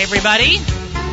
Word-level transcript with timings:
Everybody, 0.00 0.56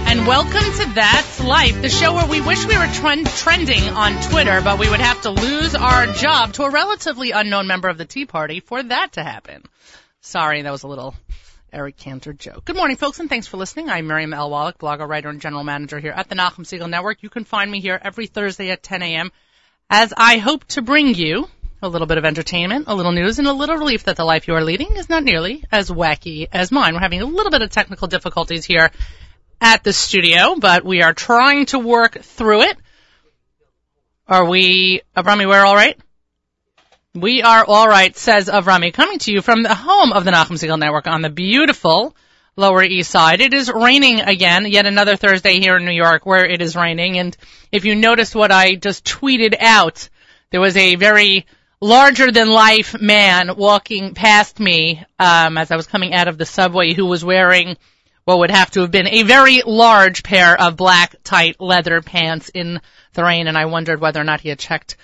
and 0.08 0.26
welcome 0.26 0.54
to 0.54 0.92
That's 0.96 1.44
Life, 1.44 1.81
the 1.81 1.89
show 1.89 2.13
where 2.13 2.26
we 2.26 2.39
wish 2.39 2.65
we 2.65 2.78
were 2.78 2.87
trend- 2.87 3.28
trending 3.28 3.83
on 3.83 4.13
Twitter, 4.29 4.62
but 4.62 4.79
we 4.79 4.90
would 4.90 5.01
have 5.01 5.22
to 5.24 5.29
lose 5.29 5.76
our 5.76 6.08
job 6.08 6.54
to 6.54 6.63
a 6.63 6.69
relatively 6.69 7.31
unknown 7.31 7.68
member 7.68 7.90
of 7.90 7.97
the 7.97 8.05
Tea 8.05 8.26
Party 8.26 8.62
for 8.62 8.81
that 8.81 9.12
to 9.12 9.23
happen. 9.26 9.63
Sorry, 10.22 10.62
that 10.62 10.72
was 10.72 10.83
a 10.83 10.87
little 10.87 11.15
Eric 11.73 11.97
Cantor 11.97 12.31
joke. 12.31 12.63
Good 12.63 12.78
morning, 12.78 12.96
folks, 12.96 13.19
and 13.19 13.28
thanks 13.28 13.46
for 13.46 13.58
listening. 13.58 13.90
I'm 13.90 14.08
Miriam 14.08 14.33
L. 14.33 14.50
Wallach, 14.50 14.78
blogger, 14.78 15.08
writer, 15.08 15.28
and 15.28 15.42
general 15.42 15.65
manager 15.65 15.99
here 15.99 16.13
at 16.13 16.30
the 16.30 16.35
Nachum 16.35 16.63
Segal 16.63 16.90
Network. 16.90 17.23
You 17.23 17.30
can 17.30 17.44
find 17.44 17.70
me 17.70 17.81
here 17.81 17.99
every 18.02 18.27
Thursday 18.27 18.72
at 18.72 18.84
10 18.84 19.02
a.m. 19.02 19.34
as 19.90 20.13
I 20.16 20.38
hope 20.38 20.63
to 20.70 20.82
bring 20.82 21.13
you 21.13 21.49
a 21.81 21.90
little 21.90 22.08
bit 22.08 22.17
of 22.17 22.26
entertainment, 22.26 22.86
a 22.88 22.95
little 22.95 23.12
news, 23.12 23.40
and 23.40 23.48
a 23.48 23.54
little 23.54 23.77
relief 23.77 24.05
that 24.05 24.16
the 24.16 24.26
life 24.26 24.48
you 24.48 24.55
are 24.55 24.63
leading 24.63 24.95
is 24.95 25.09
not 25.09 25.23
nearly 25.23 25.63
as 25.72 25.90
wacky 25.90 26.48
as 26.52 26.72
mine. 26.72 26.94
We're 26.94 27.02
having 27.02 27.22
a 27.22 27.26
little 27.26 27.52
bit 27.52 27.62
of 27.62 27.70
technical 27.70 28.08
difficulties 28.08 28.66
here 28.66 28.91
at 29.62 29.84
the 29.84 29.94
studio, 29.94 30.55
but 30.59 30.84
we 30.84 31.02
are 31.02 31.13
trying 31.13 31.68
to 31.68 31.80
work 31.80 32.20
through 32.20 32.63
it. 32.63 32.77
Are 34.27 34.45
we, 34.45 35.02
Avrami, 35.16 35.48
we're 35.48 35.66
all 35.66 35.76
right? 35.76 35.98
We 37.13 37.41
are 37.41 37.66
all 37.66 37.88
right, 37.88 38.16
says 38.16 38.48
Avrami, 38.48 38.94
coming 38.94 39.20
to 39.20 39.32
you 39.32 39.41
from 39.41 39.63
the 39.63 39.73
home 39.73 40.12
of 40.12 40.26
the 40.26 40.32
Nachum 40.32 40.57
Segal 40.57 40.77
Network 40.77 41.07
on 41.07 41.21
the 41.21 41.30
beautiful 41.30 42.16
Lower 42.55 42.84
East 42.84 43.12
Side. 43.12 43.40
It 43.40 43.54
is 43.54 43.71
raining 43.71 44.20
again, 44.20 44.66
yet 44.68 44.85
another 44.85 45.16
Thursday 45.16 45.59
here 45.59 45.77
in 45.77 45.85
New 45.85 45.91
York 45.91 46.26
where 46.26 46.46
it 46.46 46.62
is 46.62 46.76
raining. 46.76 47.18
And 47.18 47.38
if 47.71 47.85
you 47.85 47.96
noticed 47.96 48.35
what 48.35 48.52
I 48.52 48.76
just 48.76 49.05
tweeted 49.05 49.55
out, 49.59 50.09
there 50.49 50.62
was 50.62 50.76
a 50.76 50.96
very 50.96 51.46
larger 51.80 52.32
than 52.32 52.50
life 52.50 53.00
man 53.00 53.56
walking 53.56 54.14
past 54.14 54.60
me 54.60 55.04
um, 55.20 55.58
as 55.58 55.72
I 55.72 55.76
was 55.76 55.88
coming 55.88 56.14
out 56.14 56.28
of 56.28 56.38
the 56.38 56.46
subway 56.46 56.94
who 56.94 57.06
was 57.06 57.24
wearing 57.24 57.78
what 58.28 58.40
would 58.40 58.52
have 58.52 58.72
to 58.72 58.82
have 58.82 58.92
been 58.92 59.08
a 59.08 59.24
very 59.24 59.62
large 59.66 60.22
pair 60.22 60.60
of 60.60 60.76
black 60.76 61.16
tight 61.24 61.62
leather 61.62 62.02
pants 62.02 62.50
in 62.50 62.82
the 63.14 63.24
rain, 63.24 63.48
and 63.48 63.58
I 63.58 63.68
wondered 63.68 64.02
whether 64.02 64.20
or 64.20 64.25
not 64.25 64.42
he 64.42 64.50
had 64.50 64.59
checked 64.59 64.98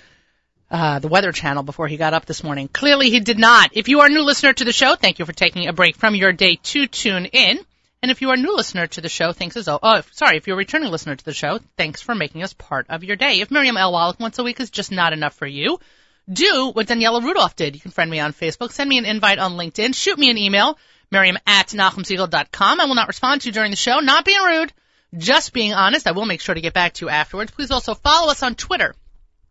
uh, 0.70 0.98
the 0.98 1.08
Weather 1.08 1.32
Channel 1.32 1.62
before 1.62 1.88
he 1.88 1.96
got 1.96 2.12
up 2.12 2.26
this 2.26 2.44
morning. 2.44 2.68
Clearly, 2.68 3.08
he 3.08 3.20
did 3.20 3.38
not. 3.38 3.70
If 3.72 3.88
you 3.88 4.00
are 4.00 4.08
a 4.08 4.10
new 4.10 4.20
listener 4.20 4.52
to 4.52 4.64
the 4.64 4.74
show, 4.74 4.94
thank 4.94 5.18
you 5.18 5.24
for 5.24 5.32
taking 5.32 5.68
a 5.68 5.72
break 5.72 5.96
from 5.96 6.14
your 6.14 6.32
day 6.32 6.56
to 6.56 6.86
tune 6.86 7.24
in. 7.24 7.60
And 8.02 8.10
if 8.10 8.20
you 8.20 8.28
are 8.28 8.34
a 8.34 8.36
new 8.36 8.54
listener 8.54 8.86
to 8.88 9.00
the 9.00 9.08
show, 9.08 9.32
thanks 9.32 9.56
as 9.56 9.68
oh, 9.68 9.78
oh 9.82 10.02
sorry, 10.10 10.36
if 10.36 10.46
you're 10.46 10.56
a 10.56 10.58
returning 10.58 10.90
listener 10.90 11.16
to 11.16 11.24
the 11.24 11.32
show, 11.32 11.60
thanks 11.78 12.02
for 12.02 12.14
making 12.14 12.42
us 12.42 12.52
part 12.52 12.84
of 12.90 13.04
your 13.04 13.16
day. 13.16 13.40
If 13.40 13.50
Miriam 13.50 13.78
L. 13.78 13.92
Wallach 13.92 14.20
once 14.20 14.38
a 14.38 14.44
week 14.44 14.60
is 14.60 14.68
just 14.68 14.92
not 14.92 15.14
enough 15.14 15.32
for 15.34 15.46
you, 15.46 15.78
do 16.30 16.70
what 16.72 16.86
Daniela 16.86 17.22
Rudolph 17.22 17.56
did. 17.56 17.74
You 17.74 17.80
can 17.80 17.90
friend 17.90 18.10
me 18.10 18.20
on 18.20 18.32
Facebook, 18.32 18.72
send 18.72 18.88
me 18.88 18.98
an 18.98 19.04
invite 19.04 19.38
on 19.38 19.52
LinkedIn, 19.52 19.94
shoot 19.94 20.18
me 20.18 20.30
an 20.30 20.38
email, 20.38 20.78
Miriam 21.10 21.38
at 21.46 21.68
NachumSegal.com. 21.68 22.80
I 22.80 22.84
will 22.86 22.94
not 22.94 23.08
respond 23.08 23.42
to 23.42 23.48
you 23.48 23.52
during 23.52 23.70
the 23.70 23.76
show, 23.76 23.98
not 24.00 24.24
being 24.24 24.42
rude, 24.42 24.72
just 25.16 25.52
being 25.52 25.72
honest. 25.72 26.06
I 26.06 26.12
will 26.12 26.26
make 26.26 26.40
sure 26.40 26.54
to 26.54 26.60
get 26.60 26.72
back 26.72 26.94
to 26.94 27.06
you 27.06 27.08
afterwards. 27.10 27.50
Please 27.50 27.70
also 27.70 27.94
follow 27.94 28.30
us 28.30 28.42
on 28.42 28.54
Twitter, 28.54 28.94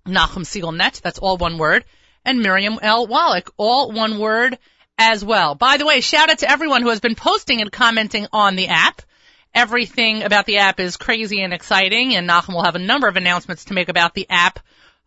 Net, 0.05 1.01
that's 1.03 1.19
all 1.19 1.37
one 1.37 1.57
word, 1.57 1.85
and 2.25 2.39
Miriam 2.39 2.79
L. 2.81 3.07
Wallach, 3.07 3.51
all 3.57 3.91
one 3.91 4.19
word 4.19 4.57
as 4.97 5.23
well. 5.23 5.55
By 5.55 5.77
the 5.77 5.85
way, 5.85 6.01
shout 6.01 6.29
out 6.29 6.39
to 6.39 6.49
everyone 6.49 6.81
who 6.81 6.89
has 6.89 6.99
been 6.99 7.15
posting 7.15 7.61
and 7.61 7.71
commenting 7.71 8.27
on 8.31 8.55
the 8.55 8.67
app. 8.67 9.01
Everything 9.53 10.23
about 10.23 10.45
the 10.45 10.57
app 10.57 10.79
is 10.79 10.97
crazy 10.97 11.41
and 11.41 11.53
exciting, 11.53 12.15
and 12.15 12.27
Nachum 12.27 12.55
will 12.55 12.63
have 12.63 12.75
a 12.75 12.79
number 12.79 13.07
of 13.07 13.17
announcements 13.17 13.65
to 13.65 13.73
make 13.73 13.89
about 13.89 14.15
the 14.15 14.27
app 14.29 14.59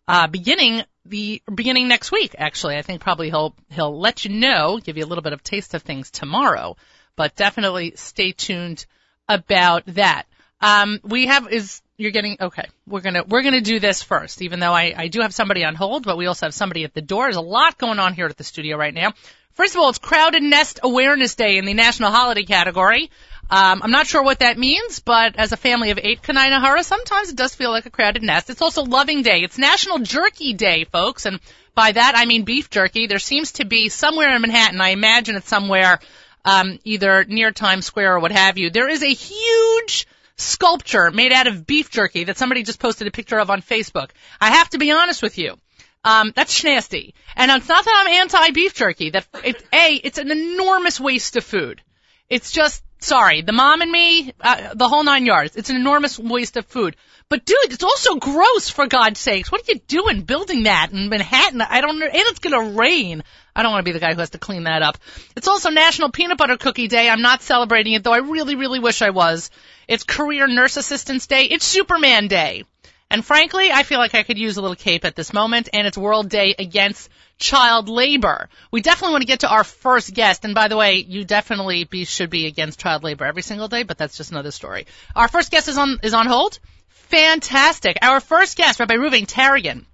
uh, 0.07 0.27
beginning 0.27 0.83
the 1.09 1.41
beginning 1.53 1.87
next 1.87 2.11
week. 2.11 2.35
Actually, 2.37 2.77
I 2.77 2.81
think 2.81 3.01
probably 3.01 3.29
he'll 3.29 3.53
he'll 3.69 3.97
let 3.97 4.25
you 4.25 4.31
know, 4.31 4.79
give 4.83 4.97
you 4.97 5.05
a 5.05 5.07
little 5.07 5.21
bit 5.21 5.33
of 5.33 5.43
taste 5.43 5.73
of 5.73 5.81
things 5.81 6.11
tomorrow. 6.11 6.75
But 7.15 7.35
definitely 7.35 7.93
stay 7.95 8.31
tuned 8.31 8.85
about 9.27 9.83
that. 9.87 10.23
Um, 10.61 10.99
we 11.03 11.27
have 11.27 11.51
is 11.51 11.81
you're 11.97 12.11
getting 12.11 12.37
okay. 12.39 12.65
We're 12.87 13.01
gonna 13.01 13.23
we're 13.27 13.43
gonna 13.43 13.61
do 13.61 13.79
this 13.79 14.03
first, 14.03 14.41
even 14.41 14.59
though 14.59 14.73
I 14.73 14.93
I 14.95 15.07
do 15.07 15.21
have 15.21 15.33
somebody 15.33 15.63
on 15.63 15.75
hold, 15.75 16.05
but 16.05 16.17
we 16.17 16.27
also 16.27 16.45
have 16.45 16.53
somebody 16.53 16.83
at 16.83 16.93
the 16.93 17.01
door. 17.01 17.25
There's 17.25 17.35
a 17.35 17.41
lot 17.41 17.77
going 17.77 17.99
on 17.99 18.13
here 18.13 18.25
at 18.25 18.37
the 18.37 18.43
studio 18.43 18.77
right 18.77 18.93
now. 18.93 19.13
First 19.53 19.73
of 19.73 19.81
all, 19.81 19.89
it's 19.89 19.97
Crowded 19.97 20.43
Nest 20.43 20.79
Awareness 20.83 21.33
Day 21.33 21.57
in 21.57 21.65
the 21.65 21.73
National 21.73 22.11
Holiday 22.11 22.43
category. 22.43 23.09
Um, 23.49 23.81
I'm 23.81 23.91
not 23.91 24.07
sure 24.07 24.23
what 24.23 24.39
that 24.39 24.57
means, 24.57 24.99
but 24.99 25.37
as 25.37 25.53
a 25.53 25.57
family 25.57 25.91
of 25.91 25.99
eight 26.01 26.21
Kanai 26.21 26.83
sometimes 26.83 27.29
it 27.29 27.37
does 27.37 27.55
feel 27.55 27.71
like 27.71 27.85
a 27.85 27.89
crowded 27.89 28.23
nest. 28.23 28.49
It's 28.49 28.61
also 28.61 28.83
Loving 28.83 29.21
Day. 29.21 29.39
It's 29.43 29.57
National 29.57 29.99
Jerky 29.99 30.53
Day, 30.53 30.83
folks, 30.83 31.25
and 31.25 31.39
by 31.73 31.93
that 31.93 32.13
I 32.15 32.25
mean 32.25 32.43
beef 32.43 32.69
jerky. 32.69 33.07
There 33.07 33.19
seems 33.19 33.53
to 33.53 33.65
be 33.65 33.87
somewhere 33.87 34.35
in 34.35 34.41
Manhattan, 34.41 34.81
I 34.81 34.89
imagine 34.89 35.35
it's 35.37 35.47
somewhere 35.47 35.99
um, 36.43 36.79
either 36.83 37.23
near 37.25 37.51
Times 37.51 37.85
Square 37.85 38.15
or 38.15 38.19
what 38.19 38.31
have 38.31 38.57
you. 38.57 38.69
There 38.69 38.89
is 38.89 39.03
a 39.03 39.13
huge 39.13 40.07
sculpture 40.35 41.11
made 41.11 41.31
out 41.33 41.47
of 41.47 41.65
beef 41.65 41.89
jerky 41.89 42.25
that 42.25 42.37
somebody 42.37 42.63
just 42.63 42.79
posted 42.79 43.07
a 43.07 43.11
picture 43.11 43.39
of 43.39 43.49
on 43.49 43.61
Facebook. 43.61 44.09
I 44.39 44.51
have 44.51 44.69
to 44.71 44.77
be 44.77 44.91
honest 44.91 45.21
with 45.21 45.37
you. 45.37 45.57
Um, 46.03 46.31
that's 46.35 46.63
nasty. 46.63 47.15
And 47.35 47.51
it's 47.51 47.67
not 47.67 47.83
that 47.83 48.05
I'm 48.05 48.21
anti 48.21 48.51
beef 48.51 48.73
jerky. 48.73 49.09
That 49.09 49.27
it, 49.43 49.63
a, 49.73 49.93
it's 49.95 50.17
an 50.17 50.31
enormous 50.31 50.99
waste 50.99 51.35
of 51.35 51.43
food. 51.43 51.81
It's 52.29 52.51
just 52.51 52.83
sorry, 52.99 53.41
the 53.41 53.51
mom 53.51 53.81
and 53.81 53.91
me, 53.91 54.33
uh, 54.41 54.73
the 54.73 54.87
whole 54.87 55.03
nine 55.03 55.25
yards. 55.25 55.55
It's 55.55 55.69
an 55.69 55.75
enormous 55.75 56.17
waste 56.17 56.57
of 56.57 56.65
food. 56.65 56.95
But 57.29 57.45
dude, 57.45 57.71
it's 57.71 57.83
also 57.83 58.15
gross 58.15 58.69
for 58.69 58.87
God's 58.87 59.19
sakes. 59.19 59.51
What 59.51 59.61
are 59.61 59.73
you 59.73 59.79
doing 59.87 60.21
building 60.21 60.63
that 60.63 60.93
in 60.93 61.09
Manhattan? 61.09 61.61
I 61.61 61.81
don't 61.81 61.99
know. 61.99 62.05
And 62.05 62.15
it's 62.15 62.39
gonna 62.39 62.71
rain. 62.71 63.23
I 63.53 63.63
don't 63.63 63.71
want 63.71 63.85
to 63.85 63.91
be 63.91 63.93
the 63.93 63.99
guy 63.99 64.13
who 64.13 64.19
has 64.19 64.29
to 64.29 64.37
clean 64.37 64.63
that 64.63 64.81
up. 64.81 64.97
It's 65.35 65.47
also 65.47 65.69
National 65.69 66.09
Peanut 66.09 66.37
Butter 66.37 66.57
Cookie 66.57 66.87
Day. 66.87 67.09
I'm 67.09 67.21
not 67.21 67.41
celebrating 67.41 67.93
it 67.93 68.03
though. 68.03 68.13
I 68.13 68.19
really, 68.19 68.55
really 68.55 68.79
wish 68.79 69.01
I 69.01 69.09
was. 69.09 69.49
It's 69.87 70.03
Career 70.03 70.47
Nurse 70.47 70.77
Assistance 70.77 71.27
Day. 71.27 71.45
It's 71.45 71.65
Superman 71.65 72.27
Day. 72.27 72.63
And 73.09 73.23
frankly, 73.23 73.71
I 73.71 73.83
feel 73.83 73.99
like 73.99 74.15
I 74.15 74.23
could 74.23 74.37
use 74.37 74.57
a 74.57 74.61
little 74.61 74.75
cape 74.75 75.05
at 75.05 75.15
this 75.15 75.31
moment, 75.31 75.69
and 75.71 75.87
it's 75.87 75.97
World 75.97 76.29
Day 76.29 76.55
Against 76.59 77.09
Child 77.39 77.87
Labor. 77.87 78.49
We 78.69 78.81
definitely 78.81 79.13
want 79.13 79.21
to 79.21 79.27
get 79.27 79.39
to 79.41 79.49
our 79.49 79.63
first 79.63 80.13
guest, 80.13 80.43
and 80.43 80.53
by 80.53 80.67
the 80.67 80.75
way, 80.75 80.95
you 80.95 81.23
definitely 81.23 81.85
be, 81.85 82.03
should 82.03 82.29
be 82.29 82.47
against 82.47 82.81
child 82.81 83.03
labor 83.03 83.23
every 83.23 83.43
single 83.43 83.69
day, 83.69 83.83
but 83.83 83.97
that's 83.97 84.17
just 84.17 84.31
another 84.31 84.51
story. 84.51 84.87
Our 85.15 85.29
first 85.29 85.51
guest 85.51 85.69
is 85.69 85.77
on 85.77 85.99
is 86.03 86.13
on 86.13 86.25
hold. 86.25 86.59
Fantastic. 86.89 87.97
Our 88.01 88.19
first 88.19 88.57
guest, 88.57 88.81
Rabbi 88.81 88.95
Reuven 88.95 89.25
Taragin, 89.25 89.85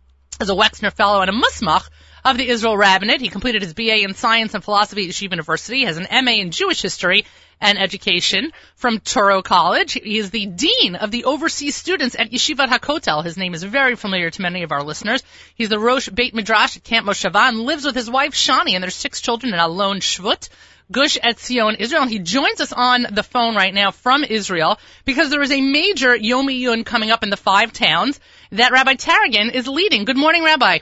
is 0.41 0.50
a 0.50 0.56
Wexner 0.56 0.91
Fellow 0.91 1.22
and 1.22 1.30
a 1.30 1.34
Musmach 1.34 1.88
of 2.25 2.38
the 2.38 2.47
Israel 2.47 2.78
Rabbinate. 2.78 3.22
He 3.22 3.29
completed 3.29 3.61
his 3.61 3.73
BA 3.73 4.03
in 4.03 4.13
Science 4.13 4.53
and 4.53 4.63
Philosophy 4.63 5.06
at 5.06 5.11
Yeshiva 5.11 5.31
University, 5.31 5.85
has 5.85 5.97
an 5.97 6.07
MA 6.25 6.31
in 6.31 6.51
Jewish 6.51 6.81
History, 6.81 7.25
and 7.63 7.79
Education 7.79 8.51
from 8.75 9.00
Touro 9.00 9.41
College. 9.44 9.94
He 9.94 10.17
is 10.17 10.31
the 10.31 10.45
Dean 10.45 10.95
of 10.95 11.12
the 11.12 11.23
Overseas 11.23 11.75
Students 11.75 12.16
at 12.19 12.29
Yeshivat 12.29 12.67
HaKotel. 12.67 13.23
His 13.23 13.38
name 13.38 13.53
is 13.53 13.63
very 13.63 13.95
familiar 13.95 14.29
to 14.29 14.41
many 14.41 14.63
of 14.63 14.72
our 14.72 14.83
listeners. 14.83 15.23
He's 15.56 15.69
the 15.69 15.79
Rosh 15.79 16.09
Beit 16.09 16.35
Midrash 16.35 16.75
at 16.75 16.83
Camp 16.83 17.07
Moshava 17.07 17.47
and 17.47 17.62
lives 17.62 17.85
with 17.85 17.95
his 17.95 18.09
wife 18.09 18.33
Shani 18.33 18.73
and 18.73 18.83
their 18.83 18.91
six 18.91 19.22
children 19.22 19.53
in 19.53 19.59
Alon 19.59 20.00
Shvut. 20.00 20.50
Gush 20.91 21.17
Etzion, 21.17 21.79
Israel. 21.79 22.01
And 22.01 22.12
he 22.12 22.19
joins 22.19 22.59
us 22.59 22.73
on 22.73 23.07
the 23.09 23.23
phone 23.23 23.56
right 23.56 23.73
now 23.73 23.91
from 23.91 24.25
Israel 24.25 24.78
because 25.06 25.29
there 25.29 25.41
is 25.41 25.51
a 25.51 25.62
major 25.62 26.13
Yom 26.13 26.47
Iyun 26.47 26.85
coming 26.85 27.09
up 27.09 27.23
in 27.23 27.29
the 27.29 27.38
five 27.38 27.72
towns 27.72 28.19
that 28.51 28.73
Rabbi 28.73 28.95
Taragin 28.95 29.51
is 29.53 29.67
leading. 29.67 30.03
Good 30.03 30.17
morning, 30.17 30.44
Rabbi. 30.44 30.79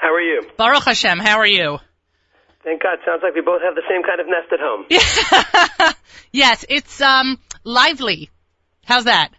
How 0.00 0.14
are 0.14 0.20
you? 0.20 0.42
Baruch 0.56 0.84
Hashem. 0.84 1.18
How 1.18 1.38
are 1.38 1.46
you? 1.46 1.78
Thank 2.64 2.82
God. 2.82 2.98
Sounds 3.04 3.20
like 3.22 3.34
we 3.34 3.42
both 3.42 3.60
have 3.60 3.74
the 3.74 3.82
same 3.88 4.02
kind 4.02 4.18
of 4.18 4.26
nest 4.26 4.50
at 4.50 4.60
home. 4.60 5.94
yes, 6.32 6.64
it's 6.68 7.00
um 7.02 7.38
lively. 7.64 8.30
How's 8.86 9.04
that? 9.04 9.30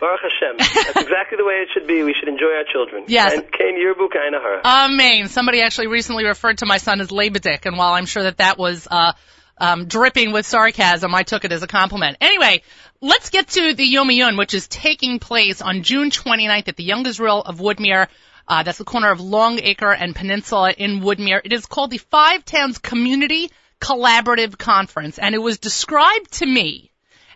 Baruch 0.00 0.20
Hashem. 0.22 0.56
That's 0.58 1.06
exactly 1.06 1.36
the 1.36 1.44
way 1.44 1.54
it 1.62 1.68
should 1.74 1.86
be. 1.86 2.02
We 2.02 2.14
should 2.18 2.28
enjoy 2.28 2.56
our 2.56 2.64
children. 2.70 3.04
Yes. 3.08 3.34
And 3.34 3.42
Kain 3.52 3.76
Yirbu 3.76 4.10
Kain 4.10 4.32
Amen. 4.64 5.28
Somebody 5.28 5.60
actually 5.60 5.88
recently 5.88 6.24
referred 6.24 6.58
to 6.58 6.66
my 6.66 6.78
son 6.78 7.00
as 7.02 7.08
Labedik, 7.08 7.66
and 7.66 7.76
while 7.76 7.92
I'm 7.92 8.06
sure 8.06 8.22
that 8.22 8.38
that 8.38 8.58
was 8.58 8.88
uh, 8.90 9.12
um, 9.58 9.84
dripping 9.86 10.32
with 10.32 10.46
sarcasm, 10.46 11.14
I 11.14 11.22
took 11.22 11.44
it 11.44 11.52
as 11.52 11.62
a 11.62 11.66
compliment. 11.66 12.16
Anyway, 12.20 12.62
let's 13.00 13.30
get 13.30 13.48
to 13.48 13.74
the 13.74 13.84
Yom 13.84 14.08
Iyun, 14.08 14.38
which 14.38 14.54
is 14.54 14.66
taking 14.66 15.18
place 15.18 15.62
on 15.62 15.82
June 15.82 16.10
29th 16.10 16.68
at 16.68 16.76
the 16.76 16.84
Young 16.84 17.06
Israel 17.06 17.42
of 17.42 17.58
Woodmere. 17.58 18.08
Uh, 18.46 18.62
that's 18.62 18.78
the 18.78 18.84
corner 18.84 19.10
of 19.10 19.20
Longacre 19.20 19.92
and 19.92 20.14
Peninsula 20.14 20.72
in 20.72 21.00
Woodmere. 21.00 21.40
It 21.44 21.52
is 21.52 21.66
called 21.66 21.90
the 21.90 21.98
Five 21.98 22.44
Towns 22.44 22.78
Community 22.78 23.50
Collaborative 23.80 24.56
Conference, 24.58 25.18
and 25.18 25.34
it 25.34 25.38
was 25.38 25.58
described 25.58 26.32
to 26.40 26.46
me 26.46 26.90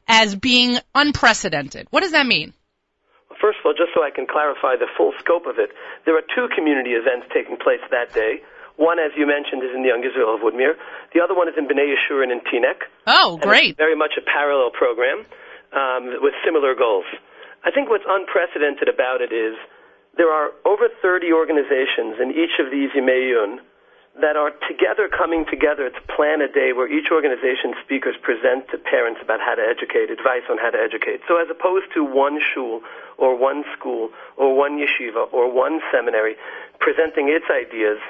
as 0.07 0.35
being 0.35 0.79
unprecedented. 0.95 1.87
What 1.91 2.01
does 2.01 2.13
that 2.13 2.27
mean? 2.27 2.53
Well, 3.29 3.39
first 3.41 3.59
of 3.61 3.67
all, 3.67 3.73
just 3.73 3.93
so 3.95 4.03
I 4.03 4.11
can 4.11 4.27
clarify 4.27 4.77
the 4.77 4.89
full 4.97 5.13
scope 5.19 5.47
of 5.47 5.59
it, 5.59 5.71
there 6.05 6.17
are 6.17 6.25
two 6.35 6.49
community 6.55 6.93
events 6.93 7.27
taking 7.33 7.57
place 7.57 7.81
that 7.91 8.13
day. 8.15 8.41
One, 8.77 8.99
as 8.99 9.11
you 9.17 9.27
mentioned, 9.27 9.65
is 9.65 9.75
in 9.75 9.83
the 9.83 9.89
Young 9.89 10.07
Israel 10.07 10.37
of 10.37 10.41
Woodmere. 10.41 10.79
The 11.13 11.21
other 11.21 11.35
one 11.35 11.49
is 11.49 11.55
in 11.59 11.67
Bnei 11.67 11.93
Yeshurun 11.93 12.31
in 12.31 12.41
Teaneck. 12.47 12.87
Oh, 13.07 13.37
great. 13.43 13.77
very 13.77 13.97
much 13.97 14.13
a 14.17 14.23
parallel 14.23 14.71
program 14.71 15.27
um, 15.75 16.23
with 16.23 16.33
similar 16.47 16.75
goals. 16.79 17.05
I 17.65 17.73
think 17.73 17.91
what's 17.91 18.07
unprecedented 18.07 18.89
about 18.89 19.21
it 19.21 19.35
is 19.35 19.59
there 20.19 20.35
are 20.35 20.51
over 20.67 20.91
30 21.01 21.33
organizations 21.33 22.19
in 22.21 22.35
each 22.35 22.59
of 22.59 22.75
these 22.75 22.91
Yimeyun 22.91 23.63
that 24.21 24.35
are 24.35 24.51
together 24.67 25.07
coming 25.07 25.47
together 25.47 25.89
to 25.95 26.01
plan 26.11 26.43
a 26.43 26.51
day 26.51 26.75
where 26.75 26.91
each 26.91 27.07
organization's 27.15 27.79
speakers 27.87 28.19
present 28.19 28.67
to 28.75 28.77
parents 28.77 29.23
about 29.23 29.39
how 29.39 29.55
to 29.55 29.63
educate, 29.63 30.11
advice 30.11 30.43
on 30.51 30.59
how 30.59 30.75
to 30.75 30.79
educate. 30.79 31.23
So 31.31 31.39
as 31.39 31.47
opposed 31.47 31.95
to 31.95 32.03
one 32.03 32.43
shul 32.43 32.83
or 33.17 33.39
one 33.39 33.63
school 33.79 34.11
or 34.37 34.59
one 34.59 34.75
yeshiva 34.83 35.33
or 35.33 35.47
one 35.47 35.79
seminary 35.95 36.35
presenting 36.83 37.31
its 37.31 37.47
ideas, 37.47 38.03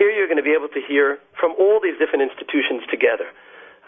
here 0.00 0.08
you're 0.08 0.32
going 0.32 0.40
to 0.40 0.46
be 0.46 0.56
able 0.56 0.72
to 0.72 0.80
hear 0.80 1.20
from 1.36 1.52
all 1.60 1.76
these 1.76 2.00
different 2.00 2.24
institutions 2.24 2.88
together. 2.88 3.28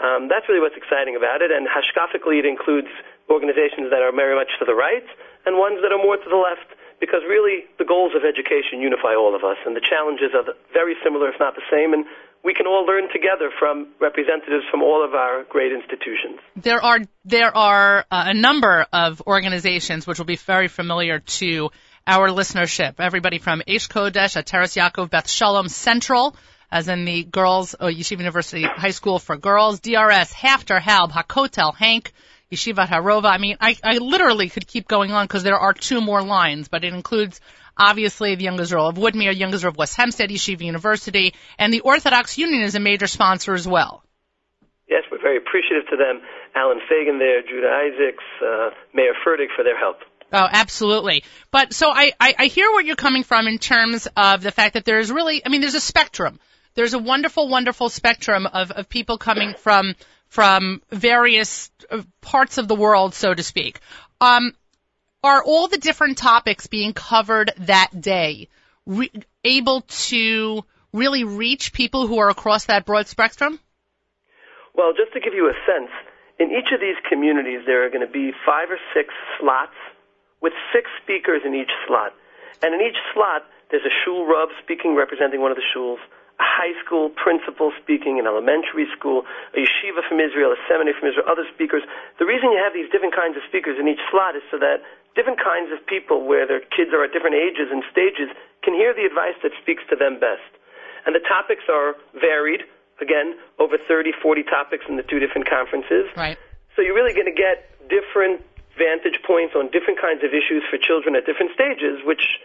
Um, 0.04 0.28
that's 0.28 0.44
really 0.52 0.60
what's 0.60 0.76
exciting 0.76 1.16
about 1.16 1.40
it, 1.40 1.48
and 1.48 1.64
hashkafically 1.64 2.36
it 2.36 2.44
includes 2.44 2.92
organizations 3.32 3.88
that 3.88 4.04
are 4.04 4.12
very 4.12 4.36
much 4.36 4.52
to 4.60 4.68
the 4.68 4.76
right 4.76 5.08
and 5.48 5.56
ones 5.56 5.80
that 5.80 5.88
are 5.88 6.02
more 6.02 6.20
to 6.20 6.28
the 6.28 6.36
left 6.36 6.68
because 7.02 7.26
really 7.28 7.66
the 7.82 7.84
goals 7.84 8.12
of 8.14 8.22
education 8.22 8.78
unify 8.78 9.18
all 9.18 9.34
of 9.34 9.42
us, 9.42 9.58
and 9.66 9.74
the 9.74 9.82
challenges 9.82 10.30
are 10.38 10.46
very 10.72 10.94
similar, 11.02 11.28
if 11.34 11.38
not 11.40 11.56
the 11.56 11.66
same, 11.68 11.92
and 11.92 12.06
we 12.44 12.54
can 12.54 12.66
all 12.68 12.86
learn 12.86 13.10
together 13.12 13.50
from 13.58 13.88
representatives 14.00 14.64
from 14.70 14.82
all 14.82 15.04
of 15.04 15.12
our 15.12 15.42
great 15.50 15.72
institutions. 15.72 16.38
There 16.56 16.82
are 16.82 17.00
there 17.24 17.54
are 17.56 18.04
uh, 18.08 18.24
a 18.28 18.34
number 18.34 18.86
of 18.92 19.20
organizations 19.26 20.06
which 20.06 20.18
will 20.18 20.26
be 20.26 20.36
very 20.36 20.68
familiar 20.68 21.18
to 21.42 21.70
our 22.06 22.28
listenership. 22.28 22.94
Everybody 23.00 23.38
from 23.38 23.62
Aish 23.66 23.88
Kodesh, 23.88 24.40
Teres 24.44 24.74
Yaakov, 24.74 25.10
Beth 25.10 25.28
Shalom 25.28 25.68
Central, 25.68 26.36
as 26.70 26.86
in 26.86 27.04
the 27.04 27.24
Girls 27.24 27.74
uh, 27.74 27.86
Yeshiva 27.86 28.18
University 28.18 28.62
High 28.62 28.90
School 28.90 29.18
for 29.18 29.36
Girls, 29.36 29.80
DRS, 29.80 30.32
HAFTR, 30.32 30.80
Halb, 30.80 31.10
Hakotel, 31.10 31.74
HANC, 31.74 32.12
Yeshivat 32.52 32.88
Harova. 32.88 33.26
I 33.26 33.38
mean, 33.38 33.56
I, 33.60 33.76
I 33.82 33.98
literally 33.98 34.48
could 34.48 34.66
keep 34.66 34.86
going 34.86 35.10
on 35.10 35.24
because 35.24 35.42
there 35.42 35.58
are 35.58 35.72
two 35.72 36.00
more 36.00 36.22
lines, 36.22 36.68
but 36.68 36.84
it 36.84 36.92
includes 36.92 37.40
obviously 37.76 38.34
the 38.34 38.44
Young 38.44 38.60
Israel 38.60 38.88
of 38.88 38.96
Woodmere, 38.96 39.36
Young 39.36 39.54
Israel 39.54 39.70
of 39.70 39.78
West 39.78 39.96
Hempstead, 39.96 40.30
Yeshiva 40.30 40.60
University, 40.60 41.34
and 41.58 41.72
the 41.72 41.80
Orthodox 41.80 42.36
Union 42.38 42.62
is 42.62 42.74
a 42.74 42.80
major 42.80 43.06
sponsor 43.06 43.54
as 43.54 43.66
well. 43.66 44.04
Yes, 44.88 45.04
we're 45.10 45.22
very 45.22 45.38
appreciative 45.38 45.88
to 45.90 45.96
them. 45.96 46.20
Allen 46.54 46.80
Fagin 46.88 47.18
there, 47.18 47.40
Judah 47.42 47.70
Isaacs, 47.70 48.24
uh, 48.44 48.70
Mayor 48.92 49.14
Fertig 49.24 49.48
for 49.56 49.64
their 49.64 49.78
help. 49.78 49.96
Oh, 50.34 50.48
absolutely. 50.50 51.24
But 51.50 51.72
so 51.72 51.90
I, 51.90 52.12
I, 52.20 52.34
I 52.38 52.46
hear 52.46 52.70
where 52.70 52.82
you're 52.82 52.96
coming 52.96 53.22
from 53.22 53.46
in 53.46 53.58
terms 53.58 54.06
of 54.16 54.42
the 54.42 54.50
fact 54.50 54.74
that 54.74 54.84
there's 54.84 55.10
really, 55.10 55.44
I 55.44 55.48
mean, 55.48 55.60
there's 55.60 55.74
a 55.74 55.80
spectrum. 55.80 56.40
There's 56.74 56.94
a 56.94 56.98
wonderful, 56.98 57.48
wonderful 57.48 57.90
spectrum 57.90 58.46
of, 58.46 58.70
of 58.70 58.88
people 58.88 59.18
coming 59.18 59.54
from 59.54 59.94
from 60.32 60.80
various 60.88 61.70
uh, 61.90 62.00
parts 62.22 62.56
of 62.56 62.66
the 62.66 62.74
world, 62.74 63.12
so 63.12 63.34
to 63.34 63.42
speak. 63.42 63.80
Um, 64.18 64.54
are 65.22 65.44
all 65.44 65.68
the 65.68 65.76
different 65.76 66.16
topics 66.16 66.68
being 66.68 66.94
covered 66.94 67.52
that 67.58 67.90
day 67.92 68.48
re- 68.86 69.12
able 69.44 69.82
to 70.08 70.64
really 70.94 71.24
reach 71.24 71.74
people 71.74 72.06
who 72.06 72.18
are 72.18 72.30
across 72.30 72.64
that 72.64 72.86
broad 72.86 73.08
spectrum? 73.08 73.60
Well, 74.74 74.94
just 74.96 75.12
to 75.12 75.20
give 75.20 75.34
you 75.34 75.50
a 75.50 75.56
sense, 75.68 75.90
in 76.40 76.48
each 76.48 76.72
of 76.72 76.80
these 76.80 76.96
communities, 77.10 77.60
there 77.66 77.84
are 77.84 77.90
going 77.90 78.06
to 78.06 78.10
be 78.10 78.32
five 78.46 78.70
or 78.70 78.78
six 78.94 79.12
slots 79.38 79.76
with 80.40 80.54
six 80.72 80.88
speakers 81.02 81.42
in 81.44 81.54
each 81.54 81.70
slot. 81.86 82.14
And 82.62 82.74
in 82.74 82.80
each 82.80 82.96
slot, 83.12 83.42
there's 83.70 83.84
a 83.84 83.92
shul 84.02 84.24
rub 84.24 84.48
speaking 84.64 84.96
representing 84.96 85.42
one 85.42 85.50
of 85.50 85.58
the 85.58 85.68
shuls, 85.76 86.00
high 86.42 86.74
school 86.82 87.08
principal 87.14 87.70
speaking, 87.78 88.18
an 88.18 88.26
elementary 88.26 88.90
school, 88.90 89.22
a 89.54 89.62
yeshiva 89.62 90.02
from 90.02 90.18
Israel, 90.18 90.50
a 90.50 90.60
seminary 90.66 90.98
from 90.98 91.08
Israel, 91.08 91.24
other 91.30 91.46
speakers. 91.54 91.86
The 92.18 92.26
reason 92.26 92.50
you 92.50 92.58
have 92.58 92.74
these 92.74 92.90
different 92.90 93.14
kinds 93.14 93.38
of 93.38 93.46
speakers 93.46 93.78
in 93.78 93.86
each 93.86 94.02
slot 94.10 94.34
is 94.34 94.42
so 94.50 94.58
that 94.58 94.82
different 95.14 95.38
kinds 95.38 95.70
of 95.70 95.78
people, 95.86 96.26
where 96.26 96.46
their 96.46 96.60
kids 96.60 96.90
are 96.90 97.04
at 97.06 97.14
different 97.14 97.38
ages 97.38 97.70
and 97.70 97.86
stages, 97.88 98.28
can 98.66 98.74
hear 98.74 98.92
the 98.92 99.06
advice 99.06 99.38
that 99.42 99.54
speaks 99.62 99.82
to 99.90 99.96
them 99.96 100.18
best. 100.18 100.44
And 101.06 101.14
the 101.14 101.24
topics 101.24 101.64
are 101.70 101.94
varied. 102.18 102.62
Again, 103.00 103.34
over 103.58 103.78
30, 103.78 104.12
40 104.22 104.42
topics 104.44 104.84
in 104.88 104.96
the 104.96 105.02
two 105.02 105.18
different 105.18 105.48
conferences. 105.48 106.06
Right. 106.16 106.38
So 106.76 106.82
you're 106.82 106.94
really 106.94 107.14
going 107.14 107.26
to 107.26 107.34
get 107.34 107.66
different 107.90 108.40
vantage 108.78 109.20
points 109.26 109.52
on 109.54 109.68
different 109.68 110.00
kinds 110.00 110.24
of 110.24 110.32
issues 110.32 110.64
for 110.70 110.78
children 110.78 111.16
at 111.16 111.26
different 111.26 111.52
stages, 111.52 112.00
which 112.06 112.40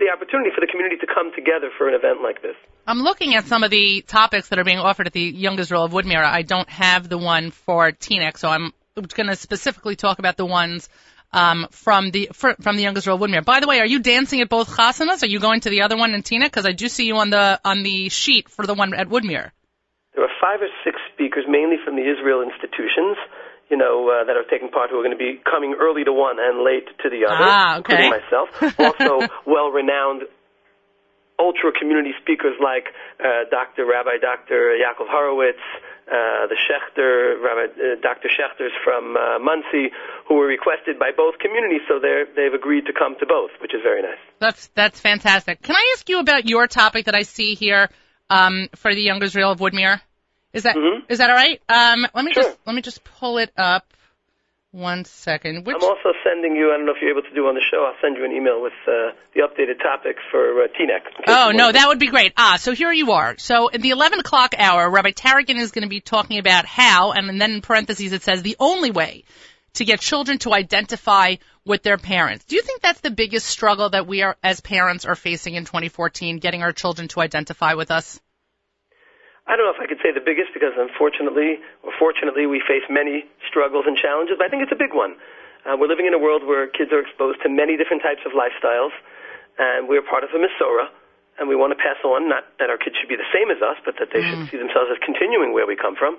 the 0.00 0.10
opportunity 0.10 0.50
for 0.54 0.60
the 0.60 0.66
community 0.66 0.96
to 0.96 1.06
come 1.06 1.30
together 1.36 1.70
for 1.76 1.88
an 1.88 1.94
event 1.94 2.22
like 2.22 2.42
this. 2.42 2.56
I'm 2.86 3.00
looking 3.00 3.34
at 3.34 3.44
some 3.44 3.62
of 3.62 3.70
the 3.70 4.02
topics 4.02 4.48
that 4.48 4.58
are 4.58 4.64
being 4.64 4.78
offered 4.78 5.06
at 5.06 5.12
the 5.12 5.22
Young 5.22 5.58
Israel 5.58 5.84
of 5.84 5.92
Woodmere. 5.92 6.24
I 6.24 6.42
don't 6.42 6.68
have 6.68 7.08
the 7.08 7.18
one 7.18 7.50
for 7.50 7.92
Teaneck, 7.92 8.38
so 8.38 8.48
I'm 8.48 8.72
going 8.96 9.28
to 9.28 9.36
specifically 9.36 9.94
talk 9.94 10.18
about 10.18 10.36
the 10.36 10.46
ones 10.46 10.88
um, 11.32 11.68
from 11.70 12.10
the 12.10 12.30
for, 12.32 12.56
from 12.60 12.76
the 12.76 12.82
Young 12.82 12.96
Israel 12.96 13.16
of 13.16 13.22
Woodmere. 13.22 13.44
By 13.44 13.60
the 13.60 13.68
way, 13.68 13.78
are 13.78 13.86
you 13.86 14.00
dancing 14.00 14.40
at 14.40 14.48
both 14.48 14.68
chasanas? 14.68 15.22
Are 15.22 15.28
you 15.28 15.38
going 15.38 15.60
to 15.60 15.70
the 15.70 15.82
other 15.82 15.96
one 15.96 16.14
in 16.14 16.22
Teaneck? 16.22 16.50
Because 16.50 16.66
I 16.66 16.72
do 16.72 16.88
see 16.88 17.04
you 17.04 17.16
on 17.18 17.30
the 17.30 17.60
on 17.64 17.82
the 17.82 18.08
sheet 18.08 18.48
for 18.48 18.66
the 18.66 18.74
one 18.74 18.94
at 18.94 19.08
Woodmere. 19.08 19.52
There 20.14 20.24
are 20.24 20.36
five 20.40 20.60
or 20.60 20.68
six 20.82 20.98
speakers, 21.14 21.44
mainly 21.48 21.76
from 21.84 21.94
the 21.94 22.02
Israel 22.02 22.42
institutions 22.42 23.16
you 23.70 23.76
know, 23.76 24.10
uh, 24.10 24.24
that 24.26 24.36
are 24.36 24.44
taking 24.50 24.68
part 24.68 24.90
who 24.90 24.98
are 24.98 25.06
going 25.06 25.16
to 25.16 25.20
be 25.20 25.40
coming 25.46 25.76
early 25.78 26.02
to 26.04 26.12
one 26.12 26.36
and 26.38 26.64
late 26.66 26.90
to 27.02 27.08
the 27.08 27.24
other, 27.24 27.46
ah, 27.46 27.78
okay. 27.78 27.94
including 27.94 28.10
myself. 28.18 28.48
also, 28.78 29.28
well-renowned 29.46 30.22
ultra 31.38 31.72
community 31.72 32.12
speakers 32.20 32.58
like 32.60 32.92
uh, 33.22 33.48
Dr. 33.50 33.86
Rabbi 33.86 34.18
Dr. 34.20 34.76
Yaakov 34.76 35.08
Horowitz, 35.08 35.62
uh, 36.10 36.50
the 36.50 36.58
Schechter, 36.58 37.40
Rabbi, 37.40 37.72
uh, 37.72 38.00
Dr. 38.02 38.28
Schechters 38.28 38.74
from 38.84 39.16
uh, 39.16 39.38
Monsey, 39.38 39.94
who 40.28 40.34
were 40.34 40.46
requested 40.46 40.98
by 40.98 41.10
both 41.16 41.38
communities, 41.38 41.80
so 41.88 41.98
they're, 41.98 42.26
they've 42.26 42.52
agreed 42.52 42.84
to 42.86 42.92
come 42.92 43.14
to 43.20 43.26
both, 43.26 43.50
which 43.62 43.72
is 43.72 43.80
very 43.82 44.02
nice. 44.02 44.18
That's 44.38 44.68
that's 44.74 45.00
fantastic. 45.00 45.62
Can 45.62 45.76
I 45.76 45.94
ask 45.96 46.08
you 46.08 46.18
about 46.18 46.46
your 46.46 46.66
topic 46.66 47.06
that 47.06 47.14
I 47.14 47.22
see 47.22 47.54
here 47.54 47.88
um, 48.28 48.68
for 48.74 48.94
the 48.94 49.00
Young 49.00 49.22
Israel 49.22 49.52
of 49.52 49.60
Woodmere? 49.60 50.00
Is 50.52 50.64
that 50.64 50.76
mm-hmm. 50.76 51.10
is 51.10 51.18
that 51.18 51.30
all 51.30 51.36
right? 51.36 51.60
Um, 51.68 52.06
let 52.14 52.24
me 52.24 52.32
sure. 52.32 52.42
just 52.42 52.58
let 52.66 52.74
me 52.74 52.82
just 52.82 53.04
pull 53.04 53.38
it 53.38 53.52
up. 53.56 53.86
One 54.72 55.04
second. 55.04 55.66
Which... 55.66 55.74
I'm 55.74 55.82
also 55.82 56.12
sending 56.22 56.54
you. 56.54 56.70
I 56.72 56.76
don't 56.76 56.86
know 56.86 56.92
if 56.92 56.98
you're 57.02 57.10
able 57.10 57.28
to 57.28 57.34
do 57.34 57.48
on 57.48 57.56
the 57.56 57.62
show. 57.72 57.84
I'll 57.84 58.00
send 58.00 58.16
you 58.16 58.24
an 58.24 58.30
email 58.30 58.62
with 58.62 58.72
uh, 58.86 59.10
the 59.34 59.40
updated 59.40 59.82
topics 59.82 60.20
for 60.30 60.62
uh, 60.62 60.68
Teaneck. 60.68 61.00
Oh 61.26 61.50
no, 61.50 61.72
that 61.72 61.88
would 61.88 61.98
be 61.98 62.06
great. 62.06 62.34
Ah, 62.36 62.56
so 62.56 62.72
here 62.72 62.92
you 62.92 63.10
are. 63.10 63.36
So 63.36 63.66
in 63.66 63.80
the 63.80 63.90
11 63.90 64.20
o'clock 64.20 64.54
hour, 64.56 64.88
Rabbi 64.88 65.10
Taragin 65.10 65.56
is 65.56 65.72
going 65.72 65.82
to 65.82 65.88
be 65.88 66.00
talking 66.00 66.38
about 66.38 66.66
how, 66.66 67.10
and 67.10 67.40
then 67.40 67.50
in 67.50 67.62
parentheses 67.62 68.12
it 68.12 68.22
says 68.22 68.42
the 68.42 68.54
only 68.60 68.92
way 68.92 69.24
to 69.74 69.84
get 69.84 70.00
children 70.00 70.38
to 70.38 70.54
identify 70.54 71.36
with 71.64 71.82
their 71.82 71.98
parents. 71.98 72.44
Do 72.44 72.54
you 72.54 72.62
think 72.62 72.80
that's 72.80 73.00
the 73.00 73.10
biggest 73.10 73.46
struggle 73.46 73.90
that 73.90 74.06
we 74.06 74.22
are 74.22 74.36
as 74.42 74.60
parents 74.60 75.04
are 75.04 75.16
facing 75.16 75.54
in 75.54 75.64
2014, 75.64 76.38
getting 76.38 76.62
our 76.62 76.72
children 76.72 77.08
to 77.08 77.20
identify 77.20 77.74
with 77.74 77.90
us? 77.90 78.20
I 79.50 79.58
don't 79.58 79.66
know 79.66 79.74
if 79.74 79.82
I 79.82 79.90
could 79.90 79.98
say 79.98 80.14
the 80.14 80.22
biggest 80.22 80.54
because 80.54 80.78
unfortunately 80.78 81.58
or 81.82 81.90
fortunately 81.98 82.46
we 82.46 82.62
face 82.62 82.86
many 82.86 83.26
struggles 83.50 83.82
and 83.82 83.98
challenges, 83.98 84.38
but 84.38 84.46
I 84.46 84.48
think 84.48 84.62
it's 84.62 84.70
a 84.70 84.78
big 84.78 84.94
one. 84.94 85.18
Uh, 85.66 85.74
we're 85.74 85.90
living 85.90 86.06
in 86.06 86.14
a 86.14 86.22
world 86.22 86.46
where 86.46 86.70
kids 86.70 86.94
are 86.94 87.02
exposed 87.02 87.42
to 87.42 87.50
many 87.50 87.74
different 87.74 88.00
types 88.00 88.22
of 88.22 88.30
lifestyles, 88.30 88.94
and 89.58 89.90
we're 89.90 90.06
part 90.06 90.22
of 90.22 90.30
a 90.30 90.38
Masorah, 90.38 90.94
and 91.42 91.50
we 91.50 91.58
want 91.58 91.74
to 91.74 91.78
pass 91.82 91.98
on, 92.06 92.30
not 92.30 92.46
that 92.62 92.70
our 92.70 92.78
kids 92.78 92.94
should 92.94 93.10
be 93.10 93.18
the 93.18 93.26
same 93.34 93.50
as 93.50 93.58
us, 93.58 93.76
but 93.84 93.98
that 93.98 94.14
they 94.14 94.22
mm. 94.22 94.30
should 94.30 94.54
see 94.54 94.58
themselves 94.62 94.86
as 94.94 95.02
continuing 95.02 95.52
where 95.52 95.66
we 95.66 95.74
come 95.74 95.98
from. 95.98 96.16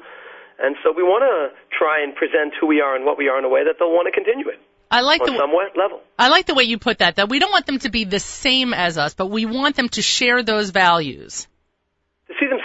And 0.60 0.76
so 0.84 0.92
we 0.92 1.02
want 1.02 1.24
to 1.24 1.56
try 1.72 2.04
and 2.04 2.14
present 2.14 2.54
who 2.60 2.68
we 2.68 2.82
are 2.84 3.00
and 3.00 3.08
what 3.08 3.18
we 3.18 3.32
are 3.32 3.40
in 3.40 3.48
a 3.48 3.50
way 3.50 3.64
that 3.64 3.80
they'll 3.80 3.96
want 3.96 4.12
to 4.12 4.14
continue 4.14 4.52
it. 4.52 4.60
I 4.92 5.02
like 5.02 5.22
on 5.22 5.32
the 5.32 5.40
some 5.40 5.56
level. 5.80 6.02
I 6.20 6.28
like 6.28 6.46
the 6.46 6.54
way 6.54 6.64
you 6.64 6.78
put 6.78 7.00
that. 7.00 7.16
That 7.16 7.30
we 7.30 7.40
don't 7.40 7.52
want 7.52 7.66
them 7.66 7.80
to 7.80 7.90
be 7.90 8.04
the 8.04 8.20
same 8.20 8.74
as 8.74 8.98
us, 8.98 9.14
but 9.16 9.28
we 9.28 9.46
want 9.46 9.78
them 9.78 9.88
to 9.96 10.02
share 10.02 10.44
those 10.44 10.70
values 10.70 11.48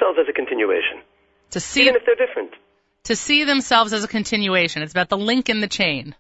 themselves 0.07 0.19
as 0.19 0.31
a 0.31 0.33
continuation. 0.33 1.03
To 1.51 1.61
see 1.61 1.83
even 1.83 1.97
if 1.97 2.03
they're 2.05 2.27
different. 2.27 2.51
To 3.05 3.17
see 3.17 3.45
themselves 3.45 3.93
as 3.93 4.05
a 4.05 4.09
continuation. 4.09 4.83
It's 4.83 4.93
about 4.93 5.09
the 5.09 5.17
link 5.17 5.49
in 5.49 5.61
the 5.61 5.69
chain. 5.69 6.15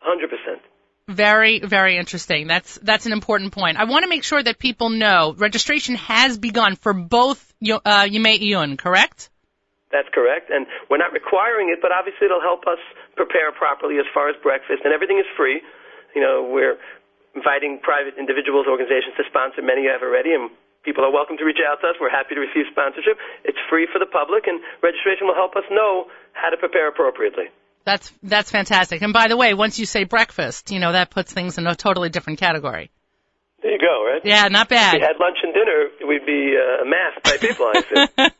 Hundred 0.00 0.30
percent. 0.30 0.60
Very, 1.08 1.60
very 1.60 1.96
interesting. 1.96 2.46
That's 2.46 2.78
that's 2.82 3.06
an 3.06 3.12
important 3.12 3.52
point. 3.52 3.76
I 3.76 3.84
want 3.84 4.04
to 4.04 4.08
make 4.08 4.24
sure 4.24 4.42
that 4.42 4.58
people 4.58 4.90
know 4.90 5.34
registration 5.36 5.96
has 5.96 6.38
begun 6.38 6.76
for 6.76 6.92
both 6.92 7.40
uh, 7.62 8.06
Iyun, 8.06 8.78
correct? 8.78 9.30
That's 9.90 10.08
correct, 10.14 10.48
and 10.48 10.64
we're 10.88 10.96
not 10.96 11.12
requiring 11.12 11.68
it, 11.68 11.80
but 11.82 11.92
obviously 11.92 12.24
it'll 12.24 12.40
help 12.40 12.64
us 12.64 12.80
prepare 13.14 13.52
properly 13.52 13.98
as 13.98 14.08
far 14.14 14.30
as 14.30 14.36
breakfast, 14.42 14.80
and 14.84 14.94
everything 14.94 15.18
is 15.18 15.28
free. 15.36 15.60
You 16.16 16.22
know, 16.22 16.48
we're 16.48 16.80
inviting 17.36 17.78
private 17.82 18.16
individuals, 18.16 18.64
organizations 18.64 19.12
to 19.20 19.24
sponsor. 19.28 19.60
Many 19.60 19.84
have 19.92 20.00
already, 20.00 20.32
and 20.32 20.48
people 20.84 21.04
are 21.04 21.12
welcome 21.12 21.36
to 21.38 21.44
reach 21.44 21.58
out 21.62 21.80
to 21.80 21.88
us. 21.88 21.96
We're 22.00 22.10
happy 22.10 22.34
to 22.34 22.40
receive 22.40 22.66
sponsorship. 22.70 23.18
It's 23.44 23.58
free 23.70 23.88
for 23.92 23.98
the 23.98 24.06
public, 24.06 24.46
and 24.46 24.60
registration 24.82 25.26
will 25.26 25.34
help 25.34 25.56
us 25.56 25.64
know 25.70 26.06
how 26.32 26.50
to 26.50 26.56
prepare 26.56 26.88
appropriately. 26.88 27.46
That's 27.84 28.12
that's 28.22 28.50
fantastic. 28.50 29.02
And 29.02 29.12
by 29.12 29.28
the 29.28 29.36
way, 29.36 29.54
once 29.54 29.78
you 29.78 29.86
say 29.86 30.04
breakfast, 30.04 30.70
you 30.70 30.78
know 30.78 30.92
that 30.92 31.10
puts 31.10 31.32
things 31.32 31.58
in 31.58 31.66
a 31.66 31.74
totally 31.74 32.10
different 32.10 32.38
category. 32.38 32.90
There 33.62 33.72
you 33.72 33.78
go, 33.78 34.04
right? 34.04 34.20
Yeah, 34.24 34.48
not 34.48 34.68
bad. 34.68 34.94
If 34.94 35.00
we 35.00 35.06
had 35.06 35.20
lunch 35.20 35.38
and 35.42 35.54
dinner, 35.54 36.08
we'd 36.08 36.26
be 36.26 36.56
uh, 36.56 36.82
amassed 36.82 37.22
by 37.22 37.36
people. 37.36 37.70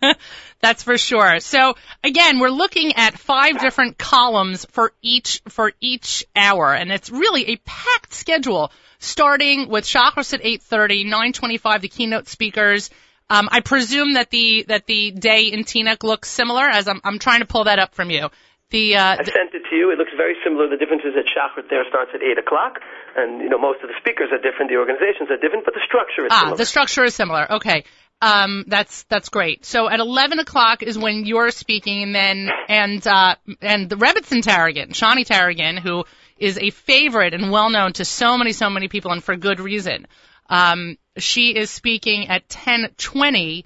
I 0.02 0.14
That's 0.61 0.83
for 0.83 0.99
sure. 0.99 1.38
So 1.38 1.75
again, 2.02 2.41
we're 2.41 2.50
looking 2.50 2.95
at 2.95 3.17
five 3.19 3.61
different 3.61 3.99
columns 3.99 4.64
for 4.67 4.93
each 5.00 5.41
for 5.49 5.73
each 5.81 6.25
hour, 6.35 6.75
and 6.75 6.91
it's 6.91 7.11
really 7.11 7.50
a 7.50 7.57
packed 7.57 8.12
schedule 8.12 8.73
starting 8.99 9.69
with 9.69 9.85
Chakras 9.85 10.33
at 10.33 10.43
8.30, 10.43 11.09
9.25 11.09 11.81
the 11.81 11.88
keynote 11.88 12.29
speakers, 12.29 12.88
Um, 13.29 13.49
I 13.50 13.61
presume 13.61 14.14
that 14.14 14.31
the 14.31 14.64
that 14.69 14.87
the 14.87 15.11
day 15.11 15.47
in 15.47 15.64
Teaneck 15.64 16.02
looks 16.02 16.29
similar. 16.29 16.64
As 16.64 16.87
I'm 16.88 17.00
I'm 17.02 17.19
trying 17.19 17.41
to 17.41 17.47
pull 17.47 17.64
that 17.64 17.79
up 17.79 17.95
from 17.95 18.11
you. 18.11 18.29
The 18.73 18.97
uh, 18.97 19.21
I 19.21 19.25
sent 19.25 19.52
it 19.52 19.69
to 19.69 19.76
you. 19.76 19.93
It 19.93 19.99
looks 19.99 20.12
very 20.17 20.35
similar. 20.43 20.67
The 20.67 20.79
difference 20.79 21.02
is 21.05 21.12
that 21.14 21.29
Shachrit 21.29 21.69
there 21.69 21.85
starts 21.88 22.12
at 22.14 22.23
eight 22.23 22.38
o'clock, 22.38 22.81
and 23.14 23.41
you 23.43 23.50
know 23.50 23.59
most 23.59 23.83
of 23.83 23.88
the 23.88 23.95
speakers 24.00 24.31
are 24.33 24.41
different, 24.41 24.71
the 24.71 24.79
organizations 24.79 25.31
are 25.31 25.37
different, 25.37 25.67
but 25.67 25.75
the 25.75 25.85
structure 25.85 26.25
is 26.25 26.33
ah, 26.33 26.41
similar. 26.41 26.57
the 26.57 26.67
structure 26.67 27.05
is 27.05 27.14
similar. 27.14 27.52
Okay. 27.61 27.85
Um, 28.23 28.64
that's 28.69 29.02
that's 29.05 29.29
great. 29.29 29.67
So 29.67 29.91
at 29.91 29.99
11 29.99 30.38
o'clock 30.38 30.83
is 30.85 30.97
when 30.97 31.26
you're 31.26 31.50
speaking, 31.50 32.02
and 32.05 32.14
then 32.14 32.50
and 32.69 33.07
uh, 33.07 33.35
and 33.61 33.91
the 33.91 33.97
Rebbitzin 33.97 34.43
Taragin, 34.43 34.91
Shani 34.91 35.26
Taragin, 35.26 35.79
who 35.79 36.05
is 36.38 36.57
a 36.57 36.71
favorite 36.71 37.35
and 37.35 37.50
well 37.50 37.69
known 37.69 37.93
to 37.95 38.05
so 38.05 38.38
many 38.38 38.52
so 38.52 38.71
many 38.71 38.88
people, 38.88 39.12
and 39.12 39.23
for 39.23 39.37
good 39.37 39.61
reason. 39.61 40.07
Um, 40.49 40.97
she 41.19 41.50
is 41.50 41.71
speaking 41.71 42.29
at 42.29 42.49
10:20, 42.49 43.64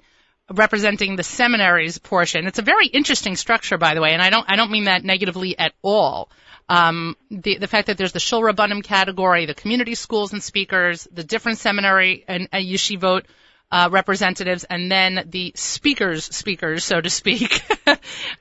representing 0.51 1.15
the 1.15 1.23
seminaries 1.23 1.97
portion. 1.97 2.47
It's 2.47 2.59
a 2.59 2.63
very 2.63 2.87
interesting 2.87 3.35
structure, 3.35 3.77
by 3.77 3.93
the 3.93 4.01
way, 4.01 4.13
and 4.13 4.21
I 4.21 4.29
don't 4.29 4.45
I 4.49 4.55
don't 4.55 4.71
mean 4.71 4.85
that 4.85 5.03
negatively 5.03 5.57
at 5.57 5.73
all. 5.81 6.29
Um, 6.69 7.15
the 7.29 7.57
the 7.57 7.67
fact 7.67 7.87
that 7.87 7.97
there's 7.97 8.11
the 8.11 8.19
Shul 8.19 8.41
Rabbanim 8.41 8.83
category, 8.83 9.45
the 9.45 9.53
community 9.53 9.95
schools 9.95 10.33
and 10.33 10.43
speakers, 10.43 11.07
the 11.11 11.23
different 11.23 11.59
seminary 11.59 12.23
and 12.27 12.49
uh, 12.51 12.57
yeshivot 12.57 13.23
uh, 13.71 13.89
representatives, 13.91 14.63
and 14.63 14.91
then 14.91 15.27
the 15.29 15.51
speakers, 15.55 16.25
speakers, 16.25 16.85
so 16.85 17.01
to 17.01 17.09
speak. 17.09 17.61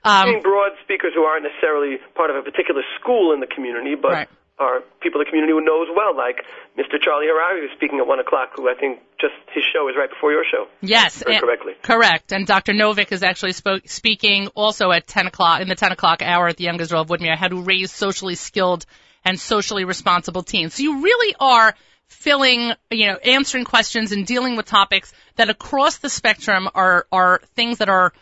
um, 0.04 0.40
broad 0.42 0.72
speakers 0.84 1.12
who 1.14 1.22
aren't 1.22 1.44
necessarily 1.44 1.98
part 2.14 2.30
of 2.30 2.36
a 2.36 2.42
particular 2.42 2.82
school 3.00 3.32
in 3.32 3.40
the 3.40 3.46
community, 3.46 3.94
but 4.00 4.12
right. 4.12 4.28
Are 4.58 4.80
people 5.00 5.20
in 5.20 5.26
the 5.26 5.30
community 5.30 5.52
who 5.52 5.60
knows 5.60 5.88
well, 5.94 6.16
like 6.16 6.42
Mr. 6.78 7.00
Charlie 7.00 7.26
Harari, 7.26 7.60
who's 7.60 7.76
speaking 7.76 7.98
at 7.98 8.06
one 8.06 8.20
o'clock, 8.20 8.50
who 8.56 8.68
I 8.68 8.74
think 8.74 9.00
just 9.20 9.34
his 9.52 9.64
show 9.64 9.88
is 9.88 9.94
right 9.98 10.08
before 10.08 10.32
your 10.32 10.44
show. 10.50 10.66
Yes, 10.80 11.22
and, 11.22 11.40
correctly. 11.40 11.74
Correct, 11.82 12.32
and 12.32 12.46
Dr. 12.46 12.72
Novick 12.72 13.12
is 13.12 13.22
actually 13.22 13.52
spoke, 13.52 13.82
speaking 13.86 14.48
also 14.48 14.90
at 14.92 15.06
10 15.06 15.26
o'clock 15.26 15.60
in 15.60 15.68
the 15.68 15.74
10 15.74 15.92
o'clock 15.92 16.22
hour 16.22 16.48
at 16.48 16.56
the 16.56 16.64
Young 16.64 16.80
Israel 16.80 17.02
of 17.02 17.08
Woodmere, 17.08 17.36
how 17.36 17.48
to 17.48 17.60
raise 17.60 17.92
socially 17.92 18.34
skilled 18.34 18.86
and 19.24 19.38
socially 19.38 19.84
responsible 19.84 20.42
teens. 20.42 20.74
So 20.74 20.84
you 20.84 21.02
really 21.02 21.34
are 21.38 21.74
filling, 22.06 22.72
you 22.90 23.06
know, 23.08 23.16
answering 23.16 23.64
questions 23.64 24.12
and 24.12 24.26
dealing 24.26 24.56
with 24.56 24.66
topics 24.66 25.12
that 25.34 25.50
across 25.50 25.98
the 25.98 26.08
spectrum 26.08 26.68
are, 26.74 27.06
are 27.12 27.40
things 27.54 27.78
that 27.78 27.88
are 27.88 28.12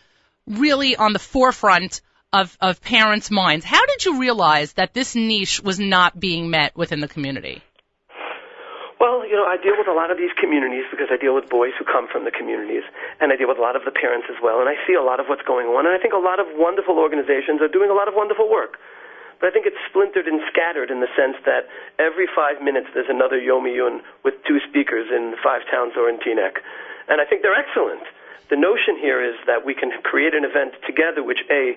really 0.47 0.95
on 0.95 1.13
the 1.13 1.19
forefront 1.19 2.01
of, 2.35 2.57
of 2.59 2.83
parents' 2.83 3.31
minds. 3.31 3.63
How 3.63 3.85
did 3.85 4.03
you 4.03 4.19
realize 4.19 4.73
that 4.73 4.93
this 4.93 5.15
niche 5.15 5.63
was 5.63 5.79
not 5.79 6.19
being 6.19 6.51
met 6.51 6.75
within 6.75 6.99
the 6.99 7.07
community? 7.07 7.63
Well, 8.99 9.23
you 9.23 9.39
know, 9.39 9.47
I 9.47 9.55
deal 9.55 9.79
with 9.79 9.87
a 9.87 9.95
lot 9.95 10.11
of 10.11 10.17
these 10.19 10.35
communities 10.35 10.83
because 10.91 11.07
I 11.07 11.15
deal 11.15 11.31
with 11.31 11.47
boys 11.47 11.71
who 11.79 11.87
come 11.87 12.11
from 12.11 12.27
the 12.27 12.35
communities, 12.35 12.83
and 13.23 13.31
I 13.31 13.39
deal 13.39 13.47
with 13.47 13.59
a 13.59 13.63
lot 13.63 13.79
of 13.79 13.87
the 13.87 13.95
parents 13.95 14.27
as 14.27 14.35
well, 14.43 14.59
and 14.59 14.67
I 14.67 14.75
see 14.83 14.99
a 14.99 15.03
lot 15.03 15.23
of 15.23 15.31
what's 15.31 15.47
going 15.47 15.67
on, 15.67 15.87
and 15.87 15.95
I 15.95 15.99
think 15.99 16.11
a 16.11 16.19
lot 16.19 16.43
of 16.43 16.47
wonderful 16.59 16.99
organizations 16.99 17.63
are 17.63 17.71
doing 17.71 17.87
a 17.87 17.95
lot 17.95 18.07
of 18.07 18.15
wonderful 18.19 18.51
work. 18.51 18.79
But 19.39 19.47
I 19.47 19.51
think 19.51 19.67
it's 19.67 19.79
splintered 19.87 20.27
and 20.27 20.39
scattered 20.51 20.91
in 20.91 20.99
the 20.99 21.11
sense 21.15 21.35
that 21.43 21.67
every 21.99 22.27
five 22.35 22.63
minutes 22.63 22.87
there's 22.95 23.11
another 23.11 23.39
Yom 23.39 23.67
Iyun 23.67 23.99
with 24.23 24.35
two 24.47 24.59
speakers 24.67 25.07
in 25.11 25.35
five 25.43 25.67
towns 25.71 25.93
or 25.99 26.07
in 26.07 26.19
Teaneck. 26.23 26.63
And 27.07 27.19
I 27.19 27.25
think 27.27 27.43
they're 27.43 27.55
excellent. 27.55 28.03
The 28.49 28.55
notion 28.55 28.95
here 28.95 29.19
is 29.19 29.35
that 29.45 29.65
we 29.65 29.75
can 29.75 29.91
create 30.03 30.33
an 30.33 30.45
event 30.45 30.73
together 30.87 31.23
which, 31.23 31.43
A, 31.51 31.75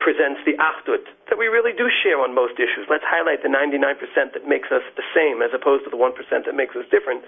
presents 0.00 0.40
the 0.44 0.58
achdut 0.60 1.06
that 1.30 1.38
we 1.38 1.46
really 1.48 1.72
do 1.72 1.88
share 2.02 2.20
on 2.20 2.34
most 2.34 2.60
issues. 2.60 2.84
Let's 2.90 3.06
highlight 3.06 3.42
the 3.42 3.52
99% 3.52 3.98
that 4.34 4.44
makes 4.44 4.68
us 4.68 4.84
the 4.98 5.06
same 5.14 5.40
as 5.40 5.50
opposed 5.54 5.84
to 5.84 5.90
the 5.90 5.96
1% 5.96 6.12
that 6.16 6.54
makes 6.54 6.76
us 6.76 6.84
different. 6.90 7.24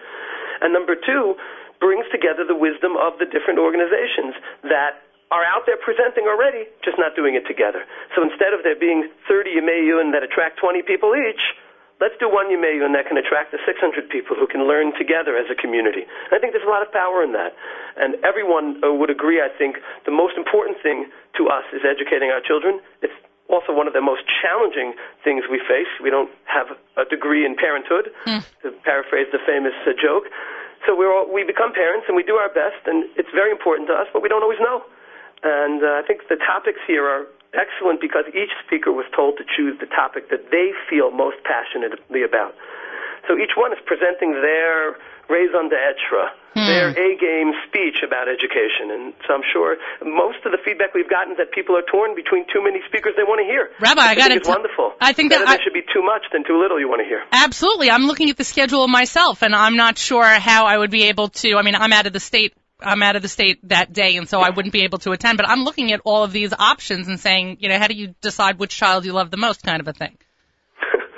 And 0.61 0.73
number 0.73 0.97
two, 0.97 1.37
brings 1.81 2.09
together 2.09 2.45
the 2.45 2.57
wisdom 2.57 2.97
of 2.97 3.19
the 3.21 3.29
different 3.29 3.61
organizations 3.61 4.33
that 4.65 5.05
are 5.35 5.43
out 5.43 5.67
there 5.67 5.77
presenting 5.77 6.31
already, 6.31 6.71
just 6.87 6.97
not 6.99 7.19
doing 7.19 7.35
it 7.35 7.45
together. 7.51 7.83
So 8.15 8.23
instead 8.23 8.55
of 8.55 8.63
there 8.63 8.79
being 8.79 9.11
30 9.27 9.59
Yemeyun 9.59 10.15
that 10.15 10.23
attract 10.23 10.63
20 10.63 10.87
people 10.87 11.13
each, 11.19 11.43
let's 12.01 12.17
do 12.21 12.29
one 12.29 12.53
Yemeyun 12.53 12.93
that 12.93 13.09
can 13.09 13.17
attract 13.17 13.53
the 13.53 13.61
600 13.65 14.09
people 14.09 14.37
who 14.37 14.47
can 14.47 14.69
learn 14.69 14.93
together 14.97 15.37
as 15.37 15.49
a 15.49 15.57
community. 15.57 16.05
And 16.05 16.33
I 16.33 16.39
think 16.39 16.53
there's 16.53 16.67
a 16.67 16.71
lot 16.71 16.85
of 16.85 16.93
power 16.93 17.25
in 17.25 17.33
that. 17.33 17.57
And 17.97 18.17
everyone 18.25 18.81
uh, 18.85 18.93
would 18.93 19.11
agree, 19.11 19.41
I 19.41 19.49
think, 19.49 19.81
the 20.05 20.13
most 20.13 20.37
important 20.37 20.77
thing 20.83 21.09
to 21.41 21.49
us 21.49 21.65
is 21.73 21.83
educating 21.85 22.29
our 22.29 22.41
children. 22.45 22.81
It's 23.01 23.17
also 23.49 23.73
one 23.73 23.87
of 23.87 23.95
the 23.95 24.03
most 24.03 24.27
challenging 24.29 24.95
things 25.23 25.45
we 25.51 25.63
face. 25.65 25.89
We 26.03 26.11
don't 26.11 26.31
have 26.45 26.75
a 26.97 27.05
degree 27.09 27.47
in 27.47 27.57
parenthood, 27.57 28.13
mm. 28.27 28.45
to 28.63 28.73
paraphrase 28.85 29.29
the 29.33 29.41
famous 29.47 29.75
uh, 29.87 29.95
joke. 29.97 30.29
So 30.85 30.95
we're 30.95 31.11
all, 31.11 31.27
we 31.27 31.43
become 31.43 31.73
parents 31.73 32.07
and 32.07 32.15
we 32.17 32.23
do 32.23 32.37
our 32.37 32.53
best, 32.53 32.85
and 32.87 33.09
it's 33.17 33.31
very 33.33 33.51
important 33.51 33.89
to 33.89 33.95
us, 33.95 34.07
but 34.13 34.23
we 34.23 34.29
don't 34.29 34.43
always 34.43 34.61
know. 34.61 34.85
And 35.43 35.83
uh, 35.83 36.01
I 36.01 36.03
think 36.07 36.29
the 36.29 36.37
topics 36.37 36.79
here 36.87 37.07
are 37.07 37.27
excellent 37.55 38.01
because 38.01 38.25
each 38.35 38.53
speaker 38.67 38.93
was 38.93 39.07
told 39.15 39.39
to 39.39 39.45
choose 39.45 39.79
the 39.79 39.87
topic 39.87 40.31
that 40.31 40.51
they 40.51 40.73
feel 40.89 41.11
most 41.11 41.37
passionately 41.45 42.23
about. 42.23 42.55
So 43.29 43.35
each 43.35 43.59
one 43.59 43.73
is 43.73 43.79
presenting 43.87 44.39
their 44.39 44.97
raison 45.29 45.69
d'etre, 45.69 46.31
hmm. 46.55 46.67
their 46.67 46.91
A-game 46.91 47.51
speech 47.67 48.03
about 48.07 48.29
education. 48.31 48.95
And 48.95 49.15
so 49.27 49.35
I'm 49.35 49.47
sure 49.53 49.77
most 50.03 50.39
of 50.47 50.53
the 50.53 50.59
feedback 50.65 50.95
we've 50.95 51.11
gotten 51.11 51.33
is 51.33 51.39
that 51.39 51.51
people 51.51 51.77
are 51.77 51.83
torn 51.91 52.15
between 52.15 52.47
too 52.53 52.63
many 52.63 52.79
speakers 52.87 53.15
they 53.17 53.27
want 53.27 53.43
to 53.43 53.47
hear. 53.47 53.71
Rabbi, 53.81 54.01
I, 54.01 54.11
I 54.11 54.15
got 54.15 54.31
it. 54.31 54.39
It's 54.39 54.49
wonderful. 54.49 54.95
I 55.01 55.13
think 55.13 55.33
that 55.33 55.47
I, 55.47 55.59
should 55.63 55.75
be 55.75 55.83
too 55.83 56.03
much 56.03 56.23
than 56.33 56.45
too 56.47 56.61
little 56.61 56.79
you 56.79 56.89
want 56.89 57.03
to 57.03 57.09
hear. 57.09 57.23
Absolutely. 57.33 57.91
I'm 57.91 58.07
looking 58.07 58.31
at 58.31 58.37
the 58.37 58.45
schedule 58.47 58.87
myself, 58.87 59.43
and 59.43 59.55
I'm 59.55 59.77
not 59.77 59.99
sure 59.99 60.25
how 60.25 60.67
I 60.67 60.79
would 60.79 60.91
be 60.91 61.11
able 61.11 61.29
to. 61.43 61.57
I 61.57 61.63
mean, 61.63 61.75
I'm 61.75 61.93
out 61.93 62.07
of 62.07 62.13
the 62.13 62.21
state 62.21 62.55
I'm 62.87 63.03
out 63.03 63.17
of 63.17 63.23
the 63.23 63.29
state 63.29 63.59
that 63.69 63.93
day, 63.93 64.17
and 64.17 64.29
so 64.29 64.41
I 64.41 64.51
wouldn't 64.51 64.73
be 64.73 64.83
able 64.85 64.99
to 64.99 65.11
attend. 65.11 65.37
But 65.37 65.49
I'm 65.49 65.65
looking 65.65 65.93
at 65.93 66.01
all 66.05 66.23
of 66.23 66.33
these 66.33 66.53
options 66.53 67.09
and 67.09 67.19
saying, 67.19 67.59
you 67.61 67.69
know, 67.69 67.79
how 67.79 67.89
do 67.89 67.95
you 67.95 68.15
decide 68.21 68.59
which 68.59 68.75
child 68.77 69.05
you 69.05 69.13
love 69.13 69.31
the 69.31 69.37
most, 69.37 69.63
kind 69.63 69.81
of 69.81 69.89
a 69.89 69.93
thing. 69.93 70.17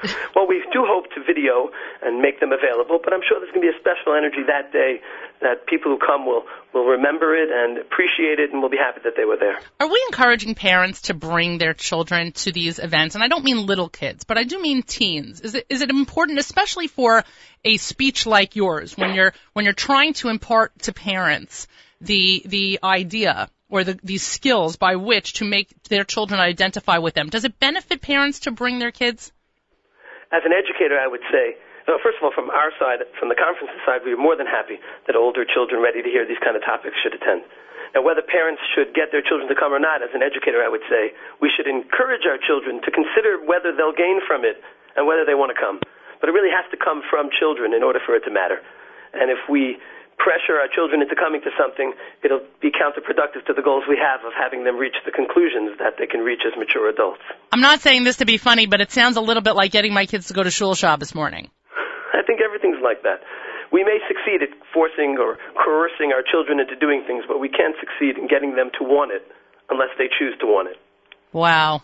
well, 0.34 0.46
we 0.46 0.64
do 0.72 0.84
hope 0.86 1.04
to 1.14 1.20
video 1.22 1.70
and 2.02 2.22
make 2.22 2.40
them 2.40 2.52
available, 2.52 2.98
but 3.02 3.12
I'm 3.12 3.20
sure 3.28 3.40
there's 3.40 3.52
going 3.52 3.66
to 3.66 3.72
be 3.72 3.76
a 3.76 3.80
special 3.80 4.14
energy 4.16 4.42
that 4.46 4.72
day 4.72 5.00
that 5.40 5.66
people 5.66 5.92
who 5.92 5.98
come 5.98 6.26
will, 6.26 6.44
will 6.72 6.84
remember 6.84 7.34
it 7.36 7.48
and 7.52 7.78
appreciate 7.78 8.38
it 8.38 8.52
and 8.52 8.60
will 8.60 8.68
be 8.68 8.76
happy 8.76 9.00
that 9.04 9.14
they 9.16 9.24
were 9.24 9.36
there. 9.36 9.58
Are 9.80 9.88
we 9.88 10.04
encouraging 10.08 10.54
parents 10.54 11.02
to 11.02 11.14
bring 11.14 11.58
their 11.58 11.74
children 11.74 12.32
to 12.32 12.52
these 12.52 12.78
events? 12.78 13.14
And 13.14 13.24
I 13.24 13.28
don't 13.28 13.44
mean 13.44 13.66
little 13.66 13.88
kids, 13.88 14.24
but 14.24 14.38
I 14.38 14.44
do 14.44 14.60
mean 14.60 14.82
teens. 14.82 15.40
Is 15.40 15.54
it, 15.54 15.66
is 15.68 15.82
it 15.82 15.90
important, 15.90 16.38
especially 16.38 16.88
for 16.88 17.24
a 17.64 17.76
speech 17.76 18.26
like 18.26 18.56
yours, 18.56 18.96
when 18.96 19.14
you're, 19.14 19.32
when 19.52 19.64
you're 19.64 19.74
trying 19.74 20.14
to 20.14 20.28
impart 20.28 20.78
to 20.82 20.92
parents 20.92 21.66
the, 22.00 22.42
the 22.44 22.80
idea 22.82 23.50
or 23.70 23.84
the, 23.84 23.98
these 24.02 24.22
skills 24.22 24.76
by 24.76 24.96
which 24.96 25.34
to 25.34 25.44
make 25.44 25.70
their 25.84 26.04
children 26.04 26.40
identify 26.40 26.98
with 26.98 27.14
them? 27.14 27.28
Does 27.28 27.44
it 27.44 27.58
benefit 27.58 28.00
parents 28.00 28.40
to 28.40 28.50
bring 28.50 28.78
their 28.78 28.92
kids? 28.92 29.32
as 30.32 30.42
an 30.44 30.52
educator, 30.52 30.98
I 30.98 31.08
would 31.08 31.22
say, 31.32 31.56
well, 31.88 32.04
first 32.04 32.20
of 32.20 32.28
all, 32.28 32.34
from 32.36 32.52
our 32.52 32.68
side, 32.76 33.00
from 33.16 33.32
the 33.32 33.38
conference 33.38 33.72
side, 33.88 34.04
we 34.04 34.12
are 34.12 34.20
more 34.20 34.36
than 34.36 34.44
happy 34.44 34.76
that 35.08 35.16
older 35.16 35.48
children 35.48 35.80
ready 35.80 36.04
to 36.04 36.10
hear 36.12 36.28
these 36.28 36.40
kind 36.44 36.52
of 36.52 36.60
topics 36.60 37.00
should 37.00 37.16
attend. 37.16 37.42
Now, 37.96 38.04
whether 38.04 38.20
parents 38.20 38.60
should 38.76 38.92
get 38.92 39.08
their 39.08 39.24
children 39.24 39.48
to 39.48 39.56
come 39.56 39.72
or 39.72 39.80
not, 39.80 40.04
as 40.04 40.12
an 40.12 40.20
educator, 40.20 40.60
I 40.60 40.68
would 40.68 40.84
say, 40.92 41.16
we 41.40 41.48
should 41.48 41.64
encourage 41.64 42.28
our 42.28 42.36
children 42.36 42.84
to 42.84 42.90
consider 42.92 43.40
whether 43.40 43.72
they'll 43.72 43.96
gain 43.96 44.20
from 44.28 44.44
it 44.44 44.60
and 45.00 45.08
whether 45.08 45.24
they 45.24 45.32
want 45.32 45.48
to 45.48 45.58
come. 45.58 45.80
But 46.20 46.28
it 46.28 46.36
really 46.36 46.52
has 46.52 46.68
to 46.70 46.76
come 46.76 47.00
from 47.08 47.32
children 47.32 47.72
in 47.72 47.80
order 47.80 48.00
for 48.04 48.12
it 48.12 48.20
to 48.28 48.30
matter. 48.30 48.60
And 49.16 49.32
if 49.32 49.40
we 49.48 49.80
pressure 50.18 50.60
our 50.60 50.68
children 50.68 51.00
into 51.00 51.14
coming 51.14 51.40
to 51.40 51.50
something, 51.56 51.94
it'll 52.22 52.44
be 52.60 52.68
counterproductive 52.68 53.46
to 53.46 53.54
the 53.54 53.62
goals 53.62 53.84
we 53.88 53.96
have 53.96 54.20
of 54.26 54.36
having 54.36 54.64
them 54.64 54.76
reach 54.76 54.96
the 55.06 55.12
conclusions 55.12 55.78
that 55.78 55.94
they 55.96 56.06
can 56.06 56.20
reach 56.20 56.42
as 56.44 56.52
mature 56.58 56.90
adults. 56.90 57.22
I'm 57.52 57.62
not 57.62 57.80
saying 57.80 58.04
this 58.04 58.16
to 58.16 58.26
be 58.26 58.36
funny, 58.36 58.66
but 58.66 58.80
it 58.80 58.90
sounds 58.90 59.16
a 59.16 59.22
little 59.22 59.42
bit 59.42 59.54
like 59.54 59.70
getting 59.70 59.94
my 59.94 60.04
kids 60.04 60.26
to 60.28 60.34
go 60.34 60.42
to 60.42 60.50
shul 60.50 60.74
this 60.74 61.14
morning. 61.14 61.48
I 62.18 62.22
think 62.26 62.40
everything's 62.42 62.82
like 62.82 63.02
that. 63.02 63.22
We 63.70 63.84
may 63.84 63.98
succeed 64.08 64.42
at 64.42 64.50
forcing 64.74 65.18
or 65.20 65.38
coercing 65.54 66.12
our 66.12 66.22
children 66.22 66.58
into 66.58 66.74
doing 66.74 67.04
things, 67.06 67.24
but 67.28 67.38
we 67.38 67.48
can't 67.48 67.76
succeed 67.78 68.18
in 68.18 68.26
getting 68.26 68.56
them 68.56 68.70
to 68.78 68.84
want 68.84 69.12
it 69.12 69.22
unless 69.70 69.90
they 69.98 70.08
choose 70.18 70.34
to 70.40 70.46
want 70.46 70.68
it. 70.68 70.76
Wow. 71.32 71.82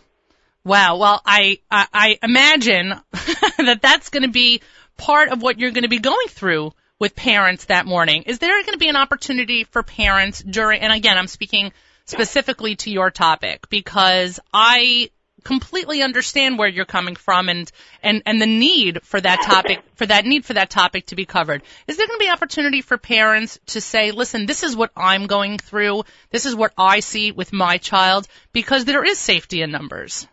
Wow. 0.65 0.97
Well, 0.97 1.21
I, 1.25 1.59
I, 1.71 1.87
I 1.93 2.19
imagine 2.23 2.89
that 3.59 3.81
that's 3.81 4.09
going 4.09 4.23
to 4.23 4.31
be 4.31 4.63
part 4.97 5.29
of 5.29 5.43
what 5.43 5.59
you're 5.59 5.71
going 5.71 5.83
to 5.83 5.89
be 5.89 5.99
going 5.99 6.29
through 6.29 6.73
with 6.99 7.15
parents 7.15 7.67
that 7.67 7.87
morning. 7.87 8.23
Is 8.23 8.39
there 8.39 8.61
going 8.63 8.73
to 8.73 8.79
be 8.79 8.89
an 8.89 8.97
opportunity 8.97 9.65
for 9.65 9.83
parents 9.83 10.43
during, 10.43 10.81
and 10.81 10.93
again, 10.93 11.19
I'm 11.19 11.27
speaking 11.27 11.73
specifically 12.07 12.77
to 12.77 12.91
your 12.91 13.11
topic 13.11 13.69
because 13.69 14.41
I 14.53 15.11
completely 15.45 16.03
understand 16.03 16.59
where 16.59 16.69
you're 16.69 16.85
coming 16.85 17.17
from 17.17 17.49
and, 17.49 17.71
and, 18.03 18.23
and 18.27 18.41
the 18.41 18.47
need 18.47 19.03
for 19.03 19.21
that 19.21 19.43
topic, 19.43 19.83
for 19.95 20.07
that 20.07 20.25
need 20.25 20.45
for 20.45 20.55
that 20.55 20.71
topic 20.71 21.07
to 21.07 21.17
be 21.17 21.27
covered. 21.27 21.63
Is 21.87 21.97
there 21.97 22.07
going 22.07 22.19
to 22.19 22.25
be 22.25 22.31
opportunity 22.31 22.81
for 22.81 22.99
parents 22.99 23.59
to 23.67 23.81
say, 23.81 24.11
listen, 24.11 24.47
this 24.47 24.63
is 24.63 24.75
what 24.75 24.91
I'm 24.97 25.27
going 25.27 25.59
through. 25.59 26.05
This 26.31 26.47
is 26.47 26.55
what 26.57 26.73
I 26.77 27.01
see 27.01 27.31
with 27.31 27.53
my 27.53 27.79
child 27.79 28.27
because 28.53 28.85
there 28.85 29.05
is 29.05 29.19
safety 29.19 29.63
in 29.63 29.71
numbers. 29.71 30.27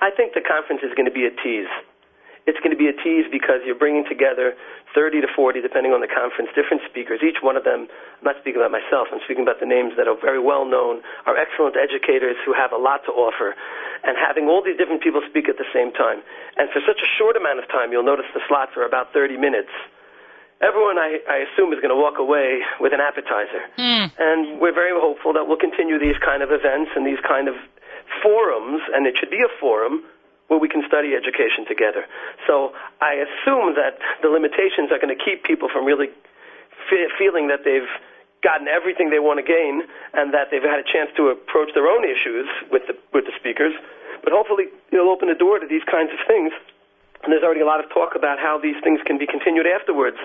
I 0.00 0.10
think 0.16 0.34
the 0.34 0.40
conference 0.40 0.82
is 0.82 0.90
going 0.96 1.06
to 1.06 1.12
be 1.12 1.26
a 1.26 1.30
tease 1.30 1.70
it's 2.46 2.58
going 2.58 2.72
to 2.72 2.76
be 2.76 2.88
a 2.88 2.96
tease 3.04 3.26
because 3.30 3.62
you're 3.64 3.78
bringing 3.78 4.04
together 4.08 4.54
30 4.94 5.20
to 5.24 5.28
40, 5.28 5.60
depending 5.60 5.92
on 5.92 6.00
the 6.00 6.08
conference, 6.08 6.52
different 6.54 6.84
speakers. 6.88 7.20
Each 7.24 7.40
one 7.40 7.56
of 7.56 7.64
them, 7.64 7.88
I'm 8.20 8.24
not 8.24 8.36
speaking 8.40 8.60
about 8.60 8.72
myself, 8.72 9.08
I'm 9.12 9.20
speaking 9.24 9.42
about 9.42 9.60
the 9.60 9.68
names 9.68 9.96
that 9.96 10.06
are 10.06 10.16
very 10.16 10.40
well 10.40 10.64
known, 10.64 11.00
are 11.26 11.36
excellent 11.36 11.76
educators 11.76 12.36
who 12.44 12.52
have 12.52 12.72
a 12.72 12.80
lot 12.80 13.04
to 13.08 13.12
offer. 13.12 13.56
And 14.04 14.18
having 14.18 14.46
all 14.46 14.62
these 14.62 14.76
different 14.76 15.02
people 15.02 15.22
speak 15.28 15.48
at 15.48 15.56
the 15.56 15.68
same 15.72 15.92
time. 15.92 16.20
And 16.56 16.68
for 16.70 16.80
such 16.84 17.00
a 17.00 17.08
short 17.18 17.36
amount 17.36 17.58
of 17.62 17.66
time, 17.68 17.92
you'll 17.92 18.06
notice 18.06 18.26
the 18.34 18.44
slots 18.48 18.72
are 18.76 18.84
about 18.84 19.12
30 19.12 19.36
minutes. 19.38 19.72
Everyone, 20.62 20.98
I, 20.98 21.18
I 21.26 21.42
assume, 21.50 21.72
is 21.74 21.82
going 21.82 21.90
to 21.90 21.98
walk 21.98 22.22
away 22.22 22.62
with 22.78 22.94
an 22.94 23.02
appetizer. 23.02 23.66
Mm. 23.78 24.12
And 24.18 24.60
we're 24.60 24.74
very 24.74 24.94
hopeful 24.94 25.32
that 25.34 25.46
we'll 25.46 25.58
continue 25.58 25.98
these 25.98 26.18
kind 26.22 26.42
of 26.42 26.50
events 26.54 26.94
and 26.94 27.06
these 27.06 27.18
kind 27.26 27.48
of 27.48 27.54
forums, 28.22 28.82
and 28.94 29.06
it 29.06 29.14
should 29.18 29.30
be 29.30 29.42
a 29.42 29.50
forum 29.58 30.04
where 30.52 30.60
we 30.60 30.68
can 30.68 30.84
study 30.84 31.16
education 31.16 31.64
together. 31.64 32.04
So 32.44 32.76
I 33.00 33.24
assume 33.24 33.72
that 33.80 33.96
the 34.20 34.28
limitations 34.28 34.92
are 34.92 35.00
going 35.00 35.16
to 35.16 35.16
keep 35.16 35.48
people 35.48 35.72
from 35.72 35.88
really 35.88 36.12
fe- 36.92 37.08
feeling 37.16 37.48
that 37.48 37.64
they've 37.64 37.88
gotten 38.44 38.68
everything 38.68 39.08
they 39.08 39.22
want 39.22 39.40
to 39.40 39.46
gain 39.46 39.88
and 40.12 40.36
that 40.36 40.52
they've 40.52 40.60
had 40.60 40.76
a 40.76 40.84
chance 40.84 41.08
to 41.16 41.32
approach 41.32 41.72
their 41.72 41.88
own 41.88 42.04
issues 42.04 42.44
with 42.68 42.84
the 42.84 42.92
with 43.16 43.24
the 43.24 43.32
speakers. 43.40 43.72
But 44.20 44.36
hopefully 44.36 44.68
it'll 44.92 45.08
open 45.08 45.32
the 45.32 45.40
door 45.40 45.56
to 45.56 45.66
these 45.66 45.88
kinds 45.88 46.12
of 46.12 46.20
things. 46.28 46.52
And 47.24 47.32
there's 47.32 47.46
already 47.46 47.64
a 47.64 47.66
lot 47.66 47.80
of 47.80 47.88
talk 47.88 48.12
about 48.12 48.36
how 48.36 48.60
these 48.60 48.76
things 48.84 49.00
can 49.06 49.16
be 49.16 49.24
continued 49.24 49.64
afterwards 49.64 50.18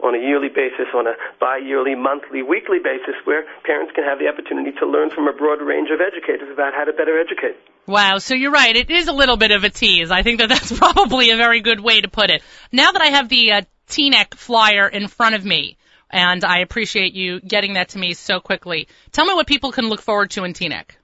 on 0.00 0.14
a 0.14 0.18
yearly 0.18 0.48
basis, 0.48 0.88
on 0.94 1.06
a 1.06 1.14
bi-yearly, 1.40 1.94
monthly, 1.94 2.40
weekly 2.40 2.78
basis, 2.78 3.18
where 3.24 3.44
parents 3.64 3.92
can 3.92 4.04
have 4.04 4.18
the 4.18 4.28
opportunity 4.28 4.70
to 4.78 4.86
learn 4.86 5.10
from 5.10 5.26
a 5.26 5.32
broad 5.32 5.60
range 5.60 5.90
of 5.90 6.00
educators 6.00 6.48
about 6.48 6.72
how 6.72 6.84
to 6.84 6.92
better 6.92 7.18
educate. 7.18 7.58
Wow, 7.86 8.18
so 8.18 8.34
you're 8.34 8.50
right. 8.50 8.74
It 8.74 8.90
is 8.90 9.06
a 9.06 9.12
little 9.12 9.36
bit 9.36 9.52
of 9.52 9.62
a 9.62 9.70
tease. 9.70 10.10
I 10.10 10.22
think 10.22 10.40
that 10.40 10.48
that's 10.48 10.72
probably 10.78 11.30
a 11.30 11.36
very 11.36 11.60
good 11.60 11.80
way 11.80 12.00
to 12.00 12.08
put 12.08 12.30
it. 12.30 12.42
Now 12.72 12.90
that 12.92 13.02
I 13.02 13.06
have 13.06 13.28
the 13.28 13.52
uh, 13.52 13.62
Teaneck 13.88 14.34
flyer 14.34 14.88
in 14.88 15.06
front 15.06 15.36
of 15.36 15.44
me, 15.44 15.76
and 16.10 16.44
I 16.44 16.60
appreciate 16.60 17.14
you 17.14 17.40
getting 17.40 17.74
that 17.74 17.90
to 17.90 17.98
me 17.98 18.14
so 18.14 18.40
quickly, 18.40 18.88
tell 19.12 19.24
me 19.24 19.34
what 19.34 19.46
people 19.46 19.70
can 19.70 19.88
look 19.88 20.02
forward 20.02 20.30
to 20.32 20.44
in 20.44 20.52
Teaneck. 20.52 20.96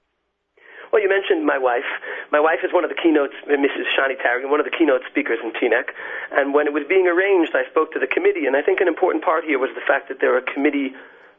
Well, 0.92 1.00
you 1.00 1.08
mentioned 1.08 1.46
my 1.46 1.56
wife. 1.56 1.88
My 2.32 2.40
wife 2.40 2.60
is 2.62 2.72
one 2.72 2.84
of 2.84 2.90
the 2.90 2.96
keynotes, 3.00 3.32
Mrs. 3.48 3.88
Shani 3.96 4.20
Taragin, 4.20 4.50
one 4.50 4.60
of 4.60 4.66
the 4.66 4.76
keynote 4.76 5.00
speakers 5.08 5.38
in 5.42 5.52
Teaneck. 5.52 5.88
And 6.32 6.52
when 6.52 6.66
it 6.66 6.72
was 6.72 6.82
being 6.88 7.06
arranged, 7.06 7.52
I 7.54 7.64
spoke 7.70 7.92
to 7.92 7.98
the 7.98 8.06
committee, 8.06 8.44
and 8.44 8.56
I 8.56 8.62
think 8.62 8.80
an 8.80 8.88
important 8.88 9.24
part 9.24 9.44
here 9.44 9.58
was 9.58 9.70
the 9.74 9.80
fact 9.86 10.08
that 10.08 10.20
there 10.20 10.36
are 10.36 10.42
committee 10.42 10.92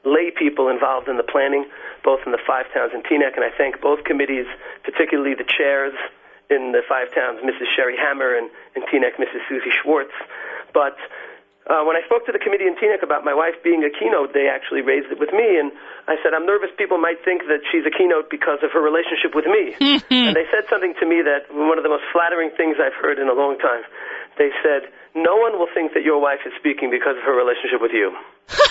lay 0.05 0.31
people 0.31 0.67
involved 0.67 1.07
in 1.07 1.17
the 1.17 1.24
planning, 1.24 1.65
both 2.03 2.19
in 2.25 2.31
the 2.31 2.41
five 2.45 2.67
towns 2.74 2.91
and 2.93 3.03
Teaneck, 3.03 3.36
and 3.36 3.43
I 3.43 3.51
thank 3.55 3.79
both 3.81 4.03
committees, 4.03 4.45
particularly 4.83 5.33
the 5.33 5.48
chairs 5.48 5.93
in 6.50 6.72
the 6.75 6.83
five 6.88 7.13
towns, 7.15 7.39
Mrs. 7.39 7.72
Sherry 7.75 7.95
Hammer, 7.95 8.36
and 8.36 8.50
in 8.75 8.83
Teaneck, 8.83 9.15
Mrs. 9.15 9.48
Susie 9.48 9.72
Schwartz. 9.81 10.13
But 10.74 10.98
uh, 11.72 11.88
when 11.88 11.95
I 11.95 12.03
spoke 12.03 12.27
to 12.27 12.36
the 12.36 12.39
committee 12.43 12.67
in 12.67 12.75
Teaneck 12.75 13.03
about 13.03 13.24
my 13.24 13.33
wife 13.33 13.55
being 13.63 13.88
a 13.88 13.91
keynote, 13.91 14.36
they 14.36 14.51
actually 14.51 14.83
raised 14.83 15.07
it 15.07 15.19
with 15.19 15.31
me, 15.31 15.55
and 15.55 15.72
I 16.12 16.19
said, 16.19 16.36
I'm 16.36 16.45
nervous 16.45 16.69
people 16.75 17.00
might 17.00 17.24
think 17.24 17.48
that 17.48 17.63
she's 17.72 17.88
a 17.88 17.93
keynote 17.93 18.27
because 18.27 18.60
of 18.60 18.75
her 18.75 18.83
relationship 18.83 19.31
with 19.31 19.48
me. 19.48 19.72
and 20.27 20.36
they 20.36 20.43
said 20.51 20.67
something 20.67 20.93
to 21.00 21.07
me 21.07 21.24
that 21.24 21.48
one 21.55 21.79
of 21.79 21.88
the 21.88 21.93
most 21.93 22.03
flattering 22.12 22.51
things 22.60 22.75
I've 22.83 22.98
heard 23.00 23.15
in 23.17 23.31
a 23.31 23.36
long 23.36 23.55
time. 23.63 23.88
They 24.36 24.51
said, 24.60 24.91
no 25.15 25.38
one 25.38 25.55
will 25.55 25.72
think 25.72 25.93
that 25.93 26.03
your 26.03 26.19
wife 26.19 26.43
is 26.45 26.51
speaking 26.60 26.91
because 26.91 27.15
of 27.15 27.24
her 27.24 27.36
relationship 27.38 27.79
with 27.79 27.95
you. 27.95 28.12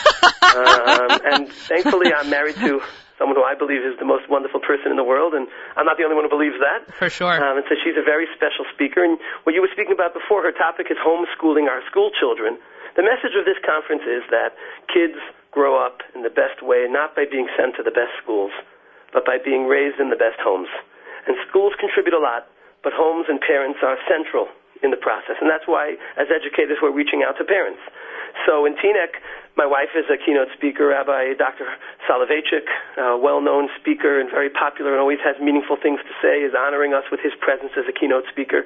um, 0.42 1.10
and 1.32 1.48
thankfully, 1.48 2.12
I'm 2.12 2.30
married 2.30 2.56
to 2.56 2.82
someone 3.18 3.38
who 3.38 3.46
I 3.46 3.54
believe 3.54 3.86
is 3.86 3.94
the 4.02 4.08
most 4.08 4.26
wonderful 4.26 4.58
person 4.58 4.90
in 4.90 4.98
the 4.98 5.06
world, 5.06 5.34
and 5.34 5.46
I'm 5.78 5.86
not 5.86 5.96
the 5.96 6.02
only 6.02 6.18
one 6.18 6.26
who 6.26 6.32
believes 6.32 6.58
that. 6.58 6.90
For 6.98 7.06
sure. 7.08 7.38
Um, 7.38 7.62
and 7.62 7.64
so 7.70 7.78
she's 7.78 7.94
a 7.94 8.02
very 8.02 8.26
special 8.34 8.66
speaker. 8.74 9.04
And 9.06 9.18
what 9.46 9.54
you 9.54 9.62
were 9.62 9.70
speaking 9.70 9.94
about 9.94 10.10
before, 10.10 10.42
her 10.42 10.50
topic 10.50 10.90
is 10.90 10.98
homeschooling 10.98 11.70
our 11.70 11.80
school 11.86 12.10
children. 12.10 12.58
The 12.98 13.06
message 13.06 13.38
of 13.38 13.46
this 13.46 13.56
conference 13.62 14.02
is 14.04 14.26
that 14.34 14.58
kids 14.90 15.16
grow 15.54 15.78
up 15.78 16.02
in 16.18 16.26
the 16.26 16.34
best 16.34 16.60
way, 16.60 16.90
not 16.90 17.14
by 17.14 17.24
being 17.30 17.46
sent 17.56 17.76
to 17.78 17.82
the 17.82 17.94
best 17.94 18.12
schools, 18.18 18.52
but 19.14 19.24
by 19.24 19.38
being 19.38 19.70
raised 19.70 20.00
in 20.00 20.10
the 20.10 20.18
best 20.18 20.42
homes. 20.42 20.68
And 21.30 21.38
schools 21.48 21.72
contribute 21.78 22.12
a 22.12 22.20
lot, 22.20 22.50
but 22.82 22.92
homes 22.92 23.30
and 23.30 23.38
parents 23.40 23.78
are 23.86 23.96
central 24.10 24.50
in 24.82 24.90
the 24.90 25.00
process. 25.00 25.36
And 25.40 25.48
that's 25.48 25.66
why, 25.66 25.96
as 26.18 26.28
educators, 26.28 26.78
we're 26.82 26.94
reaching 26.94 27.22
out 27.22 27.38
to 27.38 27.44
parents. 27.44 27.80
So 28.46 28.64
in 28.64 28.74
Teaneck, 28.74 29.20
my 29.56 29.66
wife 29.66 29.92
is 29.92 30.08
a 30.08 30.16
keynote 30.16 30.48
speaker, 30.56 30.88
Rabbi 30.88 31.34
Dr. 31.36 31.68
Soloveitchik, 32.08 32.64
a 32.96 33.18
well-known 33.20 33.68
speaker 33.78 34.18
and 34.18 34.30
very 34.30 34.48
popular 34.48 34.92
and 34.92 35.00
always 35.00 35.20
has 35.20 35.36
meaningful 35.40 35.76
things 35.76 36.00
to 36.00 36.14
say, 36.24 36.40
is 36.40 36.56
honoring 36.56 36.94
us 36.94 37.04
with 37.12 37.20
his 37.20 37.32
presence 37.40 37.72
as 37.76 37.84
a 37.84 37.92
keynote 37.92 38.24
speaker. 38.32 38.64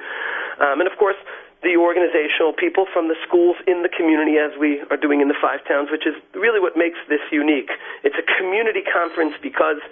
Um, 0.62 0.78
and 0.78 0.86
of 0.86 0.96
course, 0.96 1.18
the 1.66 1.74
organizational 1.74 2.52
people 2.54 2.86
from 2.92 3.08
the 3.08 3.18
schools 3.26 3.56
in 3.66 3.82
the 3.82 3.90
community 3.90 4.38
as 4.38 4.54
we 4.54 4.86
are 4.90 4.96
doing 4.96 5.20
in 5.20 5.26
the 5.26 5.38
five 5.42 5.66
towns, 5.66 5.90
which 5.90 6.06
is 6.06 6.14
really 6.34 6.60
what 6.60 6.76
makes 6.78 6.98
this 7.08 7.24
unique. 7.32 7.70
It's 8.04 8.14
a 8.14 8.26
community 8.38 8.86
conference 8.86 9.34
because 9.42 9.82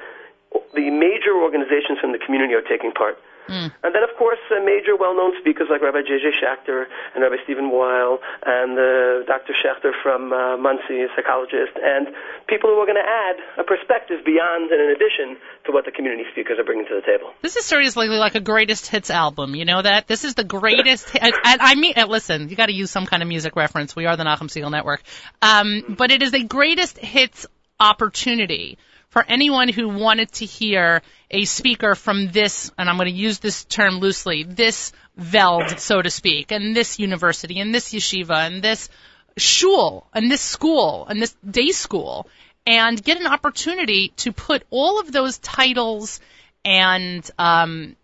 the 0.79 0.91
major 0.95 1.35
organizations 1.35 1.99
from 1.99 2.13
the 2.13 2.23
community 2.23 2.55
are 2.55 2.63
taking 2.63 2.93
part. 2.93 3.19
Mm. 3.49 3.73
And 3.83 3.95
then, 3.95 4.03
of 4.03 4.17
course, 4.17 4.41
uh, 4.51 4.65
major 4.65 4.97
well-known 4.97 5.33
speakers 5.41 5.69
like 5.69 5.83
Rabbi 5.83 6.01
J.J. 6.01 6.41
Schachter 6.41 6.87
and 7.15 7.23
Rabbi 7.23 7.37
Stephen 7.45 7.71
Weil 7.71 8.19
and 8.45 8.73
uh, 8.79 9.27
Dr. 9.27 9.53
Schachter 9.53 9.93
from 10.03 10.33
uh, 10.33 10.57
Monsey, 10.57 11.03
a 11.03 11.09
psychologist, 11.15 11.77
and 11.77 12.09
people 12.49 12.71
who 12.71 12.81
are 12.81 12.87
going 12.87 13.01
to 13.01 13.05
add 13.05 13.37
a 13.61 13.65
perspective 13.65 14.25
beyond 14.25 14.71
and 14.71 14.81
in 14.81 14.91
addition 14.91 15.37
to 15.67 15.73
what 15.73 15.85
the 15.85 15.93
community 15.93 16.25
speakers 16.33 16.59
are 16.59 16.65
bringing 16.65 16.87
to 16.87 16.95
the 16.95 17.05
table. 17.05 17.33
This 17.43 17.57
is 17.57 17.65
seriously 17.65 18.09
like 18.09 18.35
a 18.35 18.41
greatest 18.41 18.87
hits 18.87 19.11
album. 19.11 19.55
You 19.55 19.65
know 19.65 19.83
that? 19.83 20.07
This 20.07 20.25
is 20.25 20.35
the 20.35 20.45
greatest. 20.45 21.11
and, 21.21 21.35
and 21.45 21.61
I 21.61 21.75
mean, 21.75 21.95
listen, 22.09 22.49
you 22.49 22.57
got 22.57 22.67
to 22.67 22.75
use 22.75 22.91
some 22.91 23.07
kind 23.07 23.23
of 23.23 23.29
music 23.29 23.57
reference. 23.57 23.95
We 23.95 24.07
are 24.07 24.17
the 24.17 24.25
Nachum 24.25 24.49
Segal 24.49 24.71
Network. 24.71 25.03
Um, 25.43 25.97
but 25.99 26.11
it 26.11 26.23
is 26.23 26.33
the 26.33 26.45
greatest 26.45 26.99
hits 26.99 27.47
opportunity 27.81 28.79
for 29.15 29.25
anyone 29.29 29.69
who 29.69 29.89
wanted 29.89 30.33
to 30.33 30.45
hear 30.45 31.01
a 31.31 31.45
speaker 31.45 31.95
from 31.95 32.33
this, 32.33 32.73
and 32.77 32.91
I'm 32.91 32.97
going 32.97 33.07
to 33.07 33.15
use 33.15 33.39
this 33.39 33.65
term 33.65 34.01
loosely, 34.01 34.43
this 34.43 34.91
veld, 35.17 35.79
so 35.79 36.03
to 36.03 36.11
speak, 36.11 36.51
and 36.51 36.75
this 36.75 36.99
university, 36.99 37.61
and 37.61 37.73
this 37.73 37.95
yeshiva, 37.95 38.49
and 38.49 38.61
this 38.61 38.89
shul, 39.37 40.09
and 40.13 40.29
this 40.29 40.41
school, 40.41 41.07
and 41.09 41.23
this 41.23 41.33
day 41.49 41.71
school, 41.71 42.27
and 42.67 43.01
get 43.05 43.21
an 43.21 43.29
opportunity 43.29 44.09
to 44.17 44.33
put 44.33 44.65
all 44.71 44.99
of 44.99 45.13
those 45.13 45.39
titles 45.39 46.19
and 46.65 47.31
um, 47.39 47.95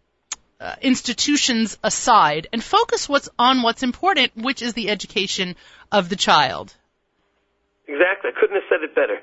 uh, 0.61 0.77
institutions 0.81 1.77
aside 1.83 2.47
and 2.53 2.63
focus 2.63 3.09
what's 3.09 3.29
on 3.37 3.63
what's 3.63 3.83
important, 3.83 4.37
which 4.37 4.63
is 4.63 4.75
the 4.75 4.89
education 4.91 5.57
of 5.91 6.09
the 6.09 6.15
child. 6.15 6.73
Exactly. 7.89 8.31
I 8.31 8.39
couldn't 8.39 8.55
have 8.55 8.69
said 8.69 8.85
it 8.85 8.95
better. 8.95 9.19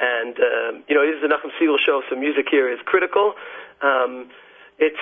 And 0.00 0.34
um, 0.38 0.72
you 0.88 0.94
know, 0.94 1.02
it 1.02 1.14
is 1.14 1.22
the 1.22 1.28
Nachum 1.28 1.50
Segal 1.60 1.78
show, 1.78 2.02
so 2.10 2.16
music 2.16 2.46
here 2.50 2.70
is 2.70 2.78
critical. 2.84 3.34
Um, 3.82 4.28
it's 4.78 4.98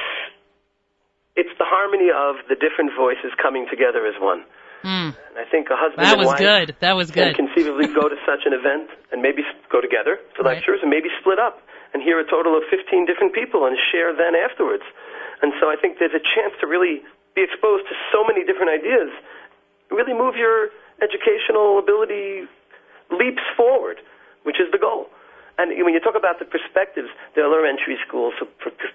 it's 1.36 1.52
the 1.58 1.64
harmony 1.64 2.12
of 2.12 2.36
the 2.48 2.56
different 2.56 2.92
voices 2.96 3.32
coming 3.40 3.66
together 3.70 4.04
as 4.06 4.14
one. 4.20 4.44
Mm. 4.84 5.14
And 5.16 5.34
I 5.38 5.48
think 5.48 5.70
a 5.70 5.76
husband 5.78 6.04
That 6.04 6.18
and 6.18 6.20
was 6.20 6.28
wife 6.36 6.42
good. 6.42 6.76
That 6.80 6.92
was 6.92 7.10
can 7.10 7.32
good. 7.32 7.36
conceivably 7.38 7.86
go 7.88 8.08
to 8.10 8.16
such 8.28 8.44
an 8.44 8.52
event 8.52 8.90
and 9.14 9.22
maybe 9.22 9.40
go 9.70 9.80
together 9.80 10.18
to 10.36 10.42
Right. 10.42 10.58
lectures 10.60 10.80
and 10.82 10.90
maybe 10.90 11.08
split 11.22 11.38
up 11.38 11.62
and 11.94 12.02
hear 12.02 12.18
a 12.20 12.26
total 12.28 12.56
of 12.56 12.64
15 12.68 13.06
different 13.06 13.32
people 13.32 13.64
and 13.64 13.78
share 13.90 14.12
then 14.12 14.34
afterwards. 14.34 14.82
And 15.40 15.52
so 15.60 15.70
I 15.70 15.76
think 15.76 15.98
there's 15.98 16.14
a 16.14 16.20
chance 16.20 16.52
to 16.60 16.66
really 16.66 17.00
be 17.34 17.42
exposed 17.46 17.88
to 17.88 17.94
so 18.12 18.24
many 18.26 18.44
different 18.44 18.68
ideas, 18.74 19.08
really 19.90 20.12
move 20.12 20.36
your 20.36 20.68
educational 21.00 21.78
ability 21.78 22.44
leaps 23.10 23.42
forward, 23.56 23.98
which 24.42 24.60
is 24.60 24.70
the 24.72 24.78
goal. 24.78 25.08
And 25.58 25.70
when 25.84 25.92
you 25.92 26.00
talk 26.00 26.16
about 26.16 26.38
the 26.38 26.48
perspectives, 26.48 27.08
are 27.36 27.44
elementary 27.44 27.98
schools 28.06 28.34
for, 28.38 28.48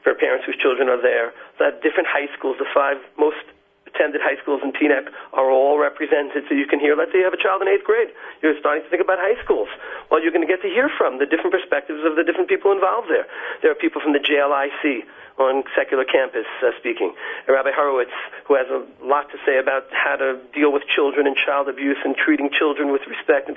for, 0.03 0.13
parents 0.15 0.45
whose 0.45 0.57
children 0.57 0.89
are 0.89 1.01
there. 1.01 1.31
The 1.59 1.77
different 1.83 2.09
high 2.09 2.27
schools, 2.33 2.57
the 2.57 2.65
five 2.73 2.97
most 3.17 3.37
attended 3.85 4.21
high 4.21 4.35
schools 4.41 4.61
in 4.63 4.73
Teaneck 4.73 5.09
are 5.33 5.49
all 5.49 5.77
represented. 5.77 6.45
So 6.49 6.55
you 6.55 6.65
can 6.65 6.79
hear, 6.79 6.95
let's 6.95 7.11
say 7.11 7.19
you 7.19 7.23
have 7.25 7.33
a 7.33 7.41
child 7.41 7.61
in 7.61 7.67
eighth 7.67 7.85
grade. 7.85 8.09
You're 8.41 8.57
starting 8.59 8.83
to 8.83 8.89
think 8.89 9.01
about 9.01 9.17
high 9.17 9.41
schools. 9.43 9.69
Well, 10.09 10.21
you're 10.21 10.33
going 10.33 10.45
to 10.45 10.49
get 10.49 10.61
to 10.61 10.69
hear 10.69 10.89
from 10.89 11.19
the 11.19 11.25
different 11.25 11.53
perspectives 11.53 12.03
of 12.03 12.15
the 12.15 12.23
different 12.23 12.49
people 12.49 12.71
involved 12.71 13.09
there. 13.09 13.25
There 13.61 13.71
are 13.71 13.79
people 13.79 14.01
from 14.01 14.13
the 14.13 14.21
JLIC 14.21 15.05
on 15.37 15.63
secular 15.75 16.03
campus 16.03 16.49
uh, 16.65 16.73
speaking. 16.79 17.13
And 17.45 17.53
Rabbi 17.53 17.71
Horowitz, 17.73 18.13
who 18.45 18.55
has 18.55 18.67
a 18.73 18.81
lot 19.05 19.29
to 19.31 19.37
say 19.45 19.57
about 19.57 19.85
how 19.93 20.17
to 20.17 20.41
deal 20.53 20.73
with 20.73 20.83
children 20.89 21.27
and 21.27 21.35
child 21.37 21.69
abuse 21.69 21.97
and 22.03 22.15
treating 22.15 22.49
children 22.49 22.91
with 22.91 23.05
respect. 23.07 23.47
And 23.47 23.55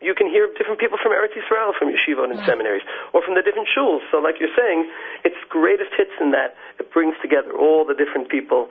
you 0.00 0.14
can 0.14 0.28
hear 0.28 0.48
different 0.56 0.78
people 0.78 0.98
from 1.02 1.12
Eretz 1.12 1.34
Yisrael, 1.34 1.74
from 1.78 1.88
yeshiva 1.88 2.24
and 2.30 2.38
seminaries, 2.46 2.82
or 3.12 3.22
from 3.22 3.34
the 3.34 3.42
different 3.42 3.68
shuls. 3.68 4.00
So, 4.10 4.18
like 4.18 4.36
you're 4.38 4.54
saying, 4.56 4.88
it's 5.24 5.36
greatest 5.48 5.90
hits 5.96 6.14
in 6.20 6.30
that 6.32 6.54
it 6.78 6.92
brings 6.92 7.14
together 7.20 7.52
all 7.52 7.84
the 7.84 7.94
different 7.94 8.28
people 8.28 8.70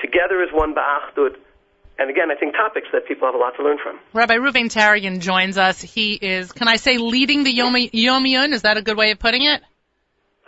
together 0.00 0.42
as 0.42 0.50
one 0.52 0.74
ba'achdut. 0.74 1.36
And 1.98 2.10
again, 2.10 2.30
I 2.30 2.36
think 2.36 2.54
topics 2.54 2.86
that 2.92 3.08
people 3.08 3.26
have 3.26 3.34
a 3.34 3.38
lot 3.38 3.56
to 3.56 3.64
learn 3.64 3.78
from. 3.82 3.98
Rabbi 4.12 4.36
Reuven 4.36 4.70
Taragin 4.70 5.18
joins 5.18 5.58
us. 5.58 5.80
He 5.80 6.14
is, 6.14 6.52
can 6.52 6.68
I 6.68 6.76
say, 6.76 6.98
leading 6.98 7.42
the 7.42 7.52
Yom 7.52 7.74
Yomiyun? 7.74 8.52
Is 8.52 8.62
that 8.62 8.76
a 8.76 8.82
good 8.82 8.96
way 8.96 9.10
of 9.10 9.18
putting 9.18 9.42
it? 9.42 9.62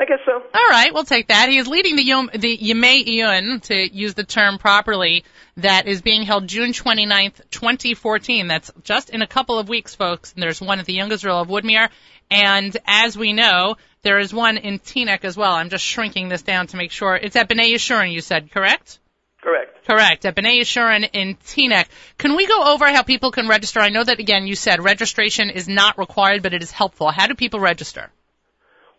I 0.00 0.06
guess 0.06 0.20
so. 0.24 0.32
All 0.32 0.68
right, 0.70 0.94
we'll 0.94 1.04
take 1.04 1.28
that. 1.28 1.50
He 1.50 1.58
is 1.58 1.68
leading 1.68 1.94
the 1.94 2.02
Yom, 2.02 2.30
the 2.32 2.56
Yemei 2.56 3.06
Iyun, 3.06 3.62
to 3.64 3.74
use 3.74 4.14
the 4.14 4.24
term 4.24 4.56
properly, 4.56 5.24
that 5.58 5.86
is 5.86 6.00
being 6.00 6.22
held 6.22 6.46
June 6.46 6.72
29th, 6.72 7.42
2014. 7.50 8.46
That's 8.46 8.70
just 8.82 9.10
in 9.10 9.20
a 9.20 9.26
couple 9.26 9.58
of 9.58 9.68
weeks, 9.68 9.94
folks. 9.94 10.32
And 10.32 10.42
there's 10.42 10.58
one 10.58 10.80
at 10.80 10.86
the 10.86 10.94
Young 10.94 11.12
Israel 11.12 11.42
of 11.42 11.48
Woodmere. 11.48 11.90
And 12.30 12.74
as 12.86 13.18
we 13.18 13.34
know, 13.34 13.76
there 14.00 14.18
is 14.18 14.32
one 14.32 14.56
in 14.56 14.78
Teaneck 14.78 15.24
as 15.24 15.36
well. 15.36 15.52
I'm 15.52 15.68
just 15.68 15.84
shrinking 15.84 16.30
this 16.30 16.40
down 16.40 16.66
to 16.68 16.78
make 16.78 16.92
sure. 16.92 17.14
It's 17.14 17.36
at 17.36 17.50
B'nai 17.50 17.74
Yeshurun, 17.74 18.10
you 18.10 18.22
said, 18.22 18.50
correct? 18.50 19.00
Correct. 19.42 19.84
Correct. 19.86 20.24
At 20.24 20.34
B'nai 20.34 20.60
Yeshurun 20.60 21.10
in 21.12 21.36
Teaneck. 21.46 21.88
Can 22.16 22.36
we 22.36 22.46
go 22.46 22.72
over 22.72 22.86
how 22.86 23.02
people 23.02 23.32
can 23.32 23.48
register? 23.48 23.80
I 23.80 23.90
know 23.90 24.04
that, 24.04 24.18
again, 24.18 24.46
you 24.46 24.54
said 24.54 24.82
registration 24.82 25.50
is 25.50 25.68
not 25.68 25.98
required, 25.98 26.42
but 26.42 26.54
it 26.54 26.62
is 26.62 26.70
helpful. 26.70 27.10
How 27.10 27.26
do 27.26 27.34
people 27.34 27.60
register? 27.60 28.10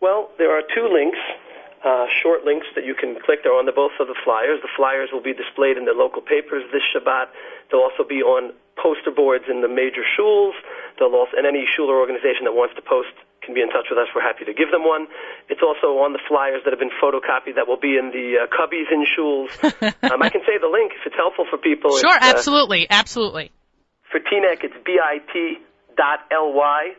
Well, 0.02 0.34
there 0.34 0.50
are 0.50 0.66
two 0.66 0.90
links, 0.90 1.22
uh, 1.86 2.10
short 2.10 2.42
links 2.42 2.66
that 2.74 2.82
you 2.82 2.98
can 2.98 3.14
click. 3.22 3.46
They're 3.46 3.54
on 3.54 3.70
the 3.70 3.72
both 3.72 3.94
of 4.02 4.10
the 4.10 4.18
flyers. 4.26 4.58
The 4.58 4.74
flyers 4.74 5.14
will 5.14 5.22
be 5.22 5.30
displayed 5.30 5.78
in 5.78 5.86
the 5.86 5.94
local 5.94 6.18
papers 6.18 6.66
this 6.74 6.82
Shabbat. 6.90 7.30
They'll 7.70 7.86
also 7.86 8.02
be 8.02 8.18
on 8.18 8.50
poster 8.74 9.14
boards 9.14 9.46
in 9.46 9.62
the 9.62 9.70
major 9.70 10.02
shuls. 10.02 10.58
They'll 10.98 11.14
also, 11.14 11.38
and 11.38 11.46
any 11.46 11.70
shul 11.70 11.86
or 11.86 12.02
organization 12.02 12.50
that 12.50 12.58
wants 12.58 12.74
to 12.74 12.82
post 12.82 13.14
can 13.46 13.54
be 13.54 13.62
in 13.62 13.70
touch 13.70 13.94
with 13.94 13.98
us. 13.98 14.10
We're 14.10 14.26
happy 14.26 14.42
to 14.42 14.50
give 14.50 14.74
them 14.74 14.82
one. 14.82 15.06
It's 15.46 15.62
also 15.62 16.02
on 16.02 16.10
the 16.18 16.22
flyers 16.26 16.66
that 16.66 16.74
have 16.74 16.82
been 16.82 16.94
photocopied 16.98 17.54
that 17.54 17.70
will 17.70 17.78
be 17.78 17.94
in 17.94 18.10
the 18.10 18.42
uh, 18.42 18.50
cubbies 18.50 18.90
in 18.90 19.06
shuls. 19.06 19.54
um, 20.02 20.18
I 20.18 20.34
can 20.34 20.42
say 20.42 20.58
the 20.58 20.66
link 20.66 20.98
if 20.98 21.06
it's 21.06 21.18
helpful 21.18 21.46
for 21.46 21.62
people. 21.62 21.94
Sure, 22.02 22.18
It's, 22.18 22.26
uh, 22.26 22.34
absolutely, 22.34 22.90
absolutely. 22.90 23.54
For 24.10 24.18
Teaneck, 24.18 24.66
it's 24.66 24.74
bit 24.82 25.62
dot 25.94 26.26
ly 26.34 26.98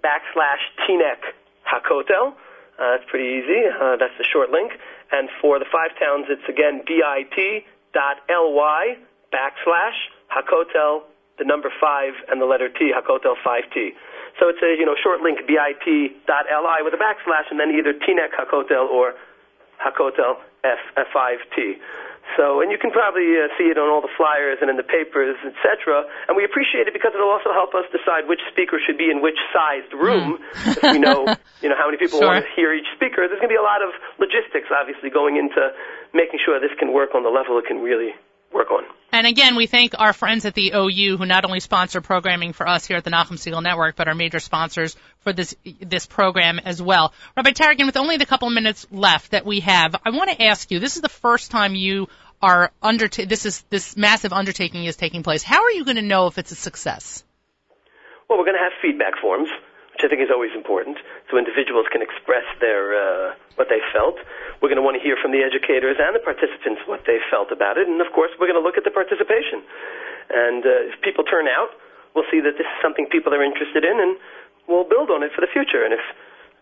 backslash 0.00 0.64
Teaneck 0.88 1.36
Hakotel. 1.72 2.36
Uh, 2.78 3.00
it's 3.00 3.04
pretty 3.08 3.40
easy. 3.40 3.64
Uh, 3.68 3.96
that's 3.96 4.16
the 4.18 4.24
short 4.24 4.50
link. 4.50 4.72
And 5.10 5.28
for 5.40 5.58
the 5.58 5.66
five 5.72 5.96
towns, 5.98 6.26
it's 6.28 6.46
again 6.48 6.82
bit.ly 6.86 7.64
backslash 9.32 9.98
Hakotel, 10.28 11.02
the 11.38 11.44
number 11.44 11.70
five, 11.80 12.12
and 12.28 12.40
the 12.40 12.46
letter 12.46 12.68
T, 12.68 12.92
Hakotel 12.92 13.36
5T. 13.44 13.92
So 14.40 14.48
it's 14.48 14.62
a 14.62 14.76
you 14.78 14.86
know 14.86 14.96
short 15.02 15.20
link 15.20 15.46
bit 15.46 16.26
dot 16.26 16.46
ly 16.48 16.80
with 16.82 16.94
a 16.94 16.96
backslash, 16.96 17.50
and 17.50 17.60
then 17.60 17.70
either 17.70 17.92
Teaneck 17.92 18.32
Hakotel 18.32 18.88
or 18.88 19.14
Hakotel 19.80 20.36
F, 20.64 20.78
F5T. 20.96 21.76
So, 22.36 22.62
and 22.62 22.72
you 22.72 22.78
can 22.78 22.90
probably 22.90 23.36
uh, 23.36 23.52
see 23.58 23.68
it 23.68 23.76
on 23.76 23.90
all 23.92 24.00
the 24.00 24.12
flyers 24.16 24.58
and 24.62 24.70
in 24.70 24.76
the 24.80 24.86
papers, 24.86 25.36
etc. 25.44 26.06
And 26.28 26.36
we 26.36 26.44
appreciate 26.44 26.88
it 26.88 26.94
because 26.94 27.12
it'll 27.12 27.28
also 27.28 27.52
help 27.52 27.74
us 27.74 27.84
decide 27.92 28.24
which 28.30 28.40
speaker 28.48 28.80
should 28.80 28.96
be 28.96 29.10
in 29.10 29.20
which 29.20 29.36
sized 29.52 29.92
room. 29.92 30.38
if 30.64 30.80
we 30.82 30.98
know, 30.98 31.28
you 31.60 31.68
know, 31.68 31.76
how 31.76 31.86
many 31.90 31.98
people 31.98 32.18
Sure. 32.22 32.32
want 32.32 32.44
to 32.44 32.50
hear 32.56 32.72
each 32.72 32.88
speaker. 32.96 33.28
There's 33.28 33.42
going 33.42 33.52
to 33.52 33.56
be 33.58 33.60
a 33.60 33.66
lot 33.66 33.82
of 33.84 33.92
logistics, 34.16 34.72
obviously, 34.72 35.10
going 35.10 35.36
into 35.36 35.74
making 36.14 36.40
sure 36.40 36.56
this 36.58 36.72
can 36.78 36.92
work 36.94 37.14
on 37.14 37.22
the 37.22 37.32
level 37.32 37.58
it 37.58 37.66
can 37.66 37.82
really 37.84 38.16
work 38.52 38.70
on. 38.70 38.84
And 39.14 39.26
again, 39.26 39.56
we 39.56 39.66
thank 39.66 39.94
our 39.98 40.14
friends 40.14 40.46
at 40.46 40.54
the 40.54 40.72
OU 40.74 41.18
who 41.18 41.26
not 41.26 41.44
only 41.44 41.60
sponsor 41.60 42.00
programming 42.00 42.54
for 42.54 42.66
us 42.66 42.86
here 42.86 42.96
at 42.96 43.04
the 43.04 43.10
Nachum 43.10 43.36
Segal 43.36 43.62
Network, 43.62 43.94
but 43.94 44.08
are 44.08 44.14
major 44.14 44.40
sponsors 44.40 44.96
for 45.20 45.34
this 45.34 45.54
this 45.80 46.06
program 46.06 46.58
as 46.58 46.80
well. 46.80 47.12
Rabbi 47.36 47.50
Taragin, 47.50 47.84
with 47.84 47.98
only 47.98 48.16
the 48.16 48.24
couple 48.24 48.48
of 48.48 48.54
minutes 48.54 48.86
left 48.90 49.32
that 49.32 49.44
we 49.44 49.60
have, 49.60 49.94
I 50.04 50.10
want 50.10 50.30
to 50.30 50.42
ask 50.42 50.70
you: 50.70 50.78
This 50.78 50.96
is 50.96 51.02
the 51.02 51.10
first 51.10 51.50
time 51.50 51.74
you 51.74 52.08
are 52.40 52.72
under 52.82 53.06
this 53.06 53.44
is 53.44 53.62
this 53.68 53.96
massive 53.96 54.32
undertaking 54.32 54.84
is 54.84 54.96
taking 54.96 55.22
place. 55.22 55.42
How 55.42 55.62
are 55.62 55.70
you 55.70 55.84
going 55.84 55.96
to 55.96 56.02
know 56.02 56.26
if 56.26 56.38
it's 56.38 56.50
a 56.50 56.56
success? 56.56 57.22
Well, 58.28 58.38
we're 58.38 58.46
going 58.46 58.56
to 58.56 58.64
have 58.64 58.72
feedback 58.80 59.20
forms, 59.20 59.50
which 60.02 60.10
I 60.10 60.18
think 60.18 60.26
is 60.26 60.34
always 60.34 60.50
important, 60.50 60.98
so 61.30 61.38
individuals 61.38 61.86
can 61.86 62.02
express 62.02 62.42
their 62.58 62.90
uh, 62.90 63.38
what 63.54 63.70
they 63.70 63.78
felt. 63.94 64.18
We're 64.58 64.66
going 64.66 64.82
to 64.82 64.82
want 64.82 64.98
to 64.98 65.04
hear 65.04 65.14
from 65.14 65.30
the 65.30 65.46
educators 65.46 65.94
and 66.02 66.10
the 66.10 66.18
participants 66.18 66.82
what 66.90 67.06
they 67.06 67.22
felt 67.30 67.54
about 67.54 67.78
it, 67.78 67.86
and 67.86 68.02
of 68.02 68.10
course, 68.10 68.34
we're 68.34 68.50
going 68.50 68.58
to 68.58 68.66
look 68.66 68.74
at 68.74 68.82
the 68.82 68.90
participation. 68.90 69.62
And 70.34 70.66
uh, 70.66 70.90
if 70.90 70.98
people 71.06 71.22
turn 71.22 71.46
out, 71.46 71.70
we'll 72.18 72.26
see 72.34 72.42
that 72.42 72.58
this 72.58 72.66
is 72.66 72.78
something 72.82 73.06
people 73.14 73.30
are 73.30 73.46
interested 73.46 73.86
in, 73.86 73.94
and 73.94 74.18
we'll 74.66 74.90
build 74.90 75.06
on 75.14 75.22
it 75.22 75.30
for 75.30 75.38
the 75.38 75.50
future. 75.54 75.86
And 75.86 75.94
if 75.94 76.02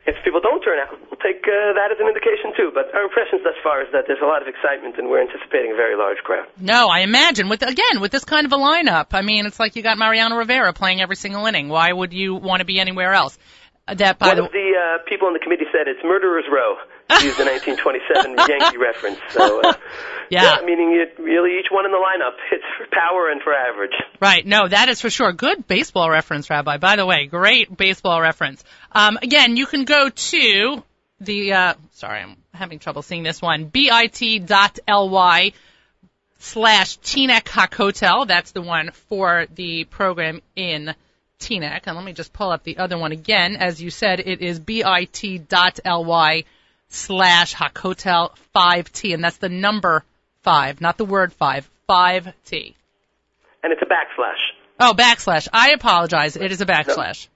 if 0.06 0.16
people 0.24 0.40
don't 0.40 0.60
turn 0.62 0.78
out, 0.78 0.96
we'll 1.10 1.20
take 1.20 1.44
uh, 1.44 1.74
that 1.76 1.92
as 1.92 1.98
an 2.00 2.08
indication 2.08 2.52
too. 2.56 2.70
But 2.72 2.94
our 2.94 3.04
impressions 3.04 3.42
thus 3.44 3.56
far 3.62 3.82
is 3.82 3.88
that 3.92 4.04
there's 4.06 4.22
a 4.22 4.26
lot 4.26 4.42
of 4.42 4.48
excitement, 4.48 4.96
and 4.98 5.08
we're 5.08 5.20
anticipating 5.22 5.72
a 5.72 5.76
very 5.76 5.96
large 5.96 6.18
crowd. 6.24 6.46
No, 6.58 6.88
I 6.88 7.00
imagine 7.00 7.48
with 7.48 7.62
again 7.62 8.00
with 8.00 8.10
this 8.12 8.24
kind 8.24 8.46
of 8.46 8.52
a 8.52 8.56
lineup. 8.58 9.08
I 9.12 9.22
mean, 9.22 9.46
it's 9.46 9.60
like 9.60 9.76
you 9.76 9.82
got 9.82 9.98
Mariano 9.98 10.36
Rivera 10.36 10.72
playing 10.72 11.00
every 11.00 11.16
single 11.16 11.46
inning. 11.46 11.68
Why 11.68 11.92
would 11.92 12.12
you 12.12 12.34
want 12.34 12.60
to 12.60 12.66
be 12.66 12.80
anywhere 12.80 13.12
else? 13.12 13.38
Uh, 13.88 13.94
That 13.94 14.18
by 14.18 14.28
One 14.28 14.36
the 14.36 14.44
of 14.44 14.52
the 14.52 14.68
uh, 14.76 15.04
people 15.08 15.26
on 15.28 15.32
the 15.34 15.40
committee 15.40 15.66
said 15.72 15.88
it's 15.88 16.00
Murderer's 16.04 16.44
Row. 16.50 16.76
Use 17.10 17.36
the 17.36 17.44
1927 17.44 18.36
Yankee 18.48 18.78
reference. 18.78 19.18
So, 19.30 19.60
uh, 19.62 19.72
Yeah. 20.30 20.58
meaning 20.64 20.94
it, 20.94 21.20
really 21.20 21.58
each 21.58 21.66
one 21.72 21.84
in 21.84 21.90
the 21.90 21.98
lineup 21.98 22.36
hits 22.48 22.62
for 22.78 22.86
power 22.92 23.30
and 23.32 23.42
for 23.42 23.52
average. 23.52 23.90
Right. 24.20 24.46
No, 24.46 24.68
that 24.68 24.88
is 24.88 25.00
for 25.00 25.10
sure. 25.10 25.32
Good 25.32 25.66
baseball 25.66 26.08
reference, 26.08 26.48
Rabbi. 26.48 26.76
By 26.76 26.94
the 26.94 27.04
way, 27.04 27.26
great 27.26 27.76
baseball 27.76 28.20
reference. 28.20 28.62
Um, 28.92 29.18
again, 29.22 29.56
you 29.56 29.66
can 29.66 29.84
go 29.84 30.08
to 30.08 30.82
the, 31.20 31.52
uh, 31.52 31.74
sorry, 31.92 32.22
I'm 32.22 32.36
having 32.52 32.78
trouble 32.78 33.02
seeing 33.02 33.22
this 33.22 33.40
one, 33.40 33.64
bit.ly 33.66 35.52
slash 36.38 36.98
Teaneck 36.98 37.44
Hakotel. 37.44 38.26
That's 38.26 38.52
the 38.52 38.62
one 38.62 38.90
for 39.08 39.46
the 39.54 39.84
program 39.84 40.42
in 40.56 40.94
Teaneck. 41.38 41.82
And 41.86 41.96
let 41.96 42.04
me 42.04 42.12
just 42.12 42.32
pull 42.32 42.50
up 42.50 42.64
the 42.64 42.78
other 42.78 42.98
one 42.98 43.12
again. 43.12 43.56
As 43.56 43.80
you 43.80 43.90
said, 43.90 44.20
it 44.20 44.40
is 44.40 44.58
bit.ly 44.58 46.44
slash 46.88 47.54
Hakotel 47.54 48.34
5T. 48.54 49.14
And 49.14 49.22
that's 49.22 49.36
the 49.36 49.48
number 49.48 50.04
five, 50.42 50.80
not 50.80 50.98
the 50.98 51.04
word 51.04 51.32
five, 51.32 51.68
5T. 51.88 52.74
And 53.62 53.72
it's 53.72 53.82
a 53.82 53.86
backslash. 53.86 54.40
Oh, 54.80 54.94
backslash. 54.94 55.48
I 55.52 55.72
apologize. 55.72 56.36
It 56.36 56.50
is 56.50 56.60
a 56.62 56.66
backslash. 56.66 57.28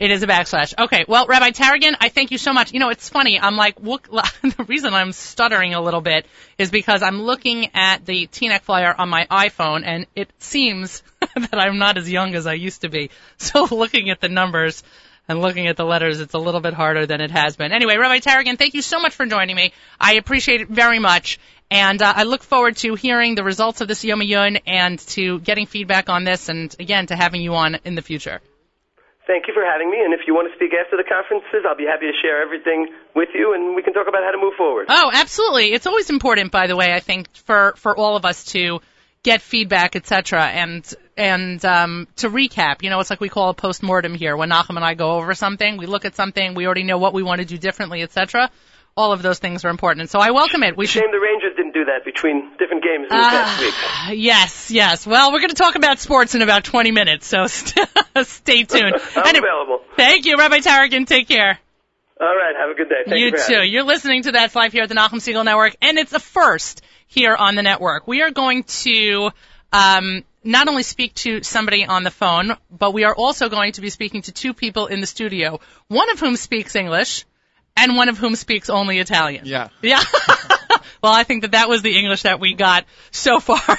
It 0.00 0.10
is 0.10 0.22
a 0.22 0.26
backslash. 0.26 0.72
Okay. 0.78 1.04
Well, 1.06 1.26
Rabbi 1.26 1.50
Taragin, 1.50 1.94
I 2.00 2.08
thank 2.08 2.30
you 2.30 2.38
so 2.38 2.54
much. 2.54 2.72
You 2.72 2.80
know, 2.80 2.88
it's 2.88 3.10
funny. 3.10 3.38
I'm 3.38 3.56
like, 3.56 3.80
look, 3.80 4.08
the 4.42 4.64
reason 4.66 4.94
I'm 4.94 5.12
stuttering 5.12 5.74
a 5.74 5.80
little 5.82 6.00
bit 6.00 6.24
is 6.56 6.70
because 6.70 7.02
I'm 7.02 7.20
looking 7.20 7.74
at 7.74 8.06
the 8.06 8.26
Teaneck 8.26 8.62
flyer 8.62 8.94
on 8.96 9.10
my 9.10 9.26
iPhone 9.30 9.82
and 9.84 10.06
it 10.16 10.30
seems 10.38 11.02
that 11.20 11.52
I'm 11.52 11.76
not 11.76 11.98
as 11.98 12.10
young 12.10 12.34
as 12.34 12.46
I 12.46 12.54
used 12.54 12.80
to 12.80 12.88
be. 12.88 13.10
So 13.36 13.64
looking 13.64 14.08
at 14.08 14.20
the 14.20 14.28
numbers 14.30 14.82
and 15.28 15.42
looking 15.42 15.66
at 15.66 15.76
the 15.76 15.84
letters, 15.84 16.20
it's 16.20 16.34
a 16.34 16.38
little 16.38 16.60
bit 16.60 16.72
harder 16.72 17.04
than 17.04 17.20
it 17.20 17.30
has 17.30 17.56
been. 17.56 17.72
Anyway, 17.72 17.96
Rabbi 17.96 18.20
Taragin, 18.20 18.56
thank 18.56 18.72
you 18.72 18.82
so 18.82 19.00
much 19.00 19.14
for 19.14 19.26
joining 19.26 19.56
me. 19.56 19.72
I 20.00 20.14
appreciate 20.14 20.62
it 20.62 20.68
very 20.68 20.98
much. 20.98 21.38
And 21.70 22.00
uh, 22.00 22.12
I 22.16 22.22
look 22.22 22.42
forward 22.42 22.76
to 22.78 22.94
hearing 22.94 23.34
the 23.34 23.44
results 23.44 23.82
of 23.82 23.88
this 23.88 24.02
Yom 24.02 24.20
Iyun 24.20 24.62
and 24.66 24.98
to 25.10 25.40
getting 25.40 25.66
feedback 25.66 26.08
on 26.08 26.24
this 26.24 26.48
and 26.48 26.74
again 26.80 27.06
to 27.08 27.16
having 27.16 27.42
you 27.42 27.54
on 27.54 27.78
in 27.84 27.94
the 27.94 28.02
future. 28.02 28.40
Thank 29.30 29.46
you 29.46 29.54
for 29.54 29.64
having 29.64 29.88
me. 29.92 30.02
And 30.02 30.12
if 30.12 30.26
you 30.26 30.34
want 30.34 30.50
to 30.50 30.54
speak 30.56 30.72
after 30.74 30.96
the 30.96 31.04
conferences, 31.04 31.62
I'll 31.64 31.76
be 31.76 31.86
happy 31.86 32.06
to 32.10 32.12
share 32.20 32.42
everything 32.42 32.88
with 33.14 33.28
you, 33.32 33.54
and 33.54 33.76
we 33.76 33.82
can 33.82 33.92
talk 33.92 34.08
about 34.08 34.24
how 34.24 34.32
to 34.32 34.38
move 34.38 34.54
forward. 34.58 34.86
Oh, 34.88 35.08
absolutely. 35.14 35.72
It's 35.72 35.86
always 35.86 36.10
important, 36.10 36.50
by 36.50 36.66
the 36.66 36.74
way, 36.74 36.92
I 36.92 36.98
think, 36.98 37.32
for, 37.46 37.74
for 37.76 37.96
all 37.96 38.16
of 38.16 38.24
us 38.24 38.42
to 38.46 38.80
get 39.22 39.40
feedback, 39.40 39.94
etc. 39.94 40.42
And 40.42 40.82
and 41.16 41.64
um, 41.64 42.08
to 42.16 42.28
recap, 42.28 42.82
you 42.82 42.90
know, 42.90 42.98
it's 42.98 43.10
like 43.10 43.20
we 43.20 43.28
call 43.28 43.50
a 43.50 43.54
post 43.54 43.84
mortem 43.84 44.14
here. 44.14 44.36
When 44.36 44.50
Nachum 44.50 44.74
and 44.74 44.84
I 44.84 44.94
go 44.94 45.12
over 45.12 45.32
something, 45.34 45.76
we 45.76 45.86
look 45.86 46.04
at 46.04 46.16
something, 46.16 46.54
we 46.54 46.66
already 46.66 46.82
know 46.82 46.98
what 46.98 47.14
we 47.14 47.22
want 47.22 47.40
to 47.40 47.44
do 47.44 47.56
differently, 47.56 48.02
etc. 48.02 48.50
All 48.96 49.12
of 49.12 49.22
those 49.22 49.38
things 49.38 49.64
are 49.64 49.68
important. 49.68 50.02
And 50.02 50.10
so 50.10 50.18
I 50.18 50.30
welcome 50.30 50.62
it. 50.62 50.76
We 50.76 50.86
should 50.86 51.02
Shame 51.02 51.12
the 51.12 51.20
Rangers 51.20 51.56
didn't 51.56 51.72
do 51.72 51.84
that 51.86 52.04
between 52.04 52.50
different 52.58 52.82
games 52.82 53.06
in 53.10 53.16
the 53.16 53.22
past 53.22 53.60
week. 53.60 54.18
Yes, 54.18 54.70
yes. 54.70 55.06
Well, 55.06 55.32
we're 55.32 55.38
going 55.38 55.50
to 55.50 55.54
talk 55.54 55.76
about 55.76 56.00
sports 56.00 56.34
in 56.34 56.42
about 56.42 56.64
20 56.64 56.90
minutes, 56.90 57.26
so 57.26 57.46
st- 57.46 57.88
stay 58.24 58.64
tuned. 58.64 58.96
I'm 59.16 59.26
Any- 59.26 59.38
available. 59.38 59.80
Thank 59.96 60.26
you, 60.26 60.36
Rabbi 60.36 60.58
Taragin. 60.58 61.06
Take 61.06 61.28
care. 61.28 61.58
All 62.20 62.36
right. 62.36 62.54
Have 62.58 62.70
a 62.70 62.74
good 62.74 62.88
day. 62.88 63.02
Thank 63.06 63.18
you, 63.18 63.26
you 63.26 63.62
too. 63.62 63.66
You're 63.66 63.84
listening 63.84 64.24
to 64.24 64.32
That's 64.32 64.54
Life 64.54 64.72
here 64.72 64.82
at 64.82 64.88
the 64.88 64.94
Nachum 64.94 65.20
Segal 65.20 65.44
Network, 65.44 65.76
and 65.80 65.96
it's 65.98 66.12
a 66.12 66.18
first 66.18 66.82
here 67.06 67.34
on 67.34 67.54
the 67.54 67.62
network. 67.62 68.06
We 68.06 68.22
are 68.22 68.30
going 68.30 68.64
to 68.64 69.30
um, 69.72 70.24
not 70.44 70.68
only 70.68 70.82
speak 70.82 71.14
to 71.14 71.42
somebody 71.42 71.84
on 71.84 72.02
the 72.02 72.10
phone, 72.10 72.56
but 72.70 72.92
we 72.92 73.04
are 73.04 73.14
also 73.14 73.48
going 73.48 73.72
to 73.72 73.80
be 73.80 73.90
speaking 73.90 74.22
to 74.22 74.32
two 74.32 74.54
people 74.54 74.86
in 74.86 75.00
the 75.00 75.06
studio, 75.06 75.60
one 75.88 76.10
of 76.10 76.20
whom 76.20 76.36
speaks 76.36 76.76
English, 76.76 77.24
and 77.76 77.96
one 77.96 78.08
of 78.08 78.18
whom 78.18 78.36
speaks 78.36 78.70
only 78.70 78.98
Italian. 78.98 79.46
Yeah. 79.46 79.68
Yeah. 79.82 80.02
well, 81.02 81.12
I 81.12 81.24
think 81.24 81.42
that 81.42 81.52
that 81.52 81.68
was 81.68 81.82
the 81.82 81.96
English 81.96 82.22
that 82.22 82.40
we 82.40 82.54
got 82.54 82.84
so 83.10 83.40
far, 83.40 83.78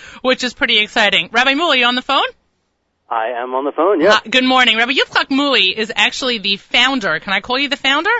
which 0.22 0.44
is 0.44 0.54
pretty 0.54 0.78
exciting. 0.78 1.28
Rabbi 1.32 1.54
Moully, 1.54 1.80
you 1.80 1.86
on 1.86 1.94
the 1.94 2.02
phone? 2.02 2.24
I 3.08 3.42
am 3.42 3.54
on 3.54 3.64
the 3.64 3.72
phone, 3.72 4.00
yeah. 4.00 4.14
Uh, 4.14 4.20
good 4.28 4.44
morning. 4.44 4.78
Rabbi 4.78 4.92
Yitzchak 4.92 5.30
Moully 5.30 5.76
is 5.76 5.92
actually 5.94 6.38
the 6.38 6.56
founder. 6.56 7.20
Can 7.20 7.32
I 7.34 7.40
call 7.40 7.58
you 7.58 7.68
the 7.68 7.76
founder? 7.76 8.10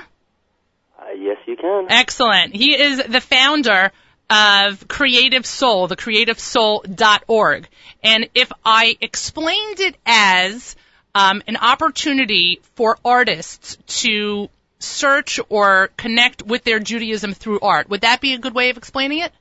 Uh, 0.99 1.13
yes, 1.17 1.39
you 1.47 1.57
can. 1.57 1.87
Excellent. 1.89 2.55
He 2.55 2.79
is 2.79 3.03
the 3.03 3.21
founder 3.21 3.91
of 4.29 4.87
Creative 4.89 5.47
Soul, 5.47 5.89
the 5.89 5.97
creativesoul.org. 5.97 7.69
And 8.03 8.29
if 8.35 8.53
I 8.65 8.97
explained 9.01 9.81
it 9.81 9.97
as 10.05 10.77
um, 11.15 11.43
an 11.47 11.57
opportunity 11.57 12.61
for 12.75 12.99
artists 13.05 13.77
to 14.01 14.49
search 14.79 15.39
or 15.49 15.91
connect 15.97 16.43
with 16.43 16.65
their 16.65 16.79
Judaism 16.79 17.35
through 17.35 17.61
art. 17.61 17.89
Would 17.89 18.03
that 18.03 18.21
be 18.21 18.35
a 18.35 18.39
good 18.39 18.55
way 18.55 18.71
of 18.71 18.77
explaining 18.77 19.19
it? 19.21 19.33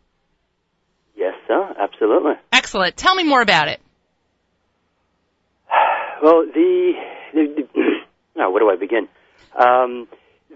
Yes, 1.16 1.34
sir. 1.48 1.76
Absolutely. 1.78 2.34
Excellent. 2.52 2.98
Tell 2.98 3.16
me 3.16 3.24
more 3.24 3.42
about 3.42 3.68
it. 3.68 3.80
Well, 6.24 6.46
the, 6.46 6.94
the, 7.34 7.66
the 7.74 7.82
now 8.36 8.52
where 8.52 8.60
do 8.60 8.70
I 8.70 8.76
begin? 8.76 9.08
Um, 9.58 10.08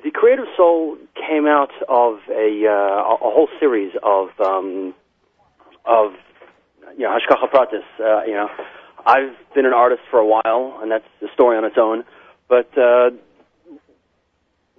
the 0.04 0.12
Creative 0.12 0.46
Soul 0.56 0.98
came 1.16 1.48
out 1.48 1.72
of 1.90 2.20
a 2.30 2.68
uh, 2.70 3.16
a 3.16 3.32
whole 3.34 3.50
series 3.60 3.92
of 4.04 4.30
um, 4.40 4.94
of 5.84 6.12
you 6.96 7.06
know 7.06 7.18
pratis. 7.52 7.82
Uh, 8.00 8.24
you 8.26 8.34
know, 8.34 8.48
I've 9.06 9.36
been 9.54 9.66
an 9.66 9.74
artist 9.74 10.02
for 10.10 10.20
a 10.20 10.26
while, 10.26 10.80
and 10.82 10.92
that's 10.92 11.06
a 11.22 11.32
story 11.34 11.58
on 11.58 11.64
its 11.64 11.78
own. 11.78 12.04
But 12.50 12.76
uh, 12.78 13.12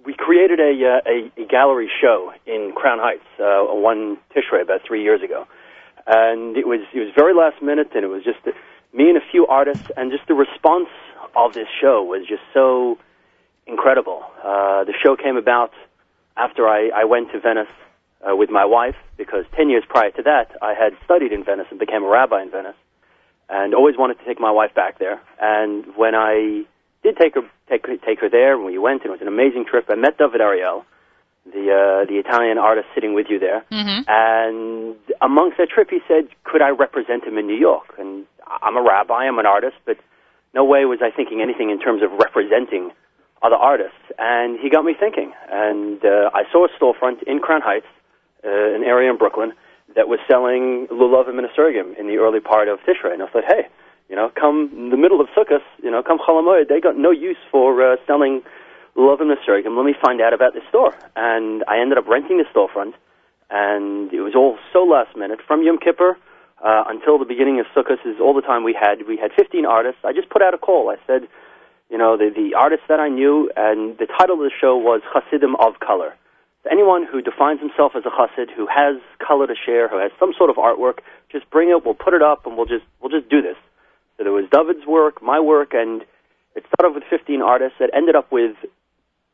we 0.05 0.13
created 0.13 0.59
a, 0.59 0.73
uh, 0.85 1.09
a, 1.09 1.43
a 1.43 1.45
gallery 1.45 1.89
show 2.01 2.33
in 2.45 2.73
Crown 2.75 2.99
Heights 2.99 3.23
uh, 3.39 3.73
one 3.73 4.17
Tishrei 4.35 4.61
about 4.61 4.81
three 4.85 5.01
years 5.01 5.21
ago, 5.23 5.47
and 6.05 6.57
it 6.57 6.67
was 6.67 6.81
it 6.93 6.99
was 6.99 7.09
very 7.15 7.33
last 7.33 7.61
minute, 7.61 7.91
and 7.95 8.03
it 8.03 8.09
was 8.09 8.23
just 8.23 8.39
me 8.93 9.09
and 9.09 9.17
a 9.17 9.25
few 9.31 9.47
artists, 9.47 9.87
and 9.95 10.11
just 10.11 10.27
the 10.27 10.33
response 10.33 10.89
of 11.35 11.53
this 11.53 11.67
show 11.79 12.03
was 12.03 12.27
just 12.27 12.43
so 12.53 12.97
incredible. 13.65 14.23
Uh, 14.43 14.83
the 14.83 14.93
show 15.03 15.15
came 15.15 15.37
about 15.37 15.71
after 16.35 16.67
I, 16.67 16.89
I 16.93 17.03
went 17.05 17.31
to 17.31 17.39
Venice 17.39 17.67
uh, 18.27 18.35
with 18.35 18.49
my 18.49 18.65
wife 18.65 18.95
because 19.17 19.45
10 19.55 19.69
years 19.69 19.83
prior 19.87 20.11
to 20.11 20.23
that, 20.23 20.55
I 20.61 20.73
had 20.73 20.93
studied 21.03 21.31
in 21.31 21.43
Venice 21.43 21.67
and 21.69 21.79
became 21.79 22.03
a 22.03 22.07
rabbi 22.07 22.41
in 22.41 22.51
Venice 22.51 22.75
and 23.49 23.73
always 23.73 23.97
wanted 23.97 24.19
to 24.19 24.25
take 24.25 24.39
my 24.39 24.51
wife 24.51 24.73
back 24.73 24.99
there. 24.99 25.21
And 25.41 25.85
when 25.95 26.15
I 26.15 26.63
did 27.03 27.17
take 27.17 27.35
her, 27.35 27.41
take, 27.69 27.85
take 28.05 28.19
her 28.19 28.29
there, 28.29 28.57
when 28.57 28.67
we 28.67 28.77
went, 28.77 29.03
and 29.03 29.09
it 29.09 29.11
was 29.11 29.21
an 29.21 29.27
amazing 29.27 29.65
trip, 29.65 29.85
I 29.89 29.95
met 29.95 30.17
David 30.17 30.41
Ariel, 30.41 30.85
the, 31.45 31.71
uh, 31.71 32.05
the 32.05 32.17
Italian 32.17 32.57
artist 32.57 32.87
sitting 32.93 33.13
with 33.13 33.27
you 33.29 33.39
there. 33.39 33.63
Mm-hmm. 33.71 34.01
And 34.07 34.95
amongst 35.21 35.57
that 35.57 35.69
trip, 35.69 35.89
he 35.89 35.99
said, 36.07 36.27
could 36.43 36.61
I 36.61 36.69
represent 36.69 37.23
him 37.23 37.37
in 37.37 37.47
New 37.47 37.55
York? 37.55 37.95
And 37.97 38.25
I'm 38.61 38.75
a 38.75 38.81
rabbi, 38.81 39.27
I'm 39.27 39.39
an 39.39 39.45
artist, 39.45 39.77
but 39.85 39.97
no 40.53 40.65
way 40.65 40.85
was 40.85 40.99
I 41.01 41.11
thinking 41.11 41.41
anything 41.41 41.69
in 41.69 41.79
terms 41.79 42.01
of 42.03 42.11
representing 42.11 42.91
other 43.41 43.55
artists. 43.55 43.99
And 44.17 44.59
he 44.59 44.69
got 44.69 44.83
me 44.83 44.93
thinking. 44.99 45.31
And 45.49 46.03
uh, 46.03 46.31
I 46.33 46.43
saw 46.51 46.65
a 46.65 46.69
storefront 46.69 47.23
in 47.23 47.39
Crown 47.39 47.61
Heights, 47.61 47.85
uh, 48.43 48.49
an 48.49 48.83
area 48.83 49.09
in 49.09 49.17
Brooklyn, 49.17 49.53
that 49.97 50.07
was 50.07 50.19
selling 50.29 50.87
lulav 50.93 51.27
and 51.27 51.35
minasurgim 51.35 51.97
in 51.99 52.07
the 52.07 52.17
early 52.17 52.39
part 52.39 52.69
of 52.69 52.79
Tishrei. 52.85 53.13
And 53.13 53.23
I 53.23 53.27
thought, 53.27 53.43
hey, 53.45 53.67
you 54.07 54.15
know, 54.15 54.31
come 54.39 54.89
the 54.91 54.95
middle 54.95 55.19
of 55.19 55.27
Sukkot, 55.35 55.65
you 55.83 55.91
know, 55.91 56.01
come 56.03 56.19
Cholamoid, 56.19 56.69
they 56.69 56.79
got 56.79 56.95
no 56.95 57.11
use 57.11 57.41
for 57.51 57.81
uh, 57.81 57.97
selling 58.05 58.41
lulav 58.95 59.19
and 59.19 59.29
minasurgim. 59.29 59.75
Let 59.75 59.85
me 59.85 59.95
find 59.99 60.21
out 60.21 60.33
about 60.33 60.53
this 60.53 60.63
store. 60.69 60.95
And 61.15 61.65
I 61.67 61.81
ended 61.81 61.97
up 61.97 62.07
renting 62.07 62.37
the 62.37 62.45
storefront. 62.53 62.93
And 63.49 64.13
it 64.13 64.21
was 64.21 64.35
all 64.35 64.57
so 64.71 64.83
last 64.83 65.17
minute. 65.17 65.39
From 65.47 65.63
Yom 65.63 65.79
Kippur 65.79 66.17
uh, 66.63 66.83
until 66.87 67.17
the 67.17 67.25
beginning 67.25 67.59
of 67.59 67.65
Sukkot 67.75 68.05
is 68.05 68.19
all 68.21 68.33
the 68.33 68.41
time 68.41 68.63
we 68.63 68.77
had. 68.79 69.07
We 69.07 69.17
had 69.17 69.31
15 69.35 69.65
artists. 69.65 69.99
I 70.03 70.13
just 70.13 70.29
put 70.29 70.41
out 70.41 70.53
a 70.53 70.57
call. 70.57 70.89
I 70.89 70.97
said, 71.07 71.27
you 71.89 71.97
know, 71.97 72.17
the, 72.17 72.29
the 72.29 72.55
artists 72.55 72.85
that 72.89 72.99
I 72.99 73.09
knew, 73.09 73.49
and 73.55 73.97
the 73.97 74.05
title 74.05 74.35
of 74.35 74.41
the 74.41 74.51
show 74.59 74.77
was 74.77 75.01
Hasidim 75.13 75.55
of 75.55 75.79
Color. 75.79 76.13
Anyone 76.71 77.05
who 77.05 77.21
defines 77.21 77.59
himself 77.59 77.93
as 77.95 78.03
a 78.05 78.09
Hasid, 78.09 78.49
who 78.55 78.67
has 78.67 78.95
color 79.25 79.47
to 79.47 79.55
share, 79.55 79.87
who 79.87 79.97
has 79.99 80.11
some 80.19 80.33
sort 80.37 80.49
of 80.49 80.55
artwork, 80.57 80.99
just 81.31 81.49
bring 81.49 81.69
it. 81.69 81.85
We'll 81.85 81.93
put 81.93 82.13
it 82.13 82.21
up, 82.21 82.45
and 82.45 82.57
we'll 82.57 82.65
just 82.65 82.85
we'll 83.01 83.11
just 83.11 83.29
do 83.29 83.41
this. 83.41 83.57
So 84.17 84.23
there 84.23 84.33
was 84.33 84.45
David's 84.51 84.85
work, 84.85 85.21
my 85.21 85.39
work, 85.39 85.73
and 85.73 86.01
it 86.55 86.65
started 86.73 86.95
with 86.95 87.03
15 87.09 87.41
artists. 87.41 87.77
It 87.79 87.91
ended 87.93 88.15
up 88.15 88.31
with 88.31 88.55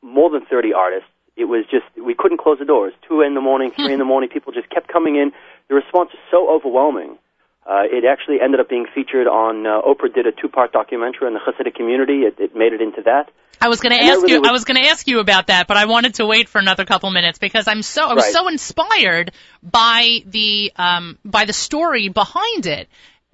more 0.02 0.30
than 0.30 0.46
30 0.46 0.74
artists. 0.74 1.08
It 1.36 1.46
was 1.46 1.66
just 1.70 1.86
we 1.98 2.14
couldn't 2.14 2.40
close 2.40 2.60
the 2.60 2.66
doors. 2.66 2.94
Two 3.08 3.22
in 3.22 3.34
the 3.34 3.42
morning, 3.42 3.72
three 3.72 3.94
in 3.94 4.00
the 4.00 4.06
morning, 4.14 4.30
people 4.30 4.54
just 4.54 4.70
kept 4.70 4.88
coming 4.92 5.16
in. 5.16 5.32
The 5.70 5.76
response 5.76 6.12
was 6.12 6.22
so 6.30 6.50
overwhelming 6.50 7.18
uh, 7.66 7.84
it 7.86 8.04
actually 8.06 8.42
ended 8.42 8.60
up 8.60 8.70
being 8.70 8.86
featured 8.94 9.28
on 9.28 9.66
uh, 9.66 9.82
Oprah 9.82 10.14
did 10.14 10.28
a 10.28 10.32
two-part 10.32 10.74
documentary 10.74 11.28
on 11.28 11.34
the 11.34 11.40
Hasidic 11.40 11.76
community. 11.76 12.24
It, 12.24 12.36
it 12.40 12.56
made 12.56 12.74
it 12.74 12.82
into 12.82 13.02
that. 13.04 13.32
I 13.62 13.70
was 13.70 13.80
going 13.80 13.94
to 13.98 14.04
ask 14.04 14.22
really 14.22 14.34
you. 14.34 14.42
Was, 14.42 14.50
I 14.50 14.52
was 14.52 14.64
going 14.66 14.84
to 14.84 14.90
ask 14.90 15.08
you 15.08 15.20
about 15.20 15.48
that, 15.48 15.68
but 15.68 15.78
I 15.78 15.86
wanted 15.86 16.16
to 16.16 16.26
wait 16.26 16.50
for 16.50 16.60
another 16.60 16.84
couple 16.84 17.10
minutes 17.12 17.40
because 17.40 17.68
I'm 17.68 17.82
so 17.82 18.04
I 18.04 18.14
was 18.14 18.26
right. 18.26 18.34
so 18.34 18.48
inspired 18.50 19.32
by 19.62 20.18
the 20.26 20.74
um, 20.76 21.18
by 21.24 21.46
the 21.46 21.54
story 21.54 22.10
behind 22.10 22.66
it. 22.66 22.90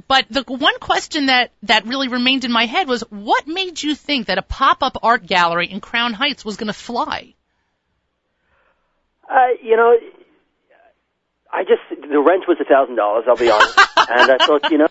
But 0.07 0.25
the 0.29 0.43
one 0.47 0.79
question 0.79 1.27
that 1.27 1.51
that 1.63 1.85
really 1.85 2.07
remained 2.07 2.45
in 2.45 2.51
my 2.51 2.65
head 2.65 2.87
was, 2.87 3.01
what 3.09 3.47
made 3.47 3.81
you 3.81 3.95
think 3.95 4.27
that 4.27 4.37
a 4.37 4.41
pop-up 4.43 4.97
art 5.01 5.25
gallery 5.25 5.67
in 5.67 5.81
Crown 5.81 6.13
Heights 6.13 6.45
was 6.45 6.57
going 6.57 6.67
to 6.67 6.73
fly? 6.73 7.33
Uh, 9.29 9.49
you 9.61 9.75
know, 9.75 9.95
I 11.51 11.63
just 11.63 11.81
the 11.89 12.19
rent 12.19 12.47
was 12.47 12.57
a 12.61 12.65
thousand 12.65 12.95
dollars. 12.95 13.25
I'll 13.27 13.35
be 13.35 13.49
honest, 13.49 13.77
and 13.97 14.31
I 14.31 14.37
thought, 14.45 14.69
you 14.71 14.77
know, 14.77 14.87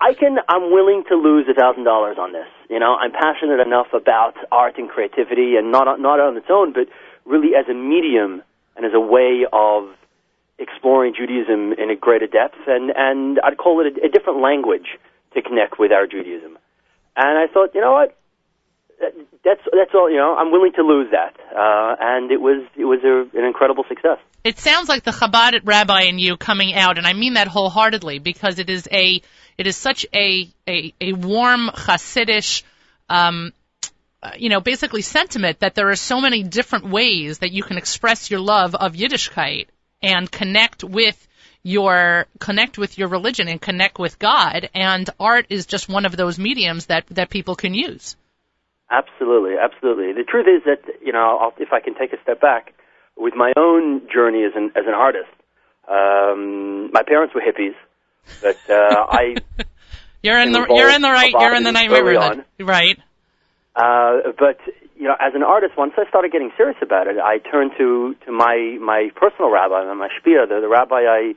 I 0.00 0.14
can. 0.14 0.38
I'm 0.48 0.72
willing 0.72 1.04
to 1.08 1.14
lose 1.14 1.46
a 1.48 1.54
thousand 1.54 1.84
dollars 1.84 2.16
on 2.18 2.32
this. 2.32 2.48
You 2.68 2.80
know, 2.80 2.94
I'm 2.94 3.12
passionate 3.12 3.60
enough 3.60 3.88
about 3.92 4.34
art 4.50 4.78
and 4.78 4.88
creativity, 4.88 5.56
and 5.56 5.70
not 5.70 6.00
not 6.00 6.18
on 6.20 6.36
its 6.36 6.48
own, 6.50 6.72
but 6.72 6.88
really 7.24 7.54
as 7.54 7.68
a 7.68 7.74
medium 7.74 8.42
and 8.76 8.84
as 8.84 8.92
a 8.94 9.00
way 9.00 9.46
of 9.52 9.90
exploring 10.58 11.14
Judaism 11.16 11.72
in 11.74 11.90
a 11.90 11.96
greater 11.96 12.26
depth, 12.26 12.58
and 12.66 12.92
and 12.96 13.40
I'd 13.40 13.56
call 13.56 13.80
it 13.80 13.96
a, 13.96 14.06
a 14.06 14.08
different 14.08 14.40
language 14.40 14.98
to 15.34 15.42
connect 15.42 15.78
with 15.78 15.92
our 15.92 16.06
Judaism. 16.06 16.58
And 17.16 17.38
I 17.38 17.46
thought, 17.52 17.74
you 17.74 17.80
know 17.80 17.92
what, 17.92 18.16
that's 19.44 19.60
that's 19.72 19.90
all. 19.94 20.10
You 20.10 20.18
know, 20.18 20.34
I'm 20.36 20.50
willing 20.50 20.72
to 20.74 20.82
lose 20.82 21.10
that, 21.10 21.34
uh, 21.54 21.96
and 22.00 22.30
it 22.30 22.40
was 22.40 22.64
it 22.76 22.84
was 22.84 23.00
a, 23.04 23.36
an 23.36 23.44
incredible 23.44 23.84
success. 23.88 24.18
It 24.44 24.58
sounds 24.58 24.88
like 24.88 25.02
the 25.02 25.10
Chabad 25.10 25.60
rabbi 25.64 26.02
in 26.02 26.18
you 26.18 26.36
coming 26.36 26.74
out, 26.74 26.98
and 26.98 27.06
I 27.06 27.12
mean 27.12 27.34
that 27.34 27.48
wholeheartedly 27.48 28.20
because 28.20 28.58
it 28.58 28.70
is 28.70 28.88
a 28.90 29.20
it 29.58 29.66
is 29.66 29.76
such 29.76 30.06
a 30.14 30.48
a, 30.68 30.94
a 31.00 31.12
warm 31.12 31.68
Hasidish. 31.68 32.62
Um, 33.08 33.52
uh, 34.22 34.30
you 34.38 34.48
know, 34.48 34.60
basically 34.60 35.02
sentiment 35.02 35.58
that 35.60 35.74
there 35.74 35.90
are 35.90 35.96
so 35.96 36.20
many 36.20 36.44
different 36.44 36.88
ways 36.88 37.40
that 37.40 37.50
you 37.50 37.64
can 37.64 37.76
express 37.76 38.30
your 38.30 38.38
love 38.38 38.76
of 38.76 38.92
Yiddishkeit 38.92 39.66
and 40.00 40.30
connect 40.30 40.84
with 40.84 41.26
your 41.64 42.26
connect 42.38 42.78
with 42.78 42.98
your 42.98 43.08
religion 43.08 43.48
and 43.48 43.60
connect 43.60 43.98
with 43.98 44.20
God. 44.20 44.70
And 44.74 45.10
art 45.18 45.46
is 45.50 45.66
just 45.66 45.88
one 45.88 46.06
of 46.06 46.16
those 46.16 46.38
mediums 46.38 46.86
that 46.86 47.06
that 47.08 47.30
people 47.30 47.56
can 47.56 47.74
use. 47.74 48.16
Absolutely, 48.92 49.54
absolutely. 49.56 50.12
The 50.12 50.24
truth 50.24 50.46
is 50.46 50.62
that 50.66 50.82
you 51.00 51.12
know, 51.12 51.38
I'll, 51.40 51.54
if 51.58 51.72
I 51.72 51.80
can 51.80 51.94
take 51.94 52.12
a 52.12 52.20
step 52.22 52.40
back, 52.40 52.74
with 53.16 53.34
my 53.34 53.52
own 53.56 54.02
journey 54.12 54.44
as 54.44 54.52
an 54.54 54.72
as 54.76 54.84
an 54.86 54.94
artist, 54.94 55.32
um, 55.88 56.90
my 56.92 57.02
parents 57.02 57.34
were 57.34 57.40
hippies, 57.40 57.74
but 58.42 58.58
uh, 58.70 59.06
I. 59.08 59.36
you're 60.22 60.38
in 60.38 60.52
the 60.52 60.66
you're 60.68 60.90
in 60.90 61.00
the 61.00 61.10
right 61.10 61.32
you're 61.32 61.54
in 61.54 61.62
the 61.62 61.72
right 61.72 61.90
neighborhood, 61.90 62.44
right? 62.60 62.98
Uh, 63.74 64.32
but 64.38 64.60
you 64.96 65.08
know, 65.08 65.16
as 65.18 65.34
an 65.34 65.42
artist, 65.42 65.72
once 65.76 65.94
I 65.96 66.06
started 66.08 66.30
getting 66.30 66.52
serious 66.56 66.76
about 66.82 67.06
it, 67.06 67.16
I 67.18 67.38
turned 67.38 67.72
to 67.78 68.14
to 68.26 68.32
my 68.32 68.76
my 68.80 69.10
personal 69.16 69.50
rabbi, 69.50 69.92
my 69.94 70.08
shpia, 70.08 70.48
the, 70.48 70.60
the 70.60 70.68
rabbi 70.68 71.02
I, 71.08 71.34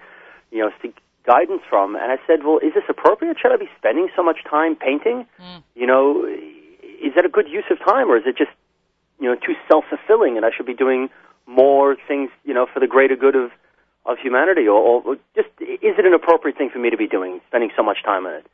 you 0.52 0.60
know, 0.60 0.72
seek 0.82 0.98
guidance 1.26 1.62
from, 1.70 1.96
and 1.96 2.12
I 2.12 2.18
said, 2.28 2.46
well, 2.46 2.60
is 2.60 2.74
this 2.74 2.84
appropriate? 2.88 3.38
Should 3.41 3.52
I 3.52 3.58
be 3.58 3.70
spending 3.78 4.10
so 4.15 4.22
much 4.22 4.38
time 4.48 4.76
painting? 4.76 5.26
Mm. 5.41 5.63
You 5.74 5.88
know, 5.88 6.28
is 7.06 7.13
that 7.15 7.26
a 7.26 7.30
good 7.30 7.48
use 7.48 7.65
of 7.70 7.78
time, 7.80 8.10
or 8.10 8.18
is 8.18 8.24
it 8.26 8.38
just, 8.38 8.52
you 9.20 9.30
know, 9.30 9.36
too 9.36 9.54
self-fulfilling, 9.70 10.38
and 10.38 10.46
I 10.46 10.50
should 10.56 10.65
be 10.65 10.74
doing 10.74 11.10
more 11.46 11.96
things, 12.08 12.30
you 12.44 12.54
know, 12.54 12.65
for 12.72 12.80
the 12.80 12.88
greater 12.88 13.15
good 13.15 13.36
of 13.36 13.52
of 14.08 14.18
humanity, 14.22 14.68
or, 14.68 15.02
or 15.02 15.15
just 15.36 15.50
is 15.60 15.98
it 15.98 16.06
an 16.06 16.13
appropriate 16.13 16.58
thing 16.58 16.70
for 16.72 16.78
me 16.78 16.91
to 16.91 16.98
be 16.98 17.08
doing, 17.08 17.41
spending 17.48 17.72
so 17.76 17.82
much 17.82 18.04
time 18.04 18.28
on 18.28 18.34
it? 18.36 18.46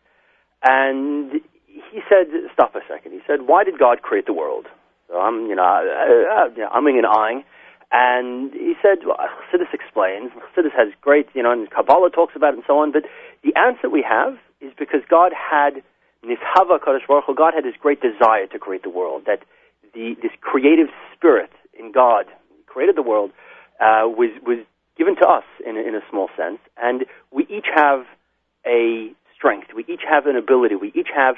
And 0.64 1.42
he 1.68 2.00
said, 2.08 2.28
"Stop 2.54 2.76
a 2.76 2.80
second. 2.88 3.12
He 3.12 3.22
said, 3.28 3.48
"Why 3.48 3.64
did 3.64 3.78
God 3.78 4.02
create 4.02 4.26
the 4.26 4.34
world?" 4.34 4.68
So 5.08 5.20
I'm, 5.20 5.48
you 5.48 5.56
know, 5.56 5.64
uh, 5.64 6.46
you 6.56 6.64
know 6.64 6.70
umming 6.70 6.98
and 6.98 7.06
ahhing. 7.06 7.44
And 7.92 8.54
he 8.54 8.74
said, 8.82 9.00
well, 9.06 9.18
Chassidus 9.52 9.74
explains. 9.74 10.32
Chassidus 10.32 10.72
has 10.78 10.94
great, 11.02 11.28
you 11.34 11.44
know, 11.44 11.52
and 11.52 11.70
Kabbalah 11.70 12.10
talks 12.10 12.36
about 12.38 12.54
it 12.54 12.58
and 12.58 12.64
so 12.66 12.80
on. 12.80 12.94
But 12.94 13.04
the 13.44 13.54
answer 13.60 13.90
we 13.90 14.02
have 14.08 14.38
is 14.62 14.72
because 14.80 15.02
God 15.10 15.34
had 15.36 15.84
Nishava 16.26 16.80
Kadosh 16.80 17.08
Baruch 17.08 17.26
Hu, 17.26 17.36
God 17.36 17.54
had 17.54 17.64
this 17.64 17.76
great 17.80 18.02
desire 18.02 18.48
to 18.48 18.60
create 18.60 18.84
the 18.84 18.90
world, 18.90 19.24
that 19.26 19.44
the, 19.94 20.16
this 20.22 20.32
creative 20.40 20.88
spirit 21.16 21.52
in 21.78 21.92
God 21.92 22.26
created 22.68 22.96
the 22.96 23.02
world 23.02 23.32
uh, 23.80 24.06
was, 24.06 24.30
was 24.46 24.60
given 24.98 25.16
to 25.18 25.28
us 25.28 25.44
in 25.66 25.78
a, 25.78 25.82
in 25.82 25.96
a 25.96 26.02
small 26.10 26.30
sense. 26.38 26.60
And 26.82 27.06
we 27.32 27.46
each 27.50 27.66
have 27.74 28.06
a 28.66 29.12
strength. 29.36 29.70
We 29.76 29.84
each 29.88 30.02
have 30.08 30.28
an 30.28 30.36
ability. 30.36 30.76
We 30.76 30.92
each 30.94 31.10
have 31.16 31.36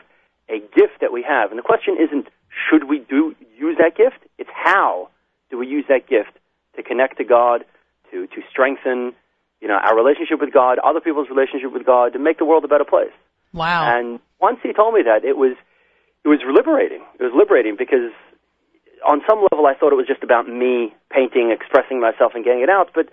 a 0.50 0.60
gift 0.60 1.00
that 1.02 1.14
we 1.14 1.24
have. 1.24 1.52
And 1.52 1.58
the 1.58 1.64
question 1.64 1.96
isn't 1.98 2.28
should 2.70 2.90
we 2.90 3.00
do 3.00 3.36
use 3.58 3.78
that 3.80 3.96
gift? 3.96 4.28
It's 4.38 4.50
how 4.54 5.10
do 5.50 5.58
we 5.58 5.68
use 5.68 5.86
that 5.88 6.08
gift 6.08 6.38
to 6.76 6.84
connect 6.84 7.18
to 7.18 7.24
God, 7.24 7.64
to, 8.12 8.28
to 8.28 8.42
strengthen 8.52 9.14
you 9.62 9.68
know, 9.70 9.76
our 9.76 9.96
relationship 9.96 10.42
with 10.42 10.52
God, 10.52 10.78
other 10.80 11.00
people's 11.00 11.30
relationship 11.30 11.72
with 11.72 11.86
God, 11.86 12.14
to 12.14 12.20
make 12.20 12.38
the 12.38 12.46
world 12.46 12.66
a 12.66 12.68
better 12.68 12.84
place. 12.84 13.14
Wow. 13.54 13.86
And 13.88 14.20
once 14.42 14.60
he 14.64 14.74
told 14.74 14.94
me 14.94 15.02
that, 15.06 15.24
it 15.24 15.38
was 15.38 15.56
it 16.26 16.28
was 16.28 16.40
liberating. 16.46 17.04
It 17.20 17.24
was 17.24 17.34
liberating 17.36 17.76
because 17.78 18.12
on 19.06 19.22
some 19.30 19.46
level, 19.52 19.66
I 19.68 19.76
thought 19.76 19.92
it 19.92 20.00
was 20.00 20.08
just 20.08 20.24
about 20.24 20.48
me 20.48 20.94
painting, 21.12 21.52
expressing 21.52 22.00
myself, 22.00 22.32
and 22.36 22.44
getting 22.44 22.62
it 22.62 22.70
out. 22.70 22.92
But 22.96 23.10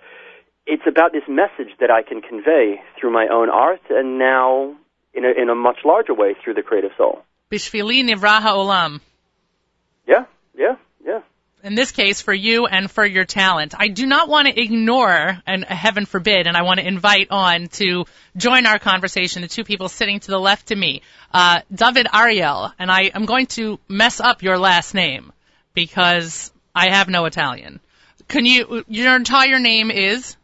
it's 0.65 0.83
about 0.87 1.11
this 1.11 1.23
message 1.27 1.75
that 1.79 1.91
I 1.91 2.01
can 2.01 2.21
convey 2.21 2.81
through 2.99 3.11
my 3.11 3.27
own 3.31 3.49
art, 3.49 3.81
and 3.89 4.17
now 4.17 4.75
in 5.13 5.25
a, 5.25 5.31
in 5.41 5.49
a 5.49 5.55
much 5.55 5.79
larger 5.83 6.13
way 6.13 6.35
through 6.41 6.53
the 6.53 6.61
creative 6.61 6.91
soul. 6.97 7.23
Bishvili 7.51 8.03
nivra 8.03 8.41
ha'olam. 8.41 9.01
Yeah, 10.07 10.25
yeah, 10.55 10.75
yeah. 11.05 11.19
In 11.63 11.75
this 11.75 11.91
case 11.91 12.21
for 12.21 12.33
you 12.33 12.65
and 12.65 12.89
for 12.89 13.05
your 13.05 13.25
talent. 13.25 13.73
I 13.77 13.87
do 13.87 14.05
not 14.05 14.27
want 14.29 14.47
to 14.47 14.59
ignore, 14.59 15.37
and 15.45 15.63
heaven 15.63 16.05
forbid, 16.05 16.47
and 16.47 16.57
I 16.57 16.63
want 16.63 16.79
to 16.79 16.87
invite 16.87 17.27
on 17.31 17.67
to 17.73 18.05
join 18.35 18.65
our 18.65 18.79
conversation 18.79 19.41
the 19.41 19.47
two 19.47 19.63
people 19.63 19.89
sitting 19.89 20.19
to 20.21 20.31
the 20.31 20.39
left 20.39 20.71
of 20.71 20.77
me, 20.77 21.01
uh, 21.33 21.61
David 21.73 22.07
Ariel, 22.13 22.71
and 22.79 22.91
I 22.91 23.11
am 23.13 23.25
going 23.25 23.47
to 23.57 23.79
mess 23.87 24.19
up 24.19 24.43
your 24.43 24.57
last 24.57 24.93
name 24.93 25.31
because 25.73 26.51
I 26.75 26.89
have 26.89 27.07
no 27.09 27.25
Italian. 27.25 27.79
Can 28.27 28.45
you? 28.45 28.83
Your 28.87 29.15
entire 29.15 29.59
name 29.59 29.91
is 29.91 30.37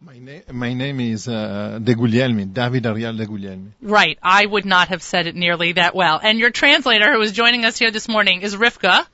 My, 0.00 0.18
na- 0.18 0.52
my 0.52 0.72
name 0.72 0.98
is 1.00 1.28
uh, 1.28 1.78
De 1.82 1.94
Guglielmi, 1.94 2.52
David 2.52 2.86
Ariel 2.86 3.16
De 3.16 3.26
Guglielmi. 3.26 3.70
right. 3.82 4.18
I 4.22 4.44
would 4.46 4.64
not 4.64 4.88
have 4.88 5.02
said 5.02 5.26
it 5.26 5.36
nearly 5.36 5.72
that 5.72 5.94
well. 5.94 6.18
And 6.22 6.38
your 6.38 6.50
translator, 6.50 7.12
who 7.12 7.20
is 7.20 7.32
joining 7.32 7.64
us 7.64 7.78
here 7.78 7.90
this 7.92 8.08
morning, 8.08 8.42
is 8.42 8.56
Rivka. 8.56 9.06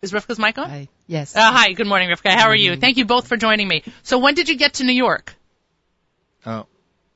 Is 0.00 0.12
Rivka's 0.12 0.38
mic 0.38 0.56
on? 0.58 0.70
Hi. 0.70 0.88
Yes. 1.08 1.34
Uh, 1.34 1.40
hi, 1.52 1.72
good 1.72 1.88
morning, 1.88 2.08
Rivka. 2.08 2.30
How 2.30 2.48
are 2.48 2.54
you? 2.56 2.76
Thank 2.76 2.98
you 2.98 3.04
both 3.04 3.26
for 3.26 3.36
joining 3.36 3.66
me. 3.66 3.82
So 4.04 4.18
when 4.18 4.34
did 4.36 4.48
you 4.48 4.56
get 4.56 4.74
to 4.74 4.84
New 4.84 4.92
York? 4.92 5.34
Uh, 6.46 6.62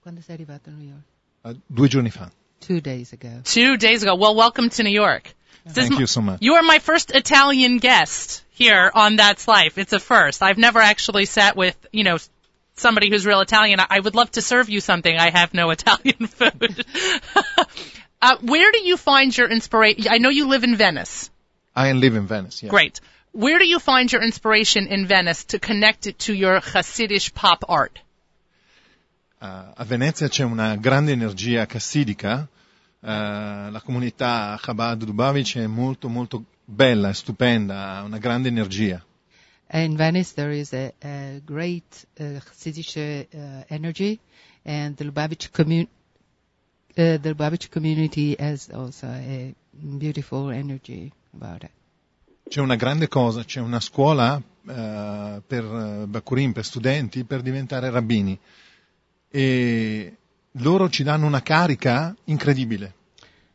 Quando 0.02 0.20
sei 0.20 0.36
arrivato 0.36 0.66
a 0.66 0.70
New 0.70 0.88
York? 0.88 1.02
uh, 1.44 1.54
due 1.72 1.86
giorni 1.86 2.10
fa. 2.10 2.32
Two 2.58 2.80
days 2.80 3.12
ago. 3.12 3.40
Two 3.44 3.76
days 3.76 4.02
ago. 4.02 4.16
Well, 4.16 4.34
welcome 4.34 4.68
to 4.70 4.82
New 4.82 4.90
York. 4.90 5.32
This 5.64 5.74
Thank 5.74 5.92
my- 5.92 6.00
you 6.00 6.06
so 6.08 6.20
much. 6.22 6.42
You 6.42 6.54
are 6.54 6.64
my 6.64 6.80
first 6.80 7.12
Italian 7.14 7.78
guest 7.78 8.42
here 8.50 8.90
on 8.92 9.14
That's 9.14 9.46
Life. 9.46 9.78
It's 9.78 9.92
a 9.92 10.00
first. 10.00 10.42
I've 10.42 10.58
never 10.58 10.80
actually 10.80 11.26
sat 11.26 11.54
with, 11.56 11.76
you 11.92 12.02
know, 12.02 12.18
somebody 12.74 13.10
who's 13.10 13.24
real 13.24 13.40
Italian. 13.42 13.78
I 13.78 13.86
I 13.90 14.00
would 14.00 14.16
love 14.16 14.32
to 14.32 14.42
serve 14.42 14.68
you 14.68 14.80
something. 14.80 15.16
I 15.16 15.30
have 15.30 15.54
no 15.54 15.70
Italian 15.78 16.26
food. 16.26 16.84
uh, 18.22 18.36
where 18.40 18.72
do 18.72 18.80
you 18.80 18.96
find 18.96 19.36
your 19.38 19.48
inspiration? 19.48 20.06
I 20.10 20.18
know 20.18 20.30
you 20.30 20.48
live 20.48 20.64
in 20.64 20.74
Venice. 20.74 21.30
I 21.74 21.92
live 21.92 22.16
in 22.16 22.26
Venice. 22.26 22.62
Yeah. 22.62 22.70
Great. 22.70 23.00
Where 23.32 23.58
do 23.58 23.64
you 23.64 23.78
find 23.78 24.12
your 24.12 24.22
inspiration 24.22 24.86
in 24.88 25.06
Venice 25.06 25.44
to 25.44 25.58
connect 25.58 26.06
it 26.06 26.18
to 26.20 26.34
your 26.34 26.60
Hasidic 26.60 27.32
pop 27.32 27.64
art? 27.68 27.98
Uh, 29.40 29.72
a 29.74 29.84
Venezia 29.84 30.28
c'è 30.28 30.44
una 30.44 30.76
grande 30.76 31.12
energia 31.12 31.66
cassidica. 31.66 32.46
Uh, 33.00 33.70
la 33.70 33.80
comunità 33.84 34.56
Chabad 34.60 35.02
Lubavitch 35.02 35.56
è 35.56 35.66
molto 35.66 36.08
molto 36.08 36.44
bella, 36.64 37.08
è 37.08 37.14
stupenda, 37.14 37.96
ha 37.96 38.02
una 38.02 38.18
grande 38.18 38.48
energia. 38.48 39.04
In 39.72 39.96
Venice, 39.96 40.34
there 40.34 40.52
is 40.52 40.72
a, 40.74 40.92
a 41.02 41.40
great 41.42 42.06
uh, 42.20 42.38
Hasidic 42.50 42.94
uh, 43.32 43.64
energy, 43.68 44.20
and 44.64 44.94
the 44.96 45.04
Lubavitch, 45.04 45.50
commun- 45.50 45.88
uh, 46.98 47.16
the 47.16 47.30
Lubavitch 47.30 47.70
community 47.70 48.36
has 48.38 48.68
also 48.68 49.06
a 49.06 49.54
beautiful 49.72 50.50
energy 50.50 51.10
it. 51.32 51.70
C'è 52.48 52.60
una 52.60 52.76
grande 52.76 53.08
cosa, 53.08 53.44
c'è 53.44 53.60
una 53.60 53.80
scuola 53.80 54.34
uh, 54.36 55.42
per 55.46 55.64
uh, 55.64 56.06
Bakurim, 56.06 56.52
per 56.52 56.64
studenti, 56.64 57.24
per 57.24 57.40
diventare 57.40 57.90
rabbini. 57.90 58.38
E 59.30 60.16
loro 60.52 60.88
ci 60.90 61.02
danno 61.02 61.26
una 61.26 61.42
carica 61.42 62.14
incredibile. 62.24 62.94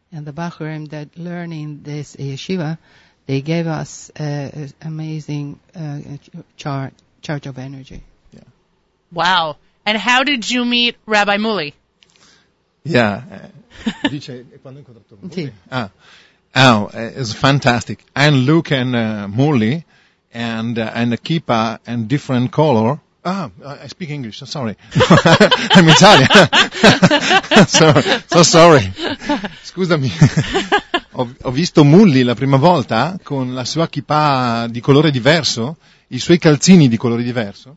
And 0.10 0.26
the 0.26 0.32
Bachurim 0.32 0.88
that 0.90 1.10
learn 1.16 1.52
in 1.52 1.84
this 1.84 2.16
yeshiva, 2.18 2.78
they 3.26 3.42
gave 3.42 3.68
us 3.68 4.10
uh, 4.18 4.68
amazing 4.80 5.60
uh, 5.76 6.18
char- 6.56 6.94
charge 7.20 7.48
of 7.48 7.58
energy. 7.58 8.02
Wow. 9.12 9.58
And 9.86 9.98
how 9.98 10.24
did 10.24 10.50
you 10.50 10.66
meet 10.66 10.98
Rabbi 11.06 11.38
Muli? 11.38 11.74
Yeah. 12.84 13.24
eh, 13.30 13.52
dice, 14.10 14.46
e 14.52 14.60
quando 14.60 14.80
ho 14.80 14.84
incontrato 14.84 15.18
Mully? 15.20 15.34
Sì. 15.34 15.52
Ah. 15.70 15.92
Oh, 16.60 16.90
eh, 16.92 17.12
it's 17.16 17.34
fantastic. 17.34 18.04
And 18.16 18.46
Luke 18.46 18.72
and 18.72 18.96
uh, 18.96 19.28
Moully 19.28 19.86
and 20.34 20.78
uh, 20.80 20.92
and 20.94 21.14
a 21.14 21.18
kippa 21.18 21.80
and 21.86 22.08
different 22.08 22.52
color. 22.52 23.00
Ah, 23.24 23.52
I 23.64 23.88
speak 23.88 24.10
English. 24.10 24.38
So 24.40 24.46
sorry. 24.46 24.76
I'm 25.76 25.88
Italian. 25.90 26.30
so, 27.68 27.94
so 28.28 28.44
sorry. 28.44 28.92
Scusami. 29.64 30.10
ho, 31.14 31.30
ho 31.44 31.52
visto 31.52 31.84
Moully 31.84 32.24
la 32.24 32.34
prima 32.34 32.58
volta 32.58 33.20
con 33.22 33.54
la 33.54 33.64
sua 33.66 33.88
kippa 33.88 34.68
di 34.70 34.80
colore 34.80 35.12
diverso, 35.12 35.78
i 36.08 36.20
suoi 36.20 36.40
calzini 36.40 36.88
di 36.88 36.98
colore 36.98 37.24
diverso. 37.24 37.76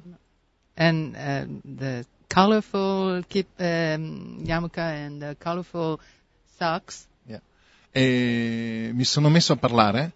and 0.81 1.14
uh, 1.14 1.45
the 1.62 2.07
colorful 2.29 3.23
keep 3.29 3.49
um, 3.59 4.40
yarmulke 4.45 4.81
and 4.81 5.21
the 5.21 5.37
colorful 5.38 6.01
socks. 6.59 7.07
E 7.92 8.90
mi 8.94 9.05
sono 9.05 9.29
messo 9.29 9.53
a 9.53 9.57
parlare 9.57 10.12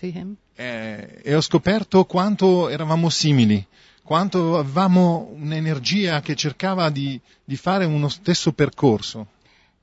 him, 0.00 0.36
eh, 0.56 1.20
e 1.22 1.34
ho 1.34 1.40
scoperto 1.40 2.04
quanto 2.04 2.68
eravamo 2.68 3.10
simili, 3.10 3.66
quanto 4.02 4.56
avevamo 4.56 5.30
un'energia 5.34 6.20
che 6.20 6.34
cercava 6.34 6.88
di, 6.88 7.20
di 7.44 7.56
fare 7.56 7.84
uno 7.84 8.08
stesso 8.08 8.52
percorso. 8.52 9.26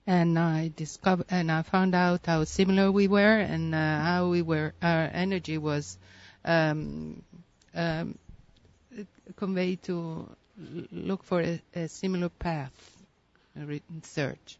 and 0.07 0.37
I 0.37 0.71
discovered 0.75 1.27
and 1.29 1.51
I 1.51 1.61
found 1.61 1.93
out 1.93 2.25
how 2.25 2.43
similar 2.43 2.91
we 2.91 3.07
were 3.07 3.39
and 3.39 3.73
uh, 3.73 3.77
how 3.77 4.29
we 4.29 4.41
were 4.41 4.73
our 4.81 5.09
energy 5.13 5.57
was 5.57 5.97
um, 6.43 7.21
um, 7.75 8.17
conveyed 9.35 9.83
to 9.83 10.27
look 10.91 11.23
for 11.23 11.41
a, 11.41 11.61
a 11.75 11.87
similar 11.87 12.29
path, 12.29 12.73
a 13.55 13.81
search. 14.03 14.57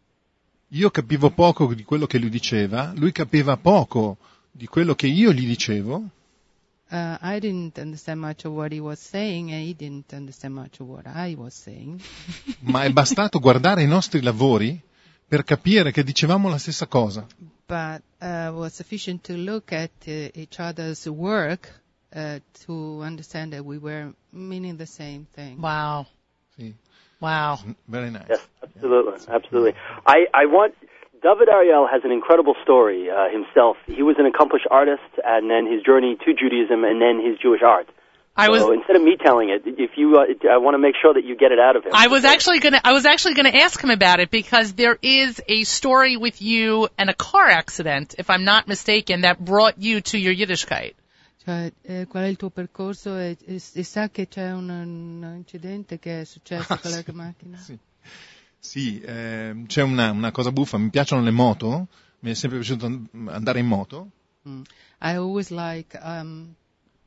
Io 0.74 0.90
capivo 0.90 1.30
poco 1.30 1.72
di 1.74 1.84
quello 1.84 2.06
che 2.06 2.18
lui 2.18 2.30
diceva, 2.30 2.92
lui 2.96 3.12
capiva 3.12 3.56
poco 3.56 4.16
di 4.50 4.66
quello 4.66 4.94
che 4.94 5.06
io 5.06 5.32
gli 5.32 5.46
dicevo, 5.46 6.08
Uh, 6.90 7.16
I 7.22 7.38
didn't 7.40 7.78
understand 7.78 8.20
much 8.20 8.44
of 8.44 8.52
what 8.52 8.70
he 8.70 8.78
was 8.78 9.00
saying, 9.00 9.50
and 9.50 9.62
he 9.62 9.74
didn't 9.74 10.12
understand 10.12 10.52
much 10.54 10.78
of 10.78 10.88
what 10.88 11.06
I 11.06 11.34
was 11.34 11.54
saying. 11.54 11.98
ma 12.68 12.82
è 12.84 12.90
bastato 12.90 13.38
guardare 13.38 13.82
i 13.82 13.86
nostri 13.86 14.20
lavori 14.20 14.78
per 15.26 15.42
capire 15.42 15.90
che 15.90 16.04
dicevamo 16.04 16.50
la 16.50 16.58
stessa 16.58 16.86
cosa. 16.86 17.26
but 17.66 18.02
uh, 18.20 18.52
was 18.52 18.74
sufficient 18.74 19.22
to 19.22 19.34
look 19.34 19.72
at 19.72 19.90
uh, 20.06 20.28
each 20.34 20.58
other's 20.58 21.06
work 21.06 21.80
uh, 22.14 22.38
to 22.66 23.00
understand 23.02 23.52
that 23.52 23.64
we 23.64 23.78
were 23.78 24.12
meaning 24.30 24.76
the 24.76 24.86
same 24.86 25.26
thing. 25.34 25.58
Wow. 25.58 26.06
Sì. 27.22 27.28
Wow. 27.28 27.58
Very 27.86 28.10
nice. 28.10 28.26
Yes, 28.28 28.48
absolutely, 28.62 29.20
absolutely. 29.28 29.74
I, 30.06 30.26
I 30.34 30.46
want 30.46 30.74
David 31.22 31.48
Ariel 31.48 31.86
has 31.86 32.02
an 32.04 32.10
incredible 32.10 32.54
story 32.62 33.08
uh, 33.08 33.30
himself. 33.30 33.76
He 33.86 34.02
was 34.02 34.16
an 34.18 34.26
accomplished 34.26 34.66
artist, 34.70 35.06
and 35.24 35.48
then 35.48 35.70
his 35.70 35.82
journey 35.82 36.16
to 36.24 36.34
Judaism, 36.34 36.82
and 36.82 37.00
then 37.00 37.24
his 37.24 37.38
Jewish 37.38 37.62
art. 37.62 37.88
I 38.34 38.48
was 38.48 38.62
so 38.62 38.72
instead 38.72 38.96
of 38.96 39.02
me 39.02 39.16
telling 39.22 39.50
it, 39.50 39.62
if 39.66 39.90
you, 39.96 40.16
uh, 40.16 40.50
I 40.50 40.56
want 40.56 40.74
to 40.74 40.78
make 40.78 40.94
sure 41.00 41.12
that 41.12 41.22
you 41.22 41.36
get 41.36 41.52
it 41.52 41.58
out 41.58 41.76
of 41.76 41.84
him. 41.84 41.92
I 41.94 42.08
was 42.08 42.24
actually 42.24 42.60
gonna 42.60 42.80
I 42.82 42.92
was 42.92 43.04
actually 43.04 43.34
gonna 43.34 43.50
ask 43.50 43.78
him 43.78 43.90
about 43.90 44.20
it 44.20 44.30
because 44.30 44.72
there 44.72 44.98
is 45.02 45.40
a 45.46 45.64
story 45.64 46.16
with 46.16 46.40
you 46.40 46.88
and 46.96 47.10
a 47.10 47.14
car 47.14 47.46
accident, 47.46 48.14
if 48.18 48.30
I'm 48.30 48.44
not 48.44 48.66
mistaken, 48.66 49.20
that 49.20 49.38
brought 49.38 49.78
you 49.78 50.00
to 50.00 50.18
your 50.18 50.34
Yiddishkeit. 50.34 50.94
Cioè, 51.44 51.72
eh, 51.82 52.06
qual 52.06 52.24
è 52.24 52.26
il 52.28 52.36
tuo 52.36 52.50
percorso? 52.50 53.16
E, 53.16 53.36
e- 53.44 53.60
e 53.72 53.82
sa 53.82 54.08
che 54.10 54.28
c'è 54.28 54.52
un, 54.52 54.68
un 54.68 55.34
incidente 55.36 55.98
che 55.98 56.20
è 56.20 56.24
successo 56.24 56.72
Ah, 56.72 56.78
con 56.78 56.90
la 56.90 57.02
sì, 57.02 57.10
macchina? 57.12 57.56
sì. 57.58 57.78
Sì, 58.58 59.00
ehm, 59.04 59.66
c'è 59.66 59.82
una, 59.82 60.12
una 60.12 60.30
cosa 60.30 60.52
buffa, 60.52 60.78
mi 60.78 60.88
piacciono 60.90 61.20
le 61.22 61.32
moto, 61.32 61.88
mi 62.20 62.30
è 62.30 62.34
sempre 62.34 62.58
piaciuto 62.58 62.86
an- 62.86 63.08
andare 63.26 63.58
in 63.58 63.66
moto. 63.66 64.10
Mm. 64.48 64.60
I 65.00 65.14
always 65.16 65.50
like 65.50 65.98
um, 66.00 66.54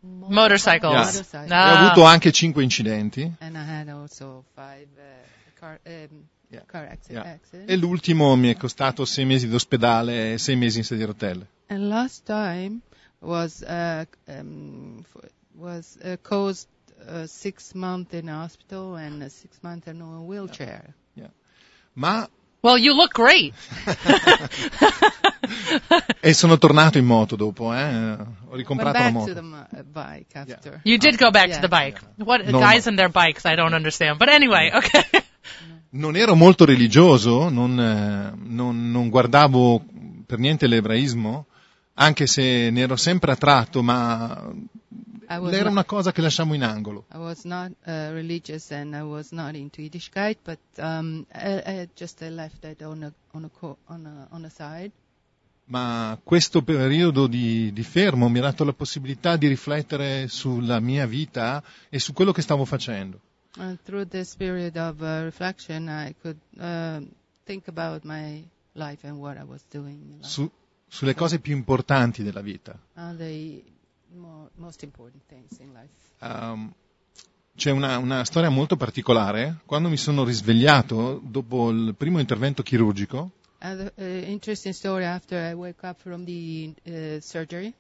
Motorcycles. 0.02 0.92
Yeah. 0.92 1.06
motorcycles. 1.06 1.50
E 1.52 1.54
ho 1.54 1.74
Ah. 1.74 1.80
avuto 1.86 2.04
anche 2.04 2.32
cinque 2.32 2.62
incidenti 2.64 3.32
And 3.40 3.56
I 3.56 3.60
had 3.60 3.88
also 3.88 4.44
five 4.54 4.88
uh, 4.98 5.54
car, 5.60 5.80
um, 5.86 6.26
Yeah. 6.50 6.64
car 6.68 6.86
acci- 6.92 7.12
Yeah. 7.14 7.22
accidents. 7.24 7.70
e 7.72 7.76
l'ultimo 7.78 8.36
mi 8.36 8.50
è 8.50 8.58
costato 8.58 9.04
sei 9.06 9.26
mesi 9.26 9.48
d'ospedale 9.48 10.34
e 10.34 10.38
sei 10.38 10.56
mesi 10.58 10.78
in 10.80 10.84
sedia 10.84 11.06
a 11.06 11.08
rotelle. 11.08 11.48
And 11.68 11.88
last 11.88 12.24
time 12.26 12.80
was 13.26 13.64
uh, 13.64 14.06
um, 14.28 15.04
f- 15.04 15.30
was 15.58 15.98
uh, 16.04 16.18
caused 16.22 16.68
uh, 17.08 17.26
six 17.28 17.74
months 17.74 18.14
in 18.14 18.28
hospital 18.28 18.96
and 18.96 19.24
uh, 19.24 19.30
six 19.30 19.58
months 19.64 19.88
in 19.88 20.02
a 20.02 20.22
wheelchair. 20.24 20.94
Ma 21.96 22.28
Well, 22.62 22.78
you 22.80 22.94
look 22.96 23.14
great. 23.14 23.54
e 26.20 26.34
sono 26.34 26.58
tornato 26.58 26.98
in 26.98 27.06
moto 27.06 27.36
dopo, 27.36 27.74
eh. 27.74 28.18
Ho 28.50 28.56
ricomprato 28.56 28.98
la 28.98 29.04
back 29.04 29.14
moto. 29.14 29.34
to 29.34 29.40
uh, 29.40 29.84
bike 29.84 30.36
after. 30.36 30.80
You 30.84 30.98
did 30.98 31.18
go 31.18 31.30
back 31.32 31.46
to 31.46 31.50
Yeah. 31.52 31.62
the 31.62 31.68
bike. 31.68 32.00
What 32.18 32.46
No, 32.46 32.60
guys 32.60 32.86
no. 32.86 32.90
and 32.90 32.98
their 32.98 33.10
bikes? 33.10 33.46
I 33.46 33.56
don't 33.56 33.74
understand. 33.74 34.18
But 34.18 34.30
anyway, 34.30 34.72
okay. 34.74 35.04
Non 35.96 36.16
ero 36.18 36.36
molto 36.36 36.66
religioso, 36.66 37.48
non, 37.50 37.80
eh, 37.80 38.34
non, 38.36 38.92
non 38.92 39.08
guardavo 39.10 39.82
per 40.26 40.40
niente 40.40 40.68
l'ebraismo, 40.68 41.46
anche 41.96 42.28
se 42.28 42.70
ne 42.72 42.82
ero 42.82 42.96
sempre 42.96 43.32
attratto, 43.32 43.82
ma 43.84 44.52
era 45.28 45.70
una 45.70 45.86
cosa 45.86 46.12
che 46.12 46.22
lasciamo 46.22 46.54
in 46.54 46.64
angolo. 46.64 47.06
I 47.14 47.18
was 47.18 47.44
not 47.44 47.72
uh, 47.86 48.12
religious 48.12 48.72
and 48.72 48.94
I 48.94 49.02
was 49.02 49.32
not 49.32 49.56
into 49.56 49.82
Yiddishkeit, 49.82 50.38
but 50.44 50.60
um, 50.78 51.26
I, 51.34 51.62
I 51.66 51.90
just 51.96 52.22
I 52.22 52.30
left 52.30 52.64
it 52.64 52.82
on 52.82 53.04
a 53.04 53.14
on 53.32 53.46
a 53.46 53.50
co- 53.50 53.78
on 53.88 54.06
a 54.06 54.28
on 54.32 54.46
a 54.46 54.50
side. 54.50 54.92
Ma 55.68 56.16
questo 56.24 56.62
periodo 56.62 57.26
di, 57.26 57.74
di 57.74 57.82
fermo 57.82 58.30
mi 58.30 58.38
ha 58.38 58.44
dato 58.44 58.64
la 58.64 58.74
possibilità 58.74 59.36
di 59.36 59.48
riflettere 59.48 60.28
sulla 60.28 60.80
mia 60.80 61.08
vita 61.08 61.64
e 61.90 61.98
su 61.98 62.14
quello 62.14 62.32
che 62.32 62.44
stavo 62.44 62.66
facendo. 62.66 63.20
And 63.58 63.80
through 63.84 64.08
this 64.10 64.36
period 64.36 64.76
of 64.76 65.00
uh, 65.02 65.24
reflection, 65.24 65.88
I 65.88 66.14
could 66.22 66.38
uh, 66.60 67.02
think 67.46 67.68
about 67.68 68.04
my 68.04 68.44
life 68.74 69.08
and 69.08 69.18
what 69.18 69.38
I 69.38 69.44
was 69.44 69.64
doing. 69.72 70.18
su- 70.20 70.52
sulle 70.88 71.14
cose 71.16 71.40
più 71.40 71.56
importanti 71.56 72.24
della 72.24 72.42
vita. 72.42 72.78
Uh. 72.96 73.16
Um, 76.20 76.74
c'è 77.56 77.72
una, 77.72 77.98
una 77.98 78.24
storia 78.26 78.50
molto 78.50 78.76
particolare. 78.76 79.60
Quando 79.66 79.90
mi 79.90 79.98
sono 79.98 80.24
risvegliato 80.24 81.22
dopo 81.24 81.70
il 81.70 81.96
primo 81.96 82.20
intervento 82.20 82.64
chirurgico, 82.64 83.32
And 83.60 83.92
uh, 83.96 84.04
interesting 84.30 84.74
story 84.74 85.06
after 85.06 85.40
I 85.40 85.54
wake 85.54 85.84
up 85.88 86.00
from 86.00 86.24
the 86.26 86.74
uh, 86.86 87.20
surgery. 87.22 87.74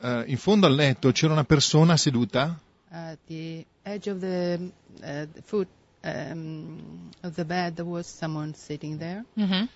eh, 0.00 0.24
in 0.26 0.36
fondo 0.36 0.66
al 0.66 0.74
letto 0.74 1.10
c'era 1.10 1.32
una 1.32 1.44
persona 1.44 1.96
seduta 1.96 2.60
At 2.90 3.18
the 3.26 3.66
edge 3.82 4.08
of 4.08 4.18
the, 4.20 4.70
uh, 5.02 5.26
the 5.32 5.42
foot 5.42 5.68
um, 6.04 7.10
of 7.22 7.34
the 7.34 7.44
bed, 7.44 7.74
there 7.74 7.88
was 7.88 8.06
someone 8.06 8.54
sitting 8.54 8.98
there. 8.98 9.24
hmm 9.34 9.52
A 9.52 9.68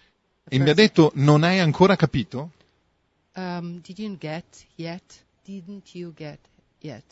e 0.49 0.59
mi 0.59 0.71
ha 0.71 0.75
detto 0.75 1.13
non 1.15 1.43
hai 1.45 1.59
ancora 1.59 1.97
capito? 1.97 2.51
Um, 3.35 3.81
did 3.81 3.99
you 3.99 4.17
get 4.19 4.45
yet? 4.77 5.03
Didn't 5.45 5.95
you 5.95 6.13
get 6.15 6.39
yet? 6.81 7.05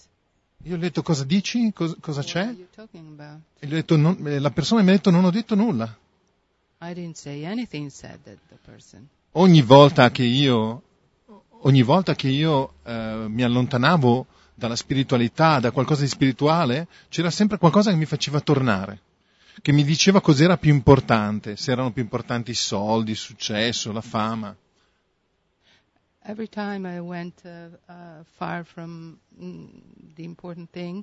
Io 0.64 0.72
gli 0.72 0.78
ho 0.78 0.78
detto 0.78 1.02
cosa 1.02 1.24
dici? 1.24 1.72
Cos- 1.72 1.96
cosa 2.00 2.20
What 2.20 2.30
c'è? 2.30 2.48
E 2.48 3.66
gli 3.66 3.72
ho 3.72 3.76
detto, 3.76 3.96
non- 3.96 4.18
la 4.20 4.50
persona 4.50 4.82
mi 4.82 4.90
ha 4.90 4.92
detto 4.92 5.10
non 5.10 5.24
ho 5.24 5.30
detto 5.30 5.54
nulla. 5.54 5.96
I 6.82 6.94
didn't 6.94 7.16
say 7.16 7.44
anything, 7.44 7.90
said 7.90 8.18
that 8.24 8.36
the 8.48 8.56
person. 8.64 9.08
Ogni 9.32 9.62
volta 9.62 10.10
che 10.10 10.24
io, 10.24 10.82
ogni 11.62 11.82
volta 11.82 12.14
che 12.14 12.28
io 12.28 12.74
eh, 12.84 13.26
mi 13.28 13.42
allontanavo 13.42 14.26
dalla 14.54 14.76
spiritualità, 14.76 15.60
da 15.60 15.70
qualcosa 15.70 16.02
di 16.02 16.08
spirituale, 16.08 16.88
c'era 17.08 17.30
sempre 17.30 17.56
qualcosa 17.58 17.90
che 17.90 17.96
mi 17.96 18.06
faceva 18.06 18.40
tornare, 18.40 19.00
che 19.62 19.72
mi 19.72 19.84
diceva 19.84 20.20
cos'era 20.20 20.56
più 20.56 20.72
importante, 20.72 21.56
se 21.56 21.72
erano 21.72 21.92
più 21.92 22.02
importanti 22.02 22.50
i 22.52 22.54
soldi, 22.54 23.10
il 23.12 23.16
successo, 23.16 23.92
la 23.92 24.00
fama. 24.00 24.56
Every 26.22 26.48
time 26.48 26.86
I 26.86 26.98
went 26.98 27.42
uh, 27.44 27.70
uh, 27.90 28.22
far 28.36 28.64
from 28.64 29.18
mm, 29.40 29.68
the 30.14 30.22
important 30.22 30.70
thing, 30.70 31.02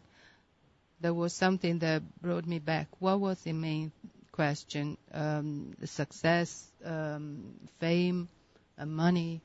there 1.01 1.13
was 1.13 1.33
something 1.33 1.79
that 1.79 2.01
brought 2.21 2.45
me 2.45 2.59
back. 2.59 2.87
What 2.99 3.19
was 3.19 3.41
the 3.41 3.51
main 3.53 3.91
question? 4.31 4.95
Um, 5.11 5.73
success, 5.83 6.71
um, 6.83 7.55
fame, 7.79 8.27
uh, 8.77 8.85
money, 8.85 9.41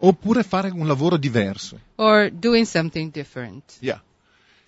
Oppure 0.00 0.44
fare 0.44 0.70
un 0.70 0.86
lavoro 0.86 1.16
diverso. 1.16 1.80
or 1.96 2.30
doing 2.30 2.64
something 2.64 3.10
different? 3.10 3.78
Yeah. 3.80 4.00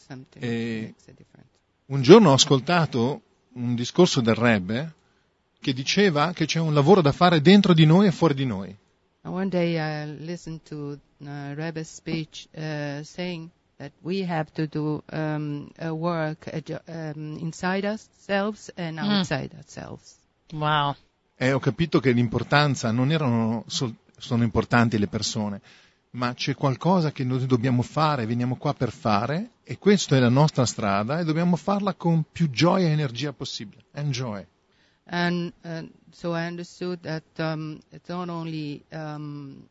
Something 0.09 0.43
Eh, 0.43 0.81
makes 0.87 1.07
a 1.07 1.13
difference. 1.13 1.49
Un 1.91 2.03
giorno 2.03 2.31
ho 2.31 2.35
ascoltato 2.35 3.21
un 3.55 3.75
discorso 3.75 4.21
del 4.21 4.37
Rebbe 4.37 4.95
che 5.61 5.73
diceva 5.73 6.33
che 6.33 6.47
c'è 6.47 6.61
un 6.61 6.73
lavoro 6.73 7.01
da 7.01 7.11
fare 7.11 7.41
dentro 7.41 7.75
di 7.75 7.85
noi 7.85 8.07
e 8.07 8.13
fuori 8.13 8.35
di 8.35 8.47
noi. 8.47 8.73
One 9.23 9.49
day 9.49 9.77
I 9.77 10.25
listened 10.25 10.61
to 10.69 10.77
uh, 11.19 11.55
Rebbe's 11.55 11.93
speech 11.93 12.47
uh, 12.55 13.03
saying 13.03 13.51
that 13.79 13.91
we 14.03 14.25
have 14.25 14.53
to 14.53 14.67
do 14.67 15.03
um, 15.11 15.69
a 15.79 15.91
work 15.91 16.47
a 16.53 16.61
jo- 16.61 16.81
um, 16.87 17.37
inside 17.41 17.85
ourselves 17.85 18.71
and 18.77 18.97
outside 18.97 19.51
ourselves. 19.57 20.15
Wow. 20.53 20.95
E 21.37 21.51
ho 21.51 21.59
capito 21.59 21.99
che 21.99 22.13
l'importanza 22.13 22.93
non 22.93 23.11
erano 23.11 23.65
sol- 23.67 23.97
sono 24.17 24.45
importanti 24.45 24.97
le 24.97 25.09
persone, 25.09 25.61
ma 26.13 26.35
c'è 26.35 26.55
qualcosa 26.55 27.13
che 27.13 27.25
noi 27.25 27.47
dobbiamo 27.47 27.83
fare, 27.83 28.27
veniamo 28.27 28.57
qua 28.57 28.75
per 28.75 28.91
fare 28.91 29.51
e 29.63 29.79
questa 29.79 30.17
è 30.17 30.21
la 30.21 30.29
nostra 30.29 30.67
strada 30.67 31.21
e 31.21 31.25
dobbiamo 31.25 31.57
farla 31.57 31.95
con 31.95 32.25
più 32.31 32.51
gioia 32.51 32.89
e 32.89 32.91
energia 32.91 33.33
possibile. 33.33 33.85
Enjoy. 33.93 34.45
And 35.13 35.53
uh, 35.65 35.89
so 36.13 36.33
I 36.35 36.47
understood 36.47 37.01
that 37.03 37.25
um, 37.39 37.81
it's 37.91 38.09
not 38.09 38.29
only 38.29 38.85
um, 38.93 39.69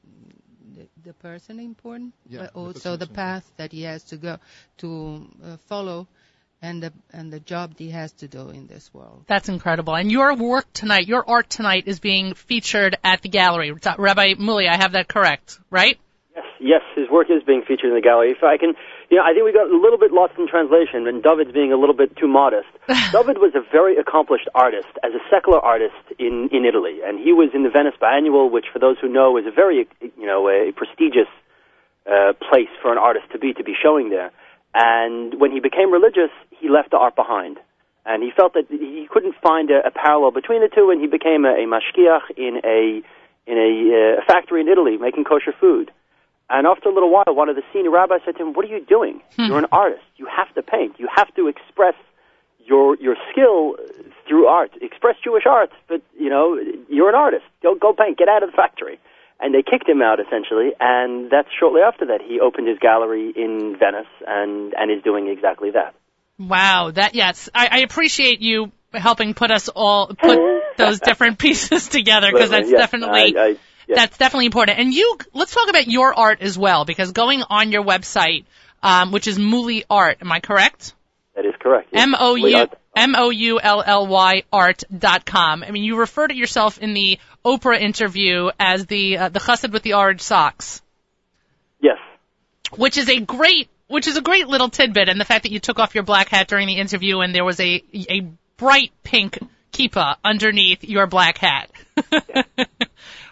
the, 0.75 0.87
the 1.03 1.13
person 1.13 1.59
important, 1.59 2.13
Yeah, 2.27 2.41
but 2.43 2.55
also 2.55 2.73
person 2.73 2.99
the 2.99 3.05
is 3.05 3.11
path 3.11 3.43
that 3.55 3.71
he 3.71 3.83
has 3.83 4.03
to 4.05 4.17
go 4.17 4.37
to 4.77 5.27
uh, 5.43 5.57
follow, 5.67 6.07
and 6.61 6.83
the 6.83 6.91
and 7.11 7.31
the 7.31 7.39
job 7.39 7.77
he 7.77 7.89
has 7.91 8.11
to 8.13 8.27
do 8.27 8.49
in 8.49 8.67
this 8.67 8.93
world. 8.93 9.23
That's 9.27 9.47
incredible. 9.47 9.95
And 9.95 10.11
your 10.11 10.35
work 10.35 10.65
tonight, 10.73 11.07
your 11.07 11.23
art 11.25 11.49
tonight 11.49 11.83
is 11.87 12.01
being 12.01 12.33
featured 12.33 12.97
at 13.01 13.21
the 13.21 13.29
gallery. 13.29 13.71
Rabbi 13.97 14.35
Moully, 14.37 14.67
I 14.67 14.75
have 14.75 14.91
that 14.91 15.07
correct, 15.07 15.57
right? 15.69 15.97
Yes, 16.59 16.81
his 16.95 17.09
work 17.09 17.29
is 17.29 17.43
being 17.43 17.61
featured 17.61 17.89
in 17.89 17.95
the 17.95 18.01
gallery. 18.01 18.31
If 18.31 18.43
I 18.43 18.57
can, 18.57 18.73
you 19.09 19.17
know, 19.17 19.23
I 19.23 19.33
think 19.33 19.45
we 19.45 19.53
got 19.53 19.69
a 19.69 19.75
little 19.75 19.97
bit 19.97 20.11
lost 20.11 20.33
in 20.37 20.47
translation, 20.47 21.07
and 21.07 21.23
David's 21.23 21.51
being 21.51 21.71
a 21.71 21.77
little 21.77 21.95
bit 21.95 22.15
too 22.17 22.27
modest. 22.27 22.69
David 23.11 23.37
was 23.37 23.53
a 23.55 23.63
very 23.71 23.97
accomplished 23.97 24.47
artist 24.53 24.89
as 25.03 25.13
a 25.13 25.21
secular 25.29 25.59
artist 25.59 25.97
in 26.17 26.49
in 26.51 26.65
Italy, 26.65 26.99
and 27.03 27.19
he 27.19 27.33
was 27.33 27.49
in 27.53 27.63
the 27.63 27.69
Venice 27.69 27.95
Biennial, 27.99 28.49
which, 28.49 28.65
for 28.71 28.79
those 28.79 28.97
who 28.99 29.07
know, 29.07 29.37
is 29.37 29.45
a 29.45 29.51
very, 29.51 29.87
you 30.01 30.27
know, 30.27 30.49
a 30.49 30.71
prestigious 30.71 31.29
uh, 32.09 32.33
place 32.49 32.71
for 32.81 32.91
an 32.91 32.97
artist 32.97 33.25
to 33.31 33.39
be 33.39 33.53
to 33.53 33.63
be 33.63 33.75
showing 33.75 34.09
there. 34.09 34.31
And 34.73 35.39
when 35.39 35.51
he 35.51 35.59
became 35.59 35.91
religious, 35.91 36.31
he 36.59 36.69
left 36.69 36.91
the 36.91 36.97
art 36.97 37.15
behind. 37.15 37.57
And 38.05 38.23
he 38.23 38.31
felt 38.35 38.53
that 38.53 38.65
he 38.69 39.07
couldn't 39.11 39.35
find 39.41 39.69
a, 39.71 39.85
a 39.85 39.91
parallel 39.91 40.31
between 40.31 40.61
the 40.61 40.69
two, 40.73 40.89
and 40.89 41.01
he 41.01 41.07
became 41.07 41.45
a, 41.45 41.53
a 41.53 41.65
mashgiach 41.67 42.31
in 42.37 42.61
a 42.63 43.01
in 43.49 43.57
a 43.57 44.19
uh, 44.19 44.25
factory 44.27 44.61
in 44.61 44.67
Italy 44.67 44.97
making 44.97 45.23
kosher 45.23 45.53
food. 45.59 45.91
And 46.49 46.65
after 46.65 46.89
a 46.89 46.93
little 46.93 47.11
while, 47.11 47.25
one 47.27 47.49
of 47.49 47.55
the 47.55 47.61
senior 47.71 47.91
rabbis 47.91 48.21
said 48.25 48.35
to 48.37 48.43
him, 48.43 48.53
"What 48.53 48.65
are 48.65 48.69
you 48.69 48.83
doing? 48.83 49.21
Hmm. 49.35 49.45
You're 49.45 49.59
an 49.59 49.71
artist. 49.71 50.03
You 50.17 50.25
have 50.25 50.53
to 50.55 50.63
paint. 50.63 50.95
You 50.97 51.07
have 51.15 51.33
to 51.35 51.47
express 51.47 51.95
your 52.65 52.97
your 52.97 53.15
skill 53.31 53.75
uh, 53.77 54.03
through 54.27 54.47
art. 54.47 54.71
Express 54.81 55.15
Jewish 55.23 55.43
art, 55.45 55.71
but 55.87 56.01
you 56.17 56.29
know 56.29 56.57
you're 56.89 57.09
an 57.09 57.15
artist. 57.15 57.45
Go 57.61 57.75
go 57.75 57.93
paint. 57.93 58.17
Get 58.17 58.27
out 58.27 58.43
of 58.43 58.51
the 58.51 58.55
factory." 58.55 58.99
And 59.41 59.53
they 59.53 59.61
kicked 59.61 59.87
him 59.87 60.01
out 60.01 60.19
essentially, 60.19 60.71
and 60.81 61.31
that's 61.31 61.47
shortly 61.57 61.79
after 61.79 62.07
that 62.07 62.19
he 62.21 62.41
opened 62.41 62.67
his 62.67 62.77
gallery 62.79 63.31
in 63.35 63.77
Venice 63.79 64.11
and 64.27 64.73
and 64.73 64.91
is 64.91 65.01
doing 65.01 65.27
exactly 65.29 65.71
that. 65.71 65.93
Wow, 66.37 66.91
that 66.91 67.15
yes, 67.15 67.47
I, 67.53 67.67
I 67.71 67.77
appreciate 67.79 68.41
you 68.41 68.71
helping 68.93 69.33
put 69.33 69.51
us 69.51 69.69
all 69.69 70.07
put 70.07 70.39
those 70.77 70.99
different 70.99 71.37
pieces 71.37 71.87
together 71.87 72.31
because 72.31 72.49
that's 72.49 72.69
Yes, 72.69 72.79
definitely 72.79 73.37
I, 73.37 73.41
I, 73.41 73.55
yes. 73.89 73.97
that's 73.97 74.17
definitely 74.17 74.45
important. 74.45 74.79
And 74.79 74.93
you, 74.93 75.17
let's 75.33 75.53
talk 75.53 75.67
about 75.69 75.87
your 75.87 76.17
art 76.17 76.41
as 76.41 76.57
well 76.57 76.85
because 76.85 77.11
going 77.11 77.43
on 77.49 77.71
your 77.73 77.83
website, 77.83 78.45
um, 78.81 79.11
which 79.11 79.27
is 79.27 79.37
Moully 79.37 79.83
Art, 79.89 80.19
am 80.21 80.31
I 80.31 80.39
correct? 80.39 80.93
that 81.35 81.45
is 81.45 81.53
correct. 81.59 81.89
yes. 81.91 82.03
M 82.03 82.15
O 82.17 82.33
We 82.35 82.51
U 82.51 82.57
are- 82.57 82.69
M 82.95 83.15
O 83.17 83.29
U 83.29 83.59
L 83.61 83.81
L 83.85 84.07
Y 84.07 84.43
art 84.51 84.83
dot 84.97 85.25
com. 85.25 85.63
I 85.63 85.71
mean, 85.71 85.83
you 85.83 85.97
refer 85.97 86.27
to 86.27 86.33
yourself 86.35 86.77
in 86.79 86.93
the 86.93 87.19
Oprah 87.45 87.79
interview 87.79 88.49
as 88.59 88.85
the 88.87 89.17
uh, 89.17 89.29
the 89.29 89.39
chassid 89.39 89.71
with 89.71 89.83
the 89.83 89.93
orange 89.93 90.21
socks, 90.21 90.81
Yes. 91.79 91.97
which 92.75 92.97
is 92.97 93.07
a 93.09 93.19
great 93.21 93.69
which 93.87 94.07
is 94.07 94.17
a 94.17 94.21
great 94.21 94.47
little 94.47 94.69
tidbit. 94.69 95.07
And 95.07 95.19
the 95.19 95.25
fact 95.25 95.43
that 95.43 95.51
you 95.51 95.59
took 95.59 95.79
off 95.79 95.95
your 95.95 96.03
black 96.03 96.27
hat 96.29 96.47
during 96.49 96.67
the 96.67 96.77
interview 96.77 97.19
and 97.21 97.33
there 97.33 97.45
was 97.45 97.59
a 97.61 97.81
a 97.93 98.21
bright 98.57 98.91
pink 99.03 99.39
kippa 99.71 100.17
underneath 100.25 100.83
your 100.83 101.07
black 101.07 101.37
hat. 101.37 101.69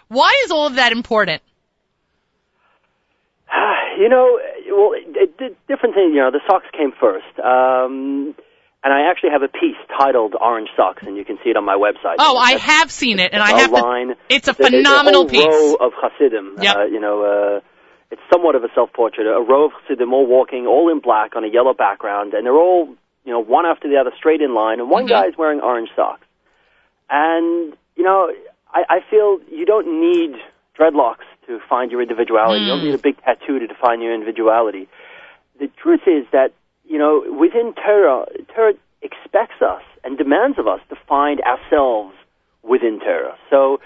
Why 0.08 0.32
is 0.44 0.50
all 0.50 0.66
of 0.66 0.74
that 0.76 0.92
important? 0.92 1.42
You 3.98 4.08
know, 4.08 4.38
well, 4.70 4.92
it, 4.94 5.34
it, 5.40 5.56
different 5.66 5.96
thing. 5.96 6.12
You 6.14 6.20
know, 6.22 6.30
the 6.30 6.38
socks 6.46 6.66
came 6.70 6.92
first, 7.00 7.26
um, 7.42 8.32
and 8.84 8.94
I 8.94 9.10
actually 9.10 9.30
have 9.30 9.42
a 9.42 9.48
piece 9.48 9.74
titled 9.98 10.36
"Orange 10.40 10.68
Socks," 10.76 11.02
and 11.04 11.16
you 11.16 11.24
can 11.24 11.36
see 11.42 11.50
it 11.50 11.56
on 11.56 11.64
my 11.64 11.74
website. 11.74 12.14
Oh, 12.20 12.36
I 12.36 12.52
have 12.52 12.92
seen 12.92 13.18
it, 13.18 13.32
and 13.32 13.42
I 13.42 13.58
have 13.58 13.70
to. 13.70 13.76
line. 13.82 14.14
It's 14.28 14.46
a 14.46 14.54
phenomenal 14.54 15.22
a 15.22 15.28
piece. 15.28 15.44
row 15.44 15.74
of 15.80 15.92
Hasidim. 16.00 16.58
Yep. 16.62 16.76
Uh, 16.76 16.84
you 16.84 17.00
know, 17.00 17.24
uh, 17.56 17.60
it's 18.12 18.22
somewhat 18.32 18.54
of 18.54 18.62
a 18.62 18.68
self-portrait. 18.72 19.26
A 19.26 19.42
row 19.42 19.64
of 19.66 19.72
Hasidim 19.82 20.12
all 20.14 20.28
walking, 20.28 20.68
all 20.68 20.92
in 20.92 21.00
black 21.00 21.34
on 21.34 21.42
a 21.42 21.48
yellow 21.48 21.74
background, 21.74 22.34
and 22.34 22.46
they're 22.46 22.54
all, 22.54 22.86
you 23.24 23.32
know, 23.32 23.40
one 23.42 23.66
after 23.66 23.88
the 23.88 23.96
other, 23.96 24.12
straight 24.16 24.40
in 24.42 24.54
line, 24.54 24.78
and 24.78 24.88
one 24.88 25.06
Mhm. 25.06 25.08
guy 25.08 25.26
is 25.26 25.36
wearing 25.36 25.58
orange 25.60 25.88
socks. 25.96 26.24
And 27.10 27.76
you 27.96 28.04
know, 28.04 28.30
I, 28.72 28.84
I 28.88 29.00
feel 29.10 29.38
you 29.50 29.64
don't 29.64 30.00
need 30.00 30.36
dreadlocks 30.78 31.26
to 31.46 31.58
find 31.68 31.90
your 31.90 32.02
individuality. 32.02 32.62
You 32.64 32.68
don't 32.68 32.80
Mm. 32.80 32.84
need 32.84 32.94
a 32.94 32.98
big 32.98 33.20
tattoo 33.22 33.58
to 33.58 33.66
define 33.66 34.00
your 34.00 34.12
individuality. 34.14 34.88
The 35.58 35.68
truth 35.82 36.06
is 36.06 36.26
that 36.32 36.52
you 36.86 36.98
know, 36.98 37.22
within 37.38 37.74
Torah, 37.74 38.24
Torah 38.54 38.72
expects 39.02 39.60
us 39.60 39.82
and 40.04 40.16
demands 40.16 40.58
of 40.58 40.66
us 40.66 40.80
to 40.88 40.96
find 41.06 41.38
ourselves 41.42 42.14
within 42.62 42.98
Torah. 42.98 43.36
So, 43.50 43.80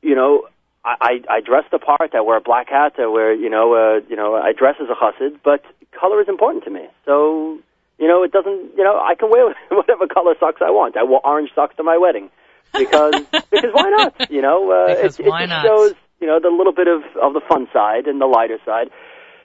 you 0.00 0.14
know, 0.14 0.48
I, 0.84 0.96
I 1.28 1.34
I 1.36 1.40
dress 1.40 1.64
the 1.70 1.78
part. 1.78 2.14
I 2.14 2.20
wear 2.22 2.38
a 2.38 2.40
black 2.40 2.70
hat. 2.70 2.94
I 2.98 3.06
wear 3.06 3.34
you 3.34 3.50
know 3.50 3.74
uh, 3.74 4.00
you 4.08 4.16
know 4.16 4.34
I 4.34 4.52
dress 4.52 4.76
as 4.80 4.88
a 4.88 4.94
chassid, 4.94 5.40
but 5.44 5.62
color 5.98 6.20
is 6.22 6.28
important 6.28 6.64
to 6.64 6.70
me. 6.70 6.88
So 7.04 7.58
you 7.98 8.08
know 8.08 8.22
it 8.22 8.32
doesn't 8.32 8.76
you 8.76 8.82
know 8.82 8.98
I 8.98 9.14
can 9.14 9.30
wear 9.30 9.54
whatever 9.70 10.06
color 10.06 10.34
socks 10.40 10.62
I 10.64 10.70
want. 10.70 10.96
I 10.96 11.04
wore 11.04 11.20
orange 11.24 11.50
socks 11.54 11.76
to 11.76 11.82
my 11.82 11.98
wedding 11.98 12.30
because 12.76 13.14
because 13.50 13.70
why 13.72 13.88
not? 13.90 14.30
You 14.30 14.42
know 14.42 14.70
uh, 14.70 14.94
Because 14.94 15.18
it, 15.20 15.26
why 15.26 15.44
it 15.44 15.48
just 15.48 15.50
not? 15.50 15.66
shows 15.66 15.94
you 16.20 16.26
know 16.26 16.38
the 16.40 16.48
little 16.50 16.72
bit 16.72 16.88
of 16.88 17.02
of 17.20 17.32
the 17.34 17.40
fun 17.48 17.68
side 17.72 18.06
and 18.06 18.20
the 18.20 18.26
lighter 18.26 18.58
side. 18.64 18.90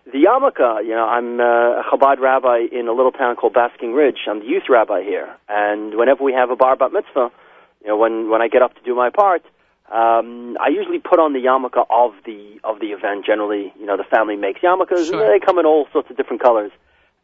The 0.06 0.24
yarmulke, 0.24 0.86
you 0.86 0.92
know, 0.96 1.04
I'm 1.06 1.42
uh, 1.42 1.82
a 1.82 1.84
Chabad 1.92 2.20
rabbi 2.20 2.60
in 2.72 2.88
a 2.88 2.94
little 2.94 3.12
town 3.12 3.36
called 3.36 3.54
Basking 3.54 3.92
Ridge. 3.94 4.20
I'm 4.30 4.40
the 4.40 4.46
youth 4.46 4.64
rabbi 4.70 5.04
here, 5.04 5.36
and 5.50 5.96
whenever 5.96 6.24
we 6.24 6.32
have 6.32 6.50
a 6.50 6.56
bar 6.56 6.78
bat 6.78 6.94
mitzvah, 6.94 7.30
you 7.82 7.88
know, 7.90 7.98
when 7.98 8.30
when 8.30 8.42
I 8.42 8.48
get 8.48 8.62
up 8.62 8.74
to 8.76 8.82
do 8.86 8.96
my 8.96 9.10
part, 9.10 9.44
um, 9.92 10.56
I 10.62 10.70
usually 10.70 11.00
put 11.00 11.20
on 11.20 11.34
the 11.34 11.40
yarmulke 11.40 11.84
of 11.90 12.14
the 12.26 12.58
of 12.64 12.80
the 12.80 12.88
event. 12.96 13.26
Generally, 13.26 13.74
you 13.78 13.86
know, 13.86 13.98
the 13.98 14.06
family 14.06 14.38
makes 14.38 14.62
yarmulkes, 14.62 15.08
Sure. 15.10 15.22
and 15.22 15.30
they 15.42 15.46
come 15.46 15.60
in 15.60 15.66
all 15.66 15.88
sorts 15.92 16.10
of 16.10 16.16
different 16.16 16.42
colors. 16.42 16.72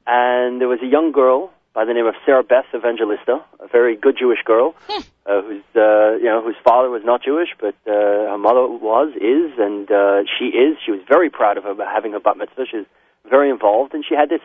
And 0.06 0.60
there 0.60 0.68
was 0.68 0.80
a 0.84 0.86
young 0.86 1.14
girl 1.14 1.52
by 1.74 1.86
the 1.86 1.94
name 1.94 2.06
of 2.06 2.14
Sarah 2.26 2.44
Beth 2.44 2.66
Evangelista, 2.74 3.44
a 3.60 3.68
very 3.68 3.96
good 3.96 4.16
Jewish 4.18 4.40
girl, 4.46 4.76
uh, 4.90 5.42
who's 5.42 5.64
uh, 5.76 6.16
you 6.18 6.26
know 6.26 6.42
whose 6.44 6.56
father 6.64 6.90
was 6.90 7.02
not 7.04 7.24
Jewish, 7.24 7.50
but 7.60 7.76
uh, 7.88 8.32
her 8.32 8.38
mother 8.38 8.68
was, 8.68 9.14
is, 9.16 9.58
and 9.58 9.90
uh, 9.92 10.22
she 10.38 10.46
is. 10.46 10.78
She 10.86 10.92
was 10.92 11.02
very 11.08 11.30
proud 11.30 11.58
of 11.58 11.64
her 11.64 11.76
having 11.86 12.12
her 12.14 12.20
bat 12.20 12.38
mitzvah. 12.38 12.66
She's 12.70 12.86
very 13.30 13.50
involved, 13.50 13.94
and 13.94 14.04
she 14.08 14.16
had 14.16 14.30
this 14.30 14.42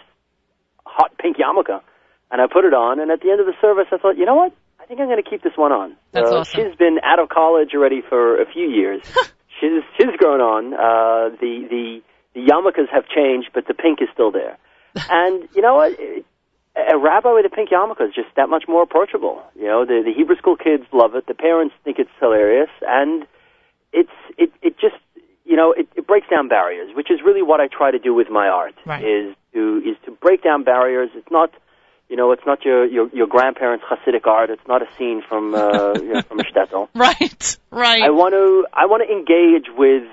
hot 0.87 1.17
pink 1.19 1.37
yarmulke, 1.37 1.81
and 2.31 2.41
I 2.41 2.47
put 2.51 2.65
it 2.65 2.73
on. 2.75 2.99
And 3.01 3.11
at 3.11 3.21
the 3.21 3.31
end 3.31 3.41
of 3.41 3.47
the 3.47 3.55
service, 3.61 3.87
I 3.93 3.99
thought, 3.99 4.17
you 4.17 4.25
know 4.25 4.35
what? 4.37 4.53
I 4.81 4.87
think 4.87 5.01
I'm 5.01 5.07
going 5.09 5.23
to 5.23 5.29
keep 5.29 5.43
this 5.43 5.57
one 5.57 5.73
on. 5.73 5.97
That's 6.13 6.31
uh, 6.31 6.39
awesome. 6.39 6.65
She's 6.71 6.77
been 6.77 6.99
out 7.03 7.19
of 7.19 7.29
college 7.29 7.71
already 7.75 8.01
for 8.01 8.41
a 8.41 8.47
few 8.51 8.69
years. 8.71 9.03
she's 9.61 9.83
she's 9.99 10.17
grown 10.17 10.41
on. 10.41 10.73
Uh, 10.73 11.37
the 11.41 11.67
the 11.69 12.01
the 12.35 12.41
yarmulkes 12.49 12.89
have 12.91 13.07
changed, 13.09 13.51
but 13.53 13.67
the 13.67 13.75
pink 13.75 14.01
is 14.01 14.09
still 14.15 14.31
there. 14.31 14.57
and 15.11 15.47
you 15.55 15.61
know 15.61 15.75
what? 15.77 15.93
It- 15.99 16.25
a 16.91 16.99
rabbi 16.99 17.33
with 17.33 17.47
a 17.47 17.51
pink 17.51 17.71
yarmulke 17.71 18.09
is 18.09 18.15
just 18.15 18.29
that 18.37 18.49
much 18.49 18.65
more 18.69 18.83
approachable. 18.83 19.43
You 19.59 19.67
know, 19.67 19.85
the 19.85 20.03
the 20.05 20.13
Hebrew 20.13 20.37
school 20.37 20.57
kids 20.57 20.85
love 20.93 21.15
it. 21.15 21.27
The 21.27 21.35
parents 21.35 21.75
think 21.85 21.99
it's 21.99 22.11
hilarious, 22.21 22.71
and 22.83 23.27
it's 23.93 24.11
it 24.37 24.53
it 24.63 24.79
just 24.79 24.97
you 25.45 25.57
know 25.57 25.73
it, 25.73 25.89
it 25.97 26.07
breaks 26.07 26.29
down 26.29 26.49
barriers, 26.49 26.95
which 26.95 27.11
is 27.11 27.21
really 27.25 27.43
what 27.43 27.61
I 27.61 27.69
try 27.69 27.91
to 27.91 27.99
do 27.99 28.15
with 28.15 28.31
my 28.31 28.49
art. 28.49 28.75
Right. 28.87 29.05
Is 29.05 29.35
to 29.55 29.83
is 29.85 29.97
to 30.05 30.13
break 30.13 30.43
down 30.43 30.65
barriers. 30.65 31.11
It's 31.15 31.31
not 31.31 31.51
you 32.09 32.17
know 32.17 32.33
it's 32.33 32.47
not 32.47 32.65
your 32.65 32.87
your, 32.87 33.09
your 33.13 33.27
grandparents' 33.27 33.85
Hasidic 33.91 34.27
art. 34.27 34.51
It's 34.51 34.67
not 34.69 34.83
a 34.83 34.87
scene 34.97 35.23
from 35.29 35.55
uh, 35.55 35.93
you 35.97 36.13
know, 36.13 36.23
from 36.23 36.41
a 36.41 36.45
shtetl. 36.45 36.89
Right, 36.95 37.59
right. 37.71 38.03
I 38.03 38.11
want 38.11 38.35
to 38.35 38.67
I 38.73 38.87
want 38.87 39.03
to 39.07 39.13
engage 39.13 39.67
with 39.77 40.05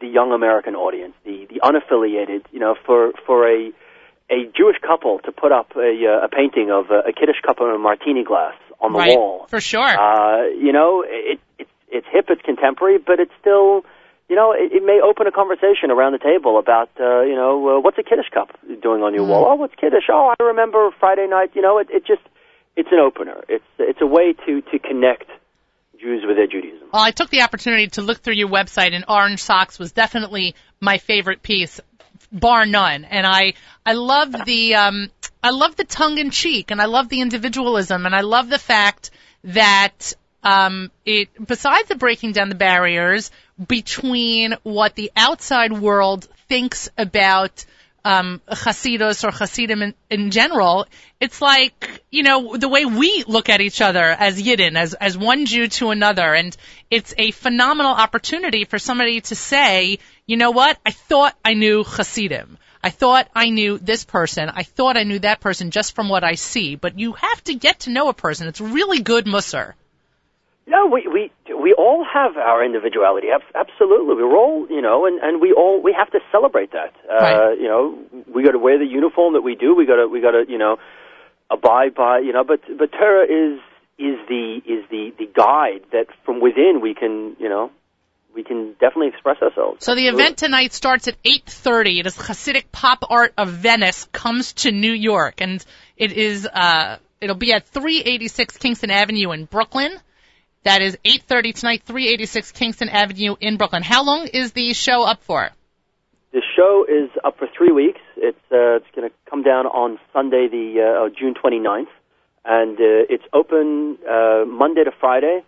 the 0.00 0.06
young 0.06 0.32
American 0.32 0.74
audience, 0.74 1.14
the 1.24 1.46
the 1.48 1.60
unaffiliated. 1.60 2.44
You 2.52 2.60
know, 2.60 2.74
for 2.84 3.12
for 3.26 3.48
a 3.48 3.72
a 4.30 4.46
Jewish 4.56 4.76
couple 4.80 5.18
to 5.20 5.32
put 5.32 5.52
up 5.52 5.76
a 5.76 6.06
uh, 6.06 6.24
a 6.26 6.28
painting 6.28 6.70
of 6.70 6.90
a, 6.90 7.10
a 7.10 7.12
Kiddush 7.12 7.40
cup 7.44 7.60
and 7.60 7.74
a 7.74 7.78
martini 7.78 8.24
glass 8.24 8.54
on 8.80 8.92
the 8.92 8.98
right, 8.98 9.16
wall. 9.16 9.46
for 9.48 9.60
sure. 9.60 9.80
Uh, 9.80 10.46
you 10.48 10.72
know, 10.72 11.04
it, 11.06 11.40
it 11.58 11.68
it's 11.88 12.06
hip, 12.10 12.26
it's 12.28 12.42
contemporary, 12.42 12.98
but 12.98 13.20
it's 13.20 13.32
still. 13.40 13.84
You 14.28 14.36
know, 14.36 14.52
it, 14.52 14.70
it 14.70 14.84
may 14.84 15.00
open 15.02 15.26
a 15.26 15.32
conversation 15.32 15.90
around 15.90 16.12
the 16.12 16.20
table 16.22 16.56
about, 16.60 16.88
uh, 17.00 17.22
you 17.22 17.34
know, 17.34 17.78
uh, 17.78 17.80
what's 17.80 17.98
a 17.98 18.04
Kiddush 18.04 18.28
cup 18.32 18.56
doing 18.80 19.02
on 19.02 19.12
your 19.12 19.24
wall? 19.24 19.44
Oh, 19.48 19.54
what's 19.56 19.74
Kiddush? 19.74 20.04
Oh, 20.08 20.32
I 20.38 20.40
remember 20.44 20.88
Friday 21.00 21.26
night. 21.26 21.50
You 21.54 21.62
know, 21.62 21.78
it, 21.78 21.88
it 21.90 22.06
just, 22.06 22.22
it's 22.76 22.90
an 22.92 23.00
opener. 23.00 23.42
It's, 23.48 23.64
it's 23.80 24.00
a 24.00 24.06
way 24.06 24.34
to, 24.46 24.60
to 24.60 24.78
connect 24.78 25.28
Jews 26.00 26.22
with 26.24 26.36
their 26.36 26.46
Judaism. 26.46 26.90
Well, 26.92 27.02
I 27.02 27.10
took 27.10 27.30
the 27.30 27.42
opportunity 27.42 27.88
to 27.88 28.02
look 28.02 28.18
through 28.18 28.34
your 28.34 28.48
website, 28.48 28.94
and 28.94 29.04
Orange 29.08 29.42
Socks 29.42 29.80
was 29.80 29.90
definitely 29.90 30.54
my 30.78 30.98
favorite 30.98 31.42
piece, 31.42 31.80
bar 32.32 32.66
none. 32.66 33.04
And 33.04 33.26
I, 33.26 33.54
I 33.84 33.92
love 33.94 34.32
the, 34.44 34.74
um, 34.74 35.10
I 35.42 35.50
love 35.50 35.76
the 35.76 35.84
tongue 35.84 36.18
in 36.18 36.30
cheek, 36.30 36.70
and 36.70 36.80
I 36.80 36.86
love 36.86 37.08
the 37.08 37.20
individualism, 37.20 38.06
and 38.06 38.14
I 38.14 38.20
love 38.20 38.48
the 38.48 38.58
fact 38.58 39.10
that 39.44 40.12
um, 40.42 40.90
it, 41.04 41.28
besides 41.44 41.88
the 41.88 41.96
breaking 41.96 42.32
down 42.32 42.48
the 42.48 42.54
barriers 42.54 43.30
between 43.66 44.54
what 44.62 44.94
the 44.94 45.10
outside 45.16 45.72
world 45.72 46.28
thinks 46.48 46.88
about 46.96 47.64
um, 48.04 48.40
Hasidus 48.48 49.24
or 49.24 49.30
Hasidim 49.30 49.82
in, 49.82 49.94
in 50.08 50.30
general, 50.30 50.86
it's 51.20 51.40
like, 51.42 52.02
you 52.10 52.22
know, 52.22 52.56
the 52.56 52.68
way 52.68 52.84
we 52.84 53.24
look 53.26 53.48
at 53.48 53.60
each 53.60 53.80
other 53.80 54.04
as 54.04 54.40
Yidden, 54.42 54.76
as, 54.76 54.94
as 54.94 55.16
one 55.16 55.46
Jew 55.46 55.68
to 55.68 55.90
another. 55.90 56.34
And 56.34 56.56
it's 56.90 57.14
a 57.18 57.30
phenomenal 57.30 57.92
opportunity 57.92 58.64
for 58.64 58.78
somebody 58.78 59.20
to 59.22 59.34
say, 59.34 59.98
you 60.26 60.36
know 60.36 60.50
what? 60.50 60.78
I 60.84 60.90
thought 60.90 61.36
I 61.44 61.54
knew 61.54 61.84
Hasidim. 61.84 62.58
I 62.82 62.90
thought 62.90 63.28
I 63.34 63.50
knew 63.50 63.78
this 63.78 64.04
person. 64.04 64.48
I 64.48 64.62
thought 64.62 64.96
I 64.96 65.02
knew 65.02 65.18
that 65.18 65.40
person 65.40 65.70
just 65.70 65.94
from 65.94 66.08
what 66.08 66.24
I 66.24 66.34
see. 66.34 66.76
But 66.76 66.98
you 66.98 67.12
have 67.12 67.44
to 67.44 67.54
get 67.54 67.80
to 67.80 67.90
know 67.90 68.08
a 68.08 68.14
person. 68.14 68.48
It's 68.48 68.60
really 68.60 69.00
good 69.00 69.26
musser. 69.26 69.76
No, 70.70 70.86
we 70.86 71.08
we 71.08 71.32
we 71.52 71.74
all 71.76 72.04
have 72.04 72.36
our 72.36 72.64
individuality. 72.64 73.26
Absolutely, 73.56 74.14
we're 74.14 74.36
all 74.36 74.68
you 74.70 74.80
know, 74.80 75.04
and 75.04 75.18
and 75.20 75.40
we 75.40 75.52
all 75.52 75.82
we 75.82 75.92
have 75.92 76.10
to 76.12 76.20
celebrate 76.30 76.70
that. 76.70 76.94
Uh, 77.10 77.50
You 77.58 77.66
know, 77.66 77.98
we 78.32 78.44
got 78.44 78.52
to 78.52 78.58
wear 78.58 78.78
the 78.78 78.86
uniform 78.86 79.34
that 79.34 79.40
we 79.40 79.56
do. 79.56 79.74
We 79.74 79.84
got 79.84 79.96
to 79.96 80.06
we 80.06 80.20
got 80.20 80.30
to 80.30 80.44
you 80.48 80.58
know 80.58 80.78
abide 81.50 81.96
by 81.96 82.20
you 82.20 82.32
know. 82.32 82.44
But 82.44 82.60
but 82.78 82.92
Torah 82.92 83.24
is 83.24 83.58
is 83.98 84.16
the 84.28 84.62
is 84.64 84.88
the 84.90 85.12
the 85.18 85.26
guide 85.26 85.82
that 85.90 86.06
from 86.24 86.40
within 86.40 86.80
we 86.80 86.94
can 86.94 87.34
you 87.40 87.48
know 87.48 87.72
we 88.32 88.44
can 88.44 88.74
definitely 88.74 89.08
express 89.08 89.42
ourselves. 89.42 89.84
So 89.84 89.96
the 89.96 90.06
event 90.06 90.36
tonight 90.36 90.72
starts 90.72 91.08
at 91.08 91.20
8:30. 91.24 91.98
It 91.98 92.06
is 92.06 92.16
Hasidic 92.16 92.70
Pop 92.70 93.04
Art 93.10 93.34
of 93.36 93.48
Venice 93.48 94.06
comes 94.12 94.52
to 94.62 94.70
New 94.70 94.92
York, 94.92 95.40
and 95.40 95.64
it 95.96 96.12
is 96.12 96.46
uh, 96.46 96.98
it'll 97.20 97.34
be 97.34 97.52
at 97.52 97.66
386 97.66 98.56
Kingston 98.58 98.92
Avenue 98.92 99.32
in 99.32 99.46
Brooklyn. 99.46 99.98
That 100.62 100.82
is 100.82 100.98
8:30 101.06 101.54
tonight, 101.54 101.82
386 101.86 102.52
Kingston 102.52 102.90
Avenue 102.90 103.34
in 103.40 103.56
Brooklyn. 103.56 103.82
How 103.82 104.04
long 104.04 104.26
is 104.26 104.52
the 104.52 104.74
show 104.74 105.04
up 105.04 105.22
for? 105.22 105.48
The 106.32 106.42
show 106.54 106.84
is 106.86 107.08
up 107.24 107.38
for 107.38 107.48
three 107.56 107.72
weeks. 107.72 108.00
It's 108.18 108.38
uh, 108.52 108.76
it's 108.76 108.86
going 108.94 109.08
to 109.08 109.14
come 109.28 109.42
down 109.42 109.66
on 109.66 109.98
Sunday, 110.12 110.48
the 110.48 110.80
uh, 110.80 111.04
oh, 111.04 111.08
June 111.08 111.32
29th, 111.32 111.88
and 112.44 112.76
uh, 112.76 113.08
it's 113.08 113.24
open 113.32 113.96
uh, 114.06 114.44
Monday 114.46 114.84
to 114.84 114.90
Friday 115.00 115.40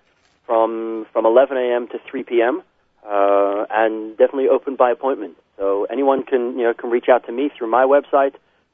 from 0.46 1.06
from 1.12 1.26
11 1.26 1.58
a.m. 1.58 1.88
to 1.88 1.98
3 2.10 2.22
p.m. 2.22 2.62
Uh, 3.06 3.66
and 3.68 4.16
definitely 4.16 4.48
open 4.48 4.76
by 4.76 4.90
appointment. 4.90 5.36
So 5.58 5.86
anyone 5.90 6.22
can 6.22 6.58
you 6.58 6.64
know 6.64 6.72
can 6.72 6.88
reach 6.88 7.10
out 7.12 7.26
to 7.26 7.32
me 7.32 7.50
through 7.56 7.68
my 7.68 7.84
website, 7.84 8.32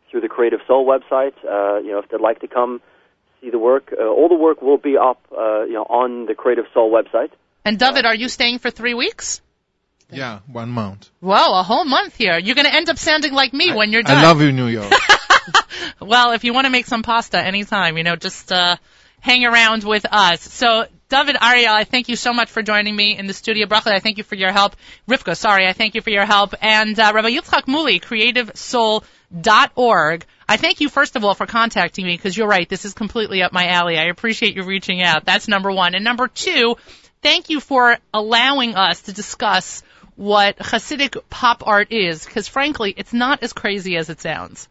through 0.09 0.21
the 0.21 0.29
Creative 0.29 0.61
Soul 0.69 0.87
website. 0.87 1.35
Uh, 1.45 1.81
you 1.81 1.91
know 1.91 1.99
if 1.99 2.09
they'd 2.11 2.21
like 2.21 2.39
to 2.43 2.49
come 2.49 2.81
see 3.41 3.51
the 3.51 3.59
work, 3.59 3.93
uh, 3.99 4.05
all 4.05 4.29
the 4.29 4.37
work 4.37 4.63
will 4.63 4.79
be 4.79 4.97
up 4.97 5.21
uh, 5.33 5.65
you 5.65 5.75
know 5.75 5.85
on 5.85 6.27
the 6.27 6.35
Creative 6.35 6.67
Soul 6.75 6.91
website. 6.93 7.31
And 7.65 7.79
David, 7.79 8.07
are 8.07 8.15
you 8.15 8.29
staying 8.29 8.61
for 8.61 8.71
three 8.71 8.95
weeks? 8.95 9.41
Yeah, 10.11 10.41
one 10.47 10.71
month. 10.71 11.11
Whoa, 11.21 11.61
a 11.61 11.63
whole 11.63 11.85
month 11.85 12.17
here. 12.17 12.39
You're 12.39 12.55
going 12.55 12.67
to 12.67 12.75
end 12.75 12.89
up 12.89 12.97
sounding 12.97 13.35
like 13.35 13.53
me 13.53 13.75
when 13.75 13.93
you're 13.93 14.03
done. 14.03 14.17
I 14.17 14.23
love 14.23 14.41
you, 14.41 14.53
New 14.53 14.69
York. 14.69 14.91
Well, 16.01 16.33
if 16.33 16.45
you 16.45 16.53
want 16.55 16.67
to 16.67 16.71
make 16.71 16.87
some 16.87 17.03
pasta 17.03 17.39
anytime, 17.39 17.97
you 17.97 18.05
know, 18.05 18.17
just 18.17 18.53
uh, 18.53 18.77
hang 19.21 19.45
around 19.45 19.85
with 19.85 20.07
us. 20.11 20.41
So, 20.41 20.87
David 21.09 21.37
Ariel, 21.41 21.73
I 21.73 21.85
thank 21.85 22.09
you 22.09 22.17
so 22.17 22.33
much 22.33 22.51
for 22.51 22.63
joining 22.63 22.95
me 22.95 23.17
in 23.17 23.27
the 23.27 23.35
studio. 23.35 23.67
Brooklyn, 23.67 23.95
I 23.95 24.01
thank 24.01 24.19
you 24.19 24.25
for 24.25 24.35
your 24.35 24.53
help. 24.53 24.77
Rivka, 25.09 25.37
sorry, 25.37 25.67
I 25.67 25.73
thank 25.73 25.95
you 25.95 26.03
for 26.03 26.11
your 26.11 26.27
help. 26.27 26.55
And 26.61 26.99
uh, 26.99 27.13
Rabbi 27.15 27.31
Yitzchak 27.31 27.67
Moully, 27.67 27.99
creativesoul.org. 29.35 30.25
I 30.49 30.57
thank 30.57 30.81
you, 30.81 30.89
first 30.89 31.17
of 31.17 31.25
all, 31.25 31.35
for 31.35 31.47
contacting 31.47 32.07
me 32.07 32.15
because 32.15 32.37
you're 32.37 32.49
right, 32.49 32.69
this 32.69 32.85
is 32.85 32.95
completely 32.95 33.43
up 33.43 33.53
my 33.53 33.69
alley. 33.69 33.99
I 33.99 34.05
appreciate 34.05 34.57
you 34.57 34.65
reaching 34.65 35.03
out. 35.03 35.25
That's 35.25 35.49
number 35.49 35.71
one. 35.71 35.95
And 35.95 36.05
number 36.05 36.29
two, 36.29 36.77
thank 37.23 37.51
you 37.51 37.61
for 37.61 37.99
allowing 38.15 38.75
us 38.75 39.03
to 39.03 39.13
discuss 39.13 39.83
what 40.17 40.57
Hasidic 40.59 41.21
pop 41.31 41.67
art 41.67 41.93
is 41.93 42.25
because, 42.25 42.49
frankly, 42.49 42.95
it's 42.97 43.13
not 43.13 43.43
as 43.43 43.53
crazy 43.53 43.97
as 43.97 44.11
it 44.11 44.21
sounds. 44.21 44.69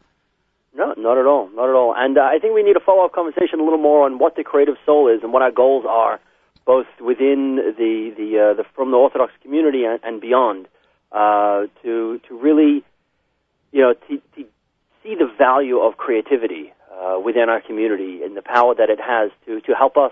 No, 0.76 0.94
not 0.98 1.18
at 1.18 1.26
all, 1.26 1.50
not 1.56 1.70
at 1.70 1.76
all. 1.76 1.94
And 1.96 2.18
uh, 2.18 2.22
I 2.22 2.38
think 2.40 2.54
we 2.54 2.64
need 2.64 2.76
a 2.76 2.80
follow-up 2.80 3.14
conversation 3.14 3.60
a 3.60 3.64
little 3.64 3.80
more 3.80 4.06
on 4.06 4.20
what 4.20 4.36
the 4.36 4.44
creative 4.44 4.76
soul 4.86 5.08
is 5.08 5.24
and 5.24 5.34
what 5.34 5.42
our 5.42 5.52
goals 5.52 5.86
are, 5.88 6.20
both 6.66 6.86
within 7.04 7.56
the 7.56 8.14
the, 8.16 8.52
uh, 8.52 8.54
the 8.54 8.64
from 8.76 8.92
the 8.92 8.98
Orthodox 8.98 9.32
community 9.42 9.86
and, 9.86 10.00
and 10.04 10.22
beyond, 10.22 10.68
uh, 11.12 11.66
to 11.82 12.20
to 12.28 12.38
really, 12.38 12.84
you 13.72 13.82
know, 13.82 13.94
to, 13.94 14.18
to 14.36 14.46
see 15.04 15.16
the 15.16 15.30
value 15.38 15.80
of 15.80 15.98
creativity 15.98 16.74
uh, 16.92 17.20
within 17.20 17.50
our 17.50 17.62
community 17.62 18.24
and 18.24 18.36
the 18.36 18.42
power 18.42 18.74
that 18.76 18.90
it 18.90 19.00
has 19.00 19.32
to 19.46 19.62
to 19.62 19.74
help 19.74 19.98
us, 19.98 20.12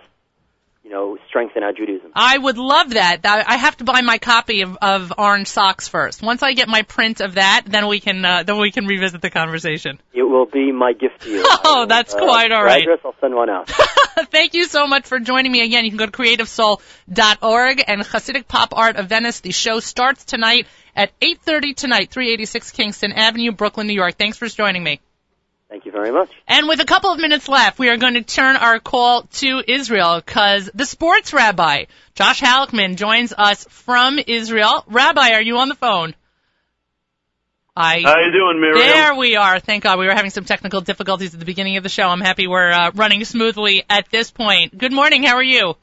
you 0.85 0.91
know, 0.91 1.17
strengthen 1.27 1.63
our 1.63 1.73
Judaism. 1.73 2.11
I 2.13 2.37
would 2.37 2.59
love 2.59 2.91
that. 2.91 3.21
I 3.25 3.57
have 3.57 3.75
to 3.77 3.83
buy 3.83 4.01
my 4.01 4.19
copy 4.19 4.61
of, 4.61 4.77
of 4.79 5.11
Orange 5.17 5.47
Socks 5.47 5.87
first. 5.87 6.21
Once 6.21 6.43
I 6.43 6.53
get 6.53 6.67
my 6.67 6.83
print 6.83 7.21
of 7.21 7.35
that, 7.35 7.63
then 7.65 7.87
we 7.87 7.99
can 7.99 8.23
uh, 8.23 8.43
then 8.43 8.59
we 8.59 8.71
can 8.71 8.85
revisit 8.85 9.19
the 9.19 9.31
conversation. 9.31 9.99
It 10.13 10.21
will 10.21 10.45
be 10.45 10.71
my 10.71 10.93
gift 10.93 11.21
to 11.23 11.31
you. 11.31 11.43
Oh, 11.67 11.79
will, 11.79 11.87
that's 11.87 12.13
uh, 12.13 12.19
quite 12.19 12.51
all 12.51 12.63
right. 12.63 12.83
Address, 12.83 12.99
I'll 13.03 13.15
send 13.19 13.33
one 13.33 13.49
out. 13.49 13.67
Thank 14.31 14.53
you 14.53 14.65
so 14.65 14.85
much 14.85 15.07
for 15.07 15.19
joining 15.19 15.51
me 15.51 15.61
again. 15.61 15.83
You 15.83 15.89
can 15.89 15.97
go 15.97 16.05
to 16.05 16.11
creativesoul.org 16.11 17.83
and 17.87 18.01
Hasidic 18.01 18.47
Pop 18.47 18.77
Art 18.77 18.97
of 18.97 19.09
Venice. 19.09 19.39
The 19.39 19.51
show 19.51 19.79
starts 19.79 20.25
tonight 20.25 20.67
at 20.95 21.19
8:30 21.19 21.75
tonight, 21.75 22.11
386 22.11 22.71
Kingston 22.71 23.11
Avenue, 23.13 23.51
Brooklyn, 23.51 23.87
New 23.87 23.93
York. 23.93 24.17
Thanks 24.17 24.37
for 24.37 24.47
joining 24.47 24.83
me. 24.83 24.99
Thank 25.69 25.85
you 25.85 25.91
very 25.91 26.11
much. 26.11 26.29
And 26.47 26.67
with 26.67 26.79
a 26.79 26.85
couple 26.85 27.11
of 27.11 27.19
minutes 27.19 27.47
left, 27.47 27.79
we 27.79 27.89
are 27.89 27.97
going 27.97 28.13
to 28.13 28.21
turn 28.21 28.55
our 28.55 28.79
call 28.79 29.23
to 29.23 29.63
Israel 29.67 30.21
because 30.23 30.69
the 30.73 30.85
sports 30.85 31.33
rabbi, 31.33 31.85
Josh 32.13 32.39
Halickman, 32.39 32.95
joins 32.95 33.33
us 33.35 33.65
from 33.69 34.19
Israel. 34.19 34.83
Rabbi, 34.87 35.31
are 35.31 35.41
you 35.41 35.57
on 35.57 35.69
the 35.69 35.75
phone? 35.75 36.13
I. 37.75 38.01
How 38.03 38.19
you 38.19 38.31
doing, 38.31 38.61
Miriam? 38.61 38.77
There 38.77 39.15
we 39.15 39.35
are. 39.35 39.59
Thank 39.59 39.83
God. 39.83 39.99
We 39.99 40.05
were 40.05 40.13
having 40.13 40.31
some 40.31 40.45
technical 40.45 40.81
difficulties 40.81 41.33
at 41.33 41.39
the 41.39 41.45
beginning 41.45 41.77
of 41.77 41.83
the 41.83 41.89
show. 41.89 42.07
I'm 42.07 42.21
happy 42.21 42.47
we're 42.47 42.71
uh, 42.71 42.91
running 42.95 43.25
smoothly 43.25 43.83
at 43.89 44.09
this 44.09 44.31
point. 44.31 44.77
Good 44.77 44.93
morning. 44.93 45.23
How 45.23 45.35
are 45.35 45.43
you? 45.43 45.75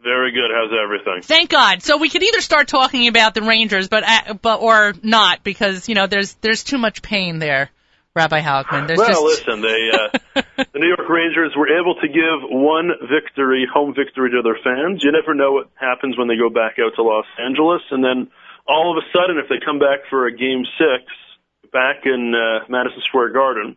Very 0.00 0.30
good. 0.30 0.50
How's 0.54 0.70
everything? 0.80 1.22
Thank 1.22 1.50
God. 1.50 1.82
So 1.82 1.96
we 1.96 2.08
could 2.08 2.22
either 2.22 2.40
start 2.40 2.68
talking 2.68 3.08
about 3.08 3.34
the 3.34 3.42
Rangers, 3.42 3.88
but 3.88 4.04
uh, 4.06 4.34
but 4.34 4.60
or 4.60 4.94
not 5.02 5.42
because 5.42 5.88
you 5.88 5.96
know 5.96 6.06
there's 6.06 6.34
there's 6.34 6.62
too 6.62 6.78
much 6.78 7.02
pain 7.02 7.40
there, 7.40 7.70
Rabbi. 8.18 8.86
There's 8.86 8.98
well, 8.98 9.08
just 9.08 9.46
listen, 9.46 9.62
they 9.62 9.90
uh, 9.94 10.42
the 10.74 10.78
New 10.82 10.88
York 10.88 11.08
Rangers 11.08 11.54
were 11.56 11.70
able 11.70 11.94
to 12.02 12.08
give 12.08 12.50
one 12.50 12.90
victory, 13.06 13.66
home 13.70 13.94
victory 13.94 14.30
to 14.30 14.42
their 14.42 14.58
fans. 14.58 15.02
You 15.02 15.12
never 15.12 15.34
know 15.34 15.52
what 15.52 15.70
happens 15.78 16.18
when 16.18 16.26
they 16.26 16.36
go 16.36 16.50
back 16.50 16.76
out 16.82 16.94
to 16.96 17.02
Los 17.02 17.26
Angeles, 17.38 17.82
and 17.90 18.02
then 18.02 18.28
all 18.66 18.90
of 18.90 18.98
a 18.98 19.06
sudden, 19.14 19.38
if 19.38 19.48
they 19.48 19.62
come 19.64 19.78
back 19.78 20.10
for 20.10 20.26
a 20.26 20.34
game 20.34 20.66
six 20.76 21.06
back 21.72 22.04
in 22.04 22.34
uh, 22.34 22.66
Madison 22.68 23.00
Square 23.06 23.30
Garden, 23.30 23.76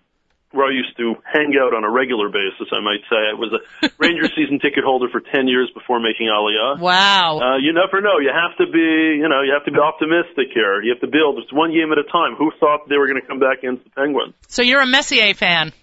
where 0.52 0.68
I 0.68 0.74
used 0.76 0.96
to 0.98 1.16
hang 1.24 1.56
out 1.56 1.74
on 1.74 1.84
a 1.84 1.90
regular 1.90 2.28
basis, 2.28 2.68
I 2.72 2.80
might 2.84 3.00
say, 3.10 3.16
I 3.16 3.34
was 3.40 3.52
a 3.56 3.90
Ranger 3.98 4.28
season 4.36 4.60
ticket 4.60 4.84
holder 4.84 5.08
for 5.12 5.22
ten 5.22 5.48
years 5.48 5.72
before 5.74 6.00
making 6.00 6.28
Aliyah. 6.28 6.80
wow. 6.80 7.40
Uh, 7.40 7.58
you 7.58 7.72
never 7.74 8.02
know. 8.02 8.20
You 8.20 8.32
have 8.36 8.58
to 8.60 8.68
be, 8.72 9.18
you 9.20 9.28
know, 9.32 9.42
you 9.42 9.54
have 9.54 9.66
to 9.66 9.72
be 9.72 9.80
optimistic 9.80 10.52
here. 10.54 10.82
You 10.84 10.92
have 10.92 11.02
to 11.02 11.08
build 11.12 11.40
just 11.40 11.54
one 11.54 11.72
game 11.72 11.92
at 11.92 11.98
a 11.98 12.08
time. 12.12 12.36
Who 12.38 12.52
thought 12.60 12.90
they 12.90 12.98
were 12.98 13.08
going 13.08 13.22
to 13.22 13.28
come 13.28 13.40
back 13.40 13.60
against 13.60 13.84
the 13.86 13.90
Penguins? 13.92 14.34
So 14.48 14.62
you're 14.64 14.82
a 14.82 14.88
Messier 14.88 15.34
fan. 15.34 15.74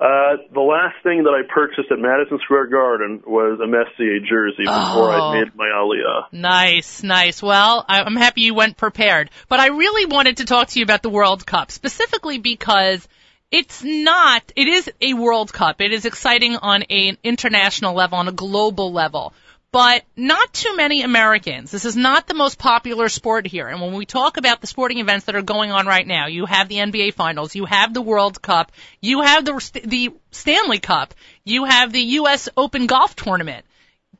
Uh, 0.00 0.36
the 0.54 0.60
last 0.60 0.94
thing 1.02 1.24
that 1.24 1.30
I 1.34 1.42
purchased 1.52 1.90
at 1.90 1.98
Madison 1.98 2.38
Square 2.44 2.66
Garden 2.68 3.20
was 3.26 3.58
a 3.58 3.66
Messier 3.66 4.20
jersey 4.20 4.62
before 4.62 5.10
Oh. 5.12 5.30
I 5.32 5.40
made 5.40 5.56
my 5.56 5.66
Aliyah. 5.66 6.26
Nice, 6.30 7.02
nice. 7.02 7.42
Well, 7.42 7.84
I'm 7.88 8.14
happy 8.14 8.42
you 8.42 8.54
went 8.54 8.76
prepared. 8.76 9.28
But 9.48 9.58
I 9.58 9.68
really 9.68 10.06
wanted 10.06 10.36
to 10.36 10.44
talk 10.44 10.68
to 10.68 10.78
you 10.78 10.84
about 10.84 11.02
the 11.02 11.10
World 11.10 11.44
Cup, 11.44 11.72
specifically 11.72 12.38
because 12.38 13.08
it's 13.50 13.82
not, 13.82 14.52
it 14.56 14.68
is 14.68 14.90
a 15.00 15.14
World 15.14 15.52
Cup. 15.52 15.80
It 15.80 15.92
is 15.92 16.04
exciting 16.04 16.56
on 16.56 16.82
an 16.84 17.16
international 17.22 17.94
level, 17.94 18.18
on 18.18 18.28
a 18.28 18.32
global 18.32 18.92
level. 18.92 19.32
But 19.70 20.04
not 20.16 20.54
too 20.54 20.74
many 20.76 21.02
Americans. 21.02 21.70
This 21.70 21.84
is 21.84 21.94
not 21.94 22.26
the 22.26 22.32
most 22.32 22.58
popular 22.58 23.10
sport 23.10 23.46
here. 23.46 23.68
And 23.68 23.82
when 23.82 23.92
we 23.92 24.06
talk 24.06 24.38
about 24.38 24.62
the 24.62 24.66
sporting 24.66 24.98
events 24.98 25.26
that 25.26 25.36
are 25.36 25.42
going 25.42 25.72
on 25.72 25.86
right 25.86 26.06
now, 26.06 26.26
you 26.26 26.46
have 26.46 26.68
the 26.68 26.76
NBA 26.76 27.12
Finals, 27.12 27.54
you 27.54 27.66
have 27.66 27.92
the 27.92 28.00
World 28.00 28.40
Cup, 28.40 28.72
you 29.02 29.20
have 29.20 29.44
the, 29.44 29.80
the 29.84 30.10
Stanley 30.30 30.78
Cup, 30.78 31.14
you 31.44 31.64
have 31.64 31.92
the 31.92 32.00
U.S. 32.00 32.48
Open 32.56 32.86
Golf 32.86 33.14
Tournament 33.14 33.66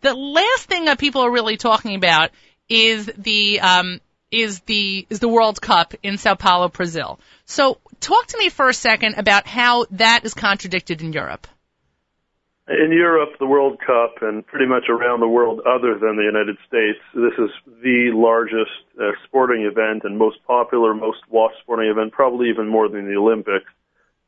the 0.01 0.15
last 0.15 0.67
thing 0.67 0.87
that 0.87 0.99
people 0.99 1.23
are 1.23 1.31
really 1.31 1.57
talking 1.57 1.95
about 1.95 2.31
is 2.69 3.11
the 3.17 3.61
um, 3.61 4.01
is 4.31 4.61
the 4.61 5.07
is 5.09 5.21
the 5.21 5.29
World 5.29 5.61
Cup 5.61 5.95
in 6.03 6.19
Sao 6.19 6.35
Paulo, 6.35 6.69
Brazil. 6.69 7.19
So 7.47 7.79
talk 8.01 8.27
to 8.29 8.39
me 8.39 8.49
for 8.49 8.69
a 8.69 8.75
second 8.75 9.15
about 9.17 9.47
how 9.47 9.87
that 9.93 10.25
is 10.25 10.35
contradicted 10.35 11.03
in 11.03 11.13
Europe. 11.13 11.47
In 12.69 12.93
Europe, 12.93 13.31
the 13.39 13.47
World 13.47 13.79
Cup, 13.81 14.17
and 14.21 14.47
pretty 14.47 14.67
much 14.67 14.91
around 14.91 15.21
the 15.21 15.29
world 15.29 15.61
other 15.61 15.99
than 15.99 16.17
the 16.17 16.23
United 16.23 16.59
States, 16.69 16.99
this 17.15 17.33
is 17.39 17.51
the 17.83 18.11
largest 18.13 18.85
uh, 19.01 19.13
sporting 19.25 19.63
event 19.63 20.03
and 20.05 20.19
most 20.19 20.37
popular, 20.47 20.93
most 20.93 21.21
watched 21.31 21.57
sporting 21.63 21.89
event, 21.91 22.13
probably 22.13 22.51
even 22.51 22.69
more 22.69 22.89
than 22.91 23.09
the 23.09 23.17
Olympics. 23.17 23.65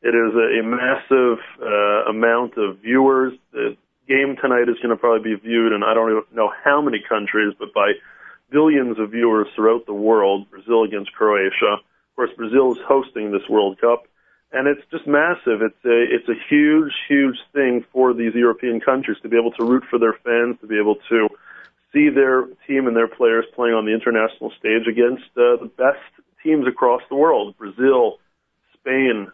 It 0.01 0.15
is 0.17 0.33
a, 0.33 0.61
a 0.61 0.63
massive 0.65 1.39
uh, 1.61 2.09
amount 2.09 2.57
of 2.57 2.79
viewers. 2.79 3.35
The 3.53 3.77
game 4.09 4.37
tonight 4.41 4.73
is 4.73 4.77
going 4.83 4.89
to 4.89 4.97
probably 4.97 5.37
be 5.37 5.41
viewed 5.41 5.73
in 5.73 5.83
I 5.83 5.93
don't 5.93 6.11
even 6.11 6.25
know 6.33 6.51
how 6.65 6.81
many 6.81 7.05
countries, 7.07 7.53
but 7.59 7.75
by 7.75 7.93
billions 8.51 8.99
of 8.99 9.11
viewers 9.11 9.49
throughout 9.55 9.85
the 9.85 9.93
world. 9.93 10.51
Brazil 10.51 10.85
against 10.85 11.13
Croatia. 11.13 11.77
Course, 12.21 12.37
Brazil 12.37 12.73
is 12.73 12.79
hosting 12.87 13.33
this 13.33 13.49
World 13.49 13.81
Cup 13.81 14.05
and 14.53 14.69
it's 14.69 14.83
just 14.91 15.07
massive. 15.07 15.63
It's 15.63 15.85
a 15.87 16.05
it's 16.05 16.29
a 16.29 16.37
huge, 16.51 16.93
huge 17.09 17.39
thing 17.55 17.83
for 17.95 18.13
these 18.13 18.35
European 18.35 18.79
countries 18.79 19.17
to 19.23 19.29
be 19.31 19.39
able 19.39 19.53
to 19.53 19.65
root 19.65 19.85
for 19.89 19.99
their 19.99 20.13
fans, 20.23 20.61
to 20.61 20.67
be 20.67 20.79
able 20.79 20.97
to 21.09 21.29
see 21.95 22.11
their 22.11 22.45
team 22.67 22.87
and 22.87 22.95
their 22.95 23.09
players 23.09 23.47
playing 23.55 23.75
on 23.75 23.87
the 23.87 23.95
international 23.95 24.53
stage 24.59 24.87
against 24.87 25.25
uh, 25.33 25.57
the 25.65 25.71
best 25.79 26.05
teams 26.43 26.67
across 26.69 27.01
the 27.09 27.17
world: 27.17 27.57
Brazil, 27.57 28.19
Spain, 28.75 29.29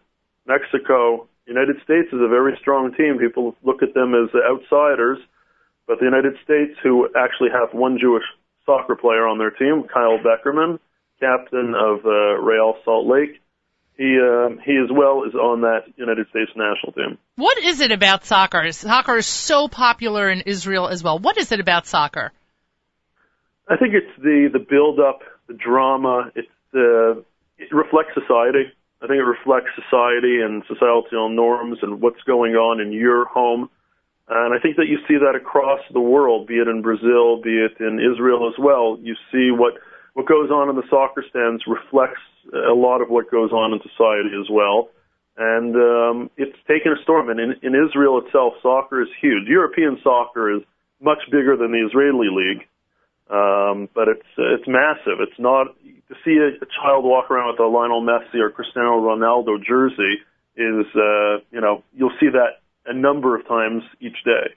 Mexico. 0.47 1.27
United 1.47 1.83
States 1.83 2.07
is 2.13 2.21
a 2.21 2.29
very 2.29 2.57
strong 2.61 2.95
team. 2.95 3.19
People 3.19 3.57
look 3.65 3.83
at 3.83 3.95
them 3.95 4.15
as 4.15 4.31
outsiders, 4.47 5.19
but 5.89 5.99
the 5.99 6.05
United 6.05 6.35
States, 6.45 6.79
who 6.85 7.09
actually 7.17 7.51
have 7.51 7.75
one 7.75 7.99
Jewish 7.99 8.25
soccer 8.65 8.95
player 8.95 9.27
on 9.27 9.39
their 9.39 9.51
team, 9.51 9.83
Kyle 9.93 10.19
Beckerman, 10.19 10.79
captain 11.21 11.75
of 11.75 12.05
uh, 12.05 12.41
Real 12.41 12.75
Salt 12.85 13.07
Lake 13.07 13.41
he 13.97 14.19
um, 14.21 14.59
he 14.65 14.77
as 14.77 14.91
well 14.93 15.25
is 15.25 15.35
on 15.35 15.63
that 15.63 15.85
United 15.97 16.29
States 16.29 16.51
national 16.55 16.93
team. 16.93 17.19
What 17.37 17.59
is 17.59 17.81
it 17.81 17.93
about 17.93 18.27
soccer? 18.27 18.71
Soccer 18.73 19.17
is 19.17 19.27
so 19.27 19.69
popular 19.69 20.31
in 20.31 20.43
Israel 20.43 20.89
as 20.89 21.03
well. 21.03 21.19
What 21.19 21.39
is 21.39 21.51
it 21.51 21.61
about 21.61 21.87
soccer? 21.87 22.33
I 23.69 23.77
think 23.77 23.95
it's 23.95 24.23
the 24.23 24.51
the 24.53 24.59
build 24.59 25.01
up, 25.01 25.21
the 25.49 25.55
drama. 25.55 26.31
It's 26.35 26.49
the 26.73 27.25
it 27.57 27.73
reflects 27.73 28.13
society. 28.13 28.71
I 29.01 29.07
think 29.07 29.19
it 29.19 29.25
reflects 29.25 29.71
society 29.75 30.41
and 30.43 30.63
societal 30.69 31.31
norms 31.31 31.79
and 31.81 32.01
what's 32.01 32.23
going 32.27 32.53
on 32.53 32.81
in 32.81 32.93
your 32.93 33.27
home. 33.27 33.71
And 34.29 34.53
I 34.53 34.59
think 34.61 34.77
that 34.77 34.89
you 34.89 34.99
see 35.07 35.15
that 35.15 35.37
across 35.37 35.81
the 35.93 36.01
world, 36.01 36.49
be 36.49 36.55
it 36.55 36.67
in 36.67 36.83
Brazil, 36.83 37.41
be 37.41 37.65
it 37.65 37.79
in 37.79 38.01
Israel 38.01 38.49
as 38.49 38.59
well. 38.59 38.99
You 39.01 39.15
see 39.31 39.51
what 39.53 39.75
what 40.17 40.25
goes 40.25 40.49
on 40.49 40.71
in 40.71 40.77
the 40.77 40.89
soccer 40.89 41.23
stands 41.29 41.63
reflects 41.67 42.25
a 42.49 42.73
lot 42.73 43.03
of 43.03 43.11
what 43.11 43.31
goes 43.31 43.53
on 43.53 43.75
in 43.75 43.81
society 43.85 44.33
as 44.33 44.49
well. 44.51 44.89
And 45.37 45.77
um, 45.77 46.31
it's 46.39 46.57
taken 46.67 46.97
a 46.97 47.03
storm. 47.03 47.29
And 47.29 47.39
in, 47.39 47.53
in 47.61 47.77
Israel 47.77 48.25
itself, 48.25 48.55
soccer 48.63 49.03
is 49.03 49.09
huge. 49.21 49.47
European 49.47 49.99
soccer 50.03 50.57
is 50.57 50.63
much 51.03 51.19
bigger 51.31 51.55
than 51.59 51.71
the 51.71 51.85
Israeli 51.85 52.33
league, 52.33 52.65
um, 53.29 53.91
but 53.93 54.09
it's 54.09 54.31
it's 54.39 54.65
massive. 54.67 55.21
It's 55.21 55.39
not 55.39 55.77
to 56.09 56.15
see 56.25 56.41
a, 56.41 56.65
a 56.65 56.69
child 56.81 57.05
walk 57.05 57.31
around 57.31 57.53
with 57.53 57.61
a 57.61 57.69
Lionel 57.69 58.01
Messi 58.01 58.41
or 58.41 58.49
Cristiano 58.49 58.97
Ronaldo 58.97 59.63
jersey 59.63 60.25
is 60.57 60.87
uh, 60.97 61.45
you 61.53 61.61
know 61.61 61.85
you'll 61.93 62.17
see 62.19 62.31
that 62.33 62.65
a 62.87 62.95
number 62.95 63.37
of 63.37 63.47
times 63.47 63.83
each 64.01 64.17
day. 64.25 64.57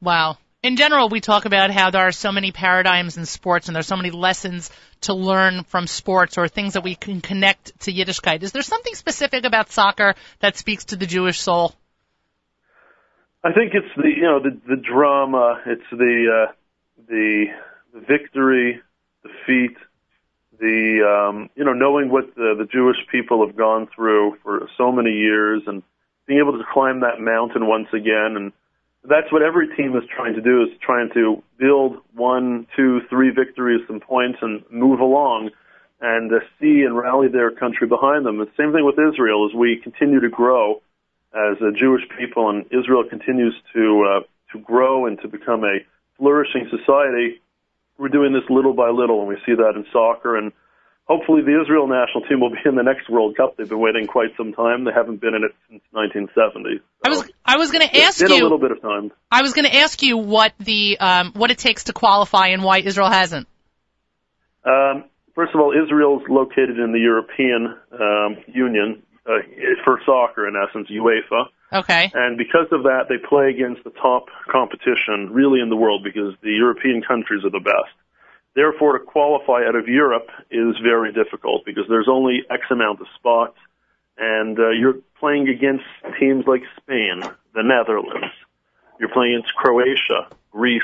Wow. 0.00 0.38
In 0.62 0.76
general, 0.76 1.08
we 1.08 1.20
talk 1.20 1.44
about 1.44 1.70
how 1.70 1.90
there 1.90 2.06
are 2.06 2.12
so 2.12 2.32
many 2.32 2.50
paradigms 2.50 3.16
in 3.16 3.26
sports 3.26 3.68
and 3.68 3.76
there's 3.76 3.86
so 3.86 3.96
many 3.96 4.10
lessons 4.10 4.70
to 5.02 5.14
learn 5.14 5.64
from 5.64 5.86
sports 5.86 6.38
or 6.38 6.48
things 6.48 6.72
that 6.72 6.82
we 6.82 6.94
can 6.94 7.20
connect 7.20 7.78
to 7.80 7.92
Yiddishkeit. 7.92 8.42
Is 8.42 8.52
there 8.52 8.62
something 8.62 8.94
specific 8.94 9.44
about 9.44 9.70
soccer 9.70 10.14
that 10.40 10.56
speaks 10.56 10.86
to 10.86 10.96
the 10.96 11.06
Jewish 11.06 11.40
soul? 11.40 11.74
I 13.44 13.52
think 13.52 13.74
it's 13.74 13.94
the 13.96 14.08
you 14.08 14.22
know 14.22 14.40
the 14.40 14.58
the 14.66 14.76
drama. 14.76 15.62
It's 15.66 15.88
the 15.92 16.48
uh, 16.48 16.52
the 17.08 17.44
the 17.94 18.00
victory, 18.00 18.80
defeat, 19.22 19.76
the 20.58 21.28
um, 21.28 21.50
you 21.54 21.64
know 21.64 21.74
knowing 21.74 22.10
what 22.10 22.34
the, 22.34 22.56
the 22.58 22.66
Jewish 22.66 22.96
people 23.12 23.46
have 23.46 23.56
gone 23.56 23.86
through 23.94 24.38
for 24.42 24.68
so 24.76 24.90
many 24.90 25.12
years 25.12 25.62
and 25.68 25.84
being 26.26 26.40
able 26.40 26.58
to 26.58 26.64
climb 26.72 27.00
that 27.00 27.20
mountain 27.20 27.68
once 27.68 27.86
again 27.92 28.34
and 28.34 28.52
that's 29.08 29.30
what 29.30 29.42
every 29.42 29.68
team 29.76 29.96
is 29.96 30.02
trying 30.14 30.34
to 30.34 30.40
do 30.40 30.62
is 30.62 30.68
trying 30.80 31.10
to 31.14 31.42
build 31.58 31.96
one, 32.14 32.66
two, 32.76 33.00
three 33.08 33.30
victories 33.30 33.80
some 33.86 34.00
points 34.00 34.38
and 34.42 34.62
move 34.70 35.00
along 35.00 35.50
and 36.00 36.32
uh, 36.32 36.40
see 36.60 36.82
and 36.82 36.96
rally 36.96 37.28
their 37.28 37.50
country 37.50 37.86
behind 37.86 38.26
them. 38.26 38.38
The 38.38 38.50
same 38.56 38.72
thing 38.72 38.84
with 38.84 38.98
Israel 38.98 39.48
as 39.48 39.54
we 39.56 39.80
continue 39.82 40.20
to 40.20 40.28
grow 40.28 40.82
as 41.32 41.56
a 41.60 41.72
Jewish 41.72 42.02
people 42.18 42.50
and 42.50 42.64
Israel 42.66 43.04
continues 43.08 43.54
to 43.74 44.04
uh, 44.08 44.20
to 44.52 44.58
grow 44.60 45.06
and 45.06 45.20
to 45.22 45.28
become 45.28 45.64
a 45.64 45.78
flourishing 46.18 46.68
society. 46.70 47.40
We're 47.98 48.08
doing 48.08 48.32
this 48.32 48.48
little 48.50 48.74
by 48.74 48.90
little, 48.90 49.20
and 49.20 49.28
we 49.28 49.36
see 49.46 49.54
that 49.54 49.72
in 49.74 49.86
soccer. 49.92 50.36
And 50.36 50.52
hopefully, 51.06 51.42
the 51.42 51.60
Israel 51.60 51.86
national 51.86 52.22
team 52.28 52.40
will 52.40 52.50
be 52.50 52.58
in 52.64 52.74
the 52.74 52.82
next 52.82 53.08
World 53.08 53.36
Cup. 53.36 53.56
They've 53.56 53.68
been 53.68 53.80
waiting 53.80 54.06
quite 54.06 54.30
some 54.36 54.52
time. 54.52 54.84
They 54.84 54.92
haven't 54.92 55.20
been 55.20 55.34
in 55.34 55.44
it 55.44 55.52
since 55.68 55.82
1970. 55.92 56.82
I 57.04 57.08
was 57.08 57.30
I 57.44 57.56
was 57.56 57.70
going 57.70 57.88
to 57.88 57.96
ask 57.96 58.20
you. 58.20 58.26
a 58.26 58.42
little 58.42 58.58
bit 58.58 58.72
of 58.72 58.82
time. 58.82 59.12
I 59.30 59.42
was 59.42 59.52
going 59.52 59.66
to 59.66 59.74
ask 59.74 60.02
you 60.02 60.18
what 60.18 60.52
the 60.58 60.98
um, 60.98 61.32
what 61.34 61.50
it 61.50 61.58
takes 61.58 61.84
to 61.84 61.92
qualify 61.92 62.48
and 62.48 62.62
why 62.62 62.78
Israel 62.78 63.10
hasn't. 63.10 63.48
Um, 64.64 65.04
first 65.34 65.54
of 65.54 65.60
all, 65.60 65.72
Israel's 65.72 66.22
located 66.28 66.78
in 66.78 66.92
the 66.92 66.98
European 66.98 67.76
um, 67.92 68.36
Union 68.48 69.02
uh, 69.26 69.38
for 69.84 70.00
soccer, 70.04 70.48
in 70.48 70.54
essence, 70.56 70.88
UEFA. 70.90 71.46
Okay. 71.72 72.10
And 72.14 72.38
because 72.38 72.66
of 72.70 72.84
that, 72.84 73.06
they 73.08 73.16
play 73.18 73.50
against 73.50 73.82
the 73.84 73.90
top 73.90 74.26
competition 74.50 75.30
really 75.32 75.60
in 75.60 75.68
the 75.68 75.76
world 75.76 76.02
because 76.04 76.34
the 76.42 76.52
European 76.52 77.02
countries 77.02 77.44
are 77.44 77.50
the 77.50 77.60
best. 77.60 77.94
Therefore, 78.56 78.98
to 78.98 79.04
qualify 79.04 79.66
out 79.68 79.76
of 79.76 79.86
Europe 79.86 80.30
is 80.50 80.76
very 80.82 81.12
difficult 81.12 81.66
because 81.66 81.84
there's 81.90 82.08
only 82.08 82.40
X 82.50 82.62
amount 82.70 83.02
of 83.02 83.06
spots, 83.14 83.58
and 84.16 84.58
uh, 84.58 84.70
you're 84.70 84.96
playing 85.20 85.50
against 85.50 85.84
teams 86.18 86.46
like 86.46 86.62
Spain, 86.80 87.20
the 87.54 87.62
Netherlands. 87.62 88.32
You're 88.98 89.10
playing 89.10 89.34
against 89.34 89.54
Croatia, 89.56 90.28
Greece. 90.52 90.82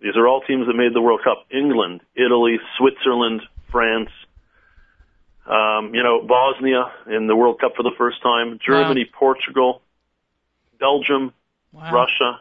These 0.00 0.16
are 0.16 0.28
all 0.28 0.42
teams 0.42 0.68
that 0.68 0.74
made 0.74 0.94
the 0.94 1.02
World 1.02 1.22
Cup. 1.24 1.46
England, 1.50 2.00
Italy, 2.14 2.58
Switzerland, 2.78 3.42
France. 3.72 4.10
Um, 5.46 5.96
you 5.96 6.02
know, 6.04 6.22
Bosnia 6.24 6.92
in 7.08 7.26
the 7.26 7.34
World 7.34 7.58
Cup 7.60 7.72
for 7.76 7.82
the 7.82 7.92
first 7.98 8.22
time. 8.22 8.60
Germany, 8.64 9.04
Portugal, 9.12 9.82
Belgium, 10.78 11.32
Wow. 11.72 11.92
Russia. 11.92 12.40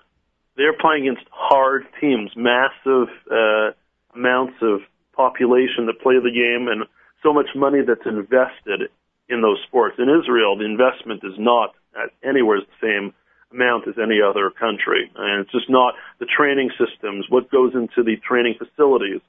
They're 0.55 0.77
playing 0.77 1.07
against 1.07 1.27
hard 1.31 1.87
teams, 1.99 2.29
massive 2.35 3.07
uh, 3.31 3.71
amounts 4.15 4.55
of 4.61 4.81
population 5.15 5.85
that 5.87 6.01
play 6.01 6.15
the 6.15 6.31
game, 6.31 6.67
and 6.67 6.85
so 7.21 7.33
much 7.33 7.47
money 7.55 7.79
that's 7.85 8.05
invested 8.05 8.89
in 9.29 9.41
those 9.41 9.59
sports. 9.67 9.95
In 9.97 10.09
Israel, 10.09 10.57
the 10.57 10.65
investment 10.65 11.21
is 11.23 11.33
not 11.37 11.75
at 11.95 12.09
anywhere 12.27 12.59
the 12.59 12.77
same 12.81 13.13
amount 13.51 13.87
as 13.87 13.95
any 14.01 14.19
other 14.21 14.49
country, 14.49 15.11
and 15.15 15.41
it's 15.41 15.51
just 15.51 15.69
not 15.69 15.93
the 16.19 16.25
training 16.25 16.71
systems, 16.77 17.25
what 17.29 17.51
goes 17.51 17.73
into 17.75 18.03
the 18.03 18.17
training 18.17 18.55
facilities, 18.57 19.21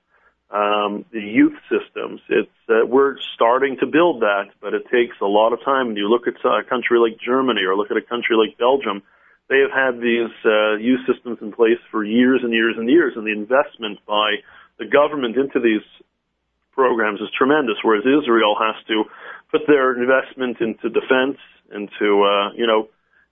um, 0.50 1.04
the 1.12 1.20
youth 1.20 1.56
systems. 1.68 2.20
It's 2.28 2.48
uh, 2.68 2.86
we're 2.86 3.16
starting 3.34 3.76
to 3.80 3.86
build 3.86 4.22
that, 4.22 4.50
but 4.60 4.72
it 4.72 4.84
takes 4.90 5.16
a 5.20 5.26
lot 5.26 5.52
of 5.52 5.62
time. 5.64 5.88
And 5.88 5.96
you 5.96 6.08
look 6.08 6.26
at 6.26 6.34
a 6.44 6.64
country 6.64 6.98
like 6.98 7.18
Germany 7.20 7.62
or 7.62 7.76
look 7.76 7.90
at 7.90 7.96
a 7.96 8.02
country 8.02 8.36
like 8.36 8.56
Belgium 8.56 9.02
they 9.48 9.60
have 9.60 9.70
had 9.70 10.00
these 10.00 10.32
uh, 10.44 10.76
youth 10.76 11.00
systems 11.06 11.38
in 11.40 11.52
place 11.52 11.80
for 11.90 12.02
years 12.02 12.40
and 12.42 12.52
years 12.52 12.76
and 12.78 12.88
years, 12.88 13.14
and 13.16 13.26
the 13.26 13.32
investment 13.32 13.98
by 14.06 14.36
the 14.78 14.86
government 14.86 15.36
into 15.36 15.60
these 15.60 15.82
programs 16.72 17.20
is 17.20 17.28
tremendous. 17.36 17.76
Whereas 17.82 18.04
Israel 18.04 18.56
has 18.58 18.76
to 18.88 19.04
put 19.50 19.62
their 19.66 19.94
investment 20.00 20.60
into 20.60 20.88
defense, 20.90 21.38
into 21.72 22.22
uh, 22.24 22.52
you 22.54 22.66
know, 22.66 22.88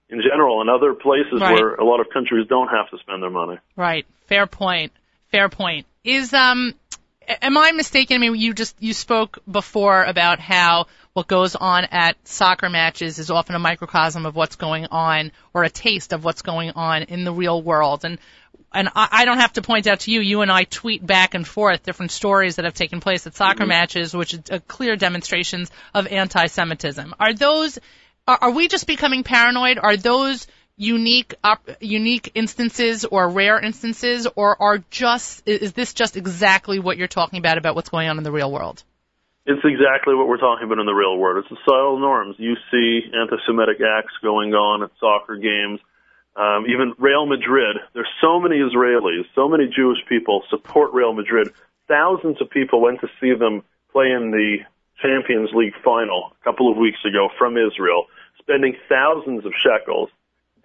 in 0.09 0.21
general, 0.21 0.61
and 0.61 0.69
other 0.69 0.93
places 0.93 1.41
Right. 1.41 1.53
where 1.53 1.75
a 1.75 1.83
lot 1.85 1.99
of 1.99 2.07
countries 2.13 2.47
don't 2.47 2.69
have 2.69 2.89
to 2.91 2.97
spend 2.99 3.21
their 3.23 3.29
money. 3.29 3.57
Right. 3.75 4.05
Fair 4.27 4.47
point. 4.47 4.91
Fair 5.31 5.49
point. 5.49 5.85
Is 6.03 6.33
um 6.33 6.73
am 7.41 7.57
I 7.57 7.71
mistaken? 7.71 8.15
I 8.15 8.19
mean, 8.19 8.35
you 8.35 8.53
just 8.53 8.75
you 8.79 8.93
spoke 8.93 9.39
before 9.49 10.03
about 10.03 10.39
how 10.39 10.87
what 11.13 11.27
goes 11.27 11.55
on 11.55 11.85
at 11.85 12.15
soccer 12.27 12.69
matches 12.69 13.19
is 13.19 13.29
often 13.29 13.55
a 13.55 13.59
microcosm 13.59 14.25
of 14.25 14.35
what's 14.35 14.55
going 14.55 14.87
on 14.87 15.31
or 15.53 15.63
a 15.63 15.69
taste 15.69 16.11
of 16.13 16.23
what's 16.23 16.41
going 16.41 16.71
on 16.71 17.03
in 17.03 17.23
the 17.23 17.31
real 17.31 17.61
world. 17.61 18.03
And 18.03 18.17
and 18.73 18.89
I, 18.95 19.07
I 19.11 19.25
don't 19.25 19.39
have 19.39 19.53
to 19.53 19.61
point 19.61 19.87
out 19.87 20.01
to 20.01 20.11
you. 20.11 20.21
You 20.21 20.41
and 20.41 20.51
I 20.51 20.63
tweet 20.63 21.05
back 21.05 21.33
and 21.35 21.47
forth 21.47 21.83
different 21.83 22.11
stories 22.11 22.55
that 22.55 22.65
have 22.65 22.73
taken 22.73 22.99
place 22.99 23.27
at 23.27 23.35
soccer 23.35 23.61
mm-hmm. 23.61 23.69
matches, 23.69 24.13
which 24.13 24.33
are 24.33 24.41
uh, 24.51 24.59
clear 24.67 24.95
demonstrations 24.95 25.71
of 25.93 26.07
anti-Semitism. 26.07 27.15
Are 27.19 27.33
those? 27.33 27.79
Are, 28.27 28.37
are 28.41 28.51
we 28.51 28.67
just 28.67 28.87
becoming 28.87 29.23
paranoid? 29.23 29.77
Are 29.77 29.97
those 29.97 30.47
unique 30.75 31.35
op- 31.43 31.69
unique 31.81 32.31
instances 32.33 33.05
or 33.05 33.29
rare 33.29 33.59
instances, 33.59 34.27
or 34.35 34.61
are 34.61 34.79
just 34.89 35.43
is 35.47 35.61
is 35.61 35.73
this 35.73 35.93
just 35.93 36.17
exactly 36.17 36.79
what 36.79 36.97
you're 36.97 37.07
talking 37.07 37.39
about 37.39 37.57
about 37.57 37.75
what's 37.75 37.89
going 37.89 38.09
on 38.09 38.17
in 38.17 38.23
the 38.23 38.31
real 38.31 38.51
world? 38.51 38.83
It's 39.45 39.61
exactly 39.65 40.15
what 40.15 40.27
we're 40.27 40.37
talking 40.37 40.65
about 40.65 40.79
in 40.79 40.85
the 40.85 40.93
real 40.93 41.17
world. 41.17 41.43
It's 41.43 41.59
societal 41.59 41.99
norms. 41.99 42.37
You 42.39 42.55
see 42.71 43.11
anti-Semitic 43.13 43.77
acts 43.81 44.13
going 44.21 44.53
on 44.53 44.83
at 44.83 44.89
soccer 45.01 45.35
games. 45.35 45.81
Um, 46.35 46.65
even 46.67 46.93
Real 46.97 47.25
Madrid. 47.25 47.77
There's 47.93 48.09
so 48.19 48.39
many 48.39 48.57
Israelis, 48.57 49.25
so 49.35 49.47
many 49.47 49.67
Jewish 49.67 49.99
people 50.09 50.43
support 50.49 50.93
Real 50.93 51.13
Madrid. 51.13 51.49
Thousands 51.87 52.41
of 52.41 52.49
people 52.49 52.81
went 52.81 53.01
to 53.01 53.07
see 53.21 53.33
them 53.33 53.63
play 53.91 54.11
in 54.11 54.31
the 54.31 54.57
Champions 55.01 55.49
League 55.53 55.73
final 55.83 56.33
a 56.39 56.43
couple 56.43 56.71
of 56.71 56.77
weeks 56.77 56.99
ago 57.05 57.29
from 57.37 57.57
Israel, 57.57 58.05
spending 58.39 58.75
thousands 58.89 59.45
of 59.45 59.53
shekels. 59.61 60.09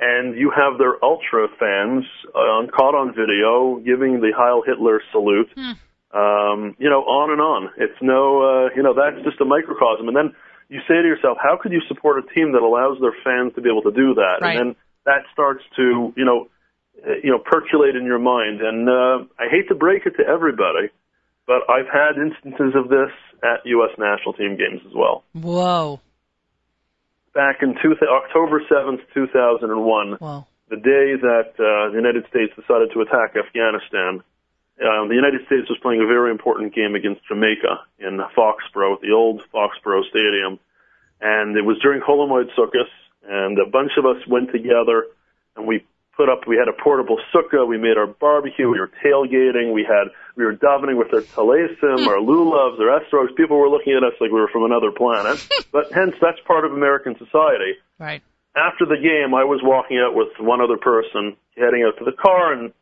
And 0.01 0.39
you 0.39 0.51
have 0.51 0.79
their 0.79 1.03
ultra 1.05 1.49
fans 1.59 2.05
uh, 2.29 2.67
caught 2.73 2.95
on 2.95 3.15
video 3.15 3.81
giving 3.85 4.21
the 4.21 4.33
Heil 4.35 4.63
Hitler 4.63 5.03
salute 5.13 5.51
um, 6.13 6.75
you 6.79 6.89
know, 6.89 7.03
on 7.05 7.31
and 7.31 7.41
on. 7.41 7.71
It's 7.77 8.01
no, 8.01 8.41
uh, 8.41 8.69
you 8.75 8.83
know, 8.83 8.95
that's 8.95 9.23
just 9.25 9.41
a 9.41 9.45
microcosm. 9.45 10.09
And 10.09 10.17
then 10.17 10.35
you 10.69 10.81
say 10.89 11.01
to 11.03 11.07
yourself, 11.07 11.39
how 11.41 11.59
could 11.61 11.73
you 11.73 11.83
support 11.89 12.25
a 12.25 12.35
team 12.35 12.53
that 12.53 12.63
allows 12.63 12.99
their 13.01 13.15
fans 13.25 13.55
to 13.55 13.61
be 13.61 13.69
able 13.69 13.83
to 13.83 13.93
do 13.93 14.15
that? 14.15 14.39
Right. 14.41 14.57
And 14.57 14.71
then 14.71 14.77
that 15.09 15.25
starts 15.33 15.65
to, 15.77 16.13
you 16.17 16.25
know, 16.25 16.49
uh, 17.01 17.17
you 17.25 17.33
know, 17.33 17.39
percolate 17.41 17.97
in 17.97 18.05
your 18.05 18.19
mind. 18.19 18.61
And 18.61 18.89
uh, 18.89 19.25
I 19.41 19.49
hate 19.49 19.69
to 19.69 19.75
break 19.75 20.05
it 20.05 20.21
to 20.21 20.25
everybody, 20.29 20.93
but 21.47 21.65
I've 21.65 21.89
had 21.89 22.21
instances 22.21 22.77
of 22.77 22.93
this 22.93 23.09
at 23.41 23.65
U.S. 23.65 23.97
national 23.97 24.35
team 24.35 24.61
games 24.61 24.85
as 24.85 24.93
well. 24.95 25.25
Whoa, 25.33 26.01
Back 27.33 27.63
in 27.63 27.75
two, 27.81 27.95
October 27.97 28.61
7th, 28.69 29.01
2001, 29.15 30.19
whoa, 30.19 30.47
the 30.69 30.77
day 30.77 31.17
that 31.17 31.57
uh, 31.57 31.89
the 31.89 31.97
United 31.97 32.27
States 32.29 32.53
decided 32.53 32.93
to 32.93 33.01
attack 33.01 33.33
Afghanistan, 33.33 34.21
um, 34.85 35.09
the 35.09 35.15
United 35.17 35.47
States 35.47 35.71
was 35.71 35.79
playing 35.81 36.03
a 36.03 36.07
very 36.07 36.31
important 36.31 36.75
game 36.75 36.95
against 36.95 37.23
Jamaica 37.29 37.81
in 37.99 38.21
Foxborough, 38.37 39.01
the 39.01 39.13
old 39.15 39.41
Foxborough 39.55 40.05
Stadium, 40.11 40.59
and 41.21 41.57
it 41.57 41.65
was 41.65 41.79
during 41.81 42.03
Chol 42.03 42.27
HaMoed 42.27 42.51
Sukkot, 42.59 42.91
and 43.29 43.59
a 43.59 43.71
bunch 43.71 43.93
of 43.99 44.07
us 44.07 44.27
went 44.27 44.51
together, 44.51 45.07
and 45.57 45.67
we 45.67 45.85
put 46.17 46.29
up. 46.29 46.49
We 46.49 46.57
had 46.57 46.69
a 46.69 46.83
portable 46.83 47.19
sukkah. 47.33 47.67
We 47.69 47.79
made 47.79 47.97
our 47.97 48.09
barbecue. 48.09 48.69
We 48.69 48.81
were 48.81 48.91
tailgating. 49.05 49.73
We 49.73 49.85
had 49.85 50.11
we 50.35 50.45
were 50.45 50.55
davening 50.55 50.99
with 50.99 51.13
our 51.15 51.21
talesim, 51.21 52.07
our 52.09 52.19
lulavs, 52.19 52.81
our 52.81 53.01
esrogs. 53.01 53.37
People 53.37 53.59
were 53.59 53.69
looking 53.69 53.93
at 53.93 54.03
us 54.03 54.15
like 54.21 54.33
we 54.33 54.41
were 54.41 54.49
from 54.49 54.65
another 54.65 54.91
planet. 54.91 55.47
but 55.73 55.93
hence, 55.93 56.15
that's 56.21 56.41
part 56.47 56.65
of 56.65 56.73
American 56.73 57.17
society 57.19 57.79
right, 57.99 58.23
after 58.57 58.87
the 58.87 58.97
game, 58.97 59.35
I 59.35 59.45
was 59.45 59.61
walking 59.63 59.99
out 59.99 60.15
with 60.15 60.35
one 60.41 60.61
other 60.61 60.79
person, 60.79 61.37
heading 61.57 61.85
out 61.87 61.99
to 61.99 62.05
the 62.05 62.17
car, 62.17 62.53
and 62.53 62.73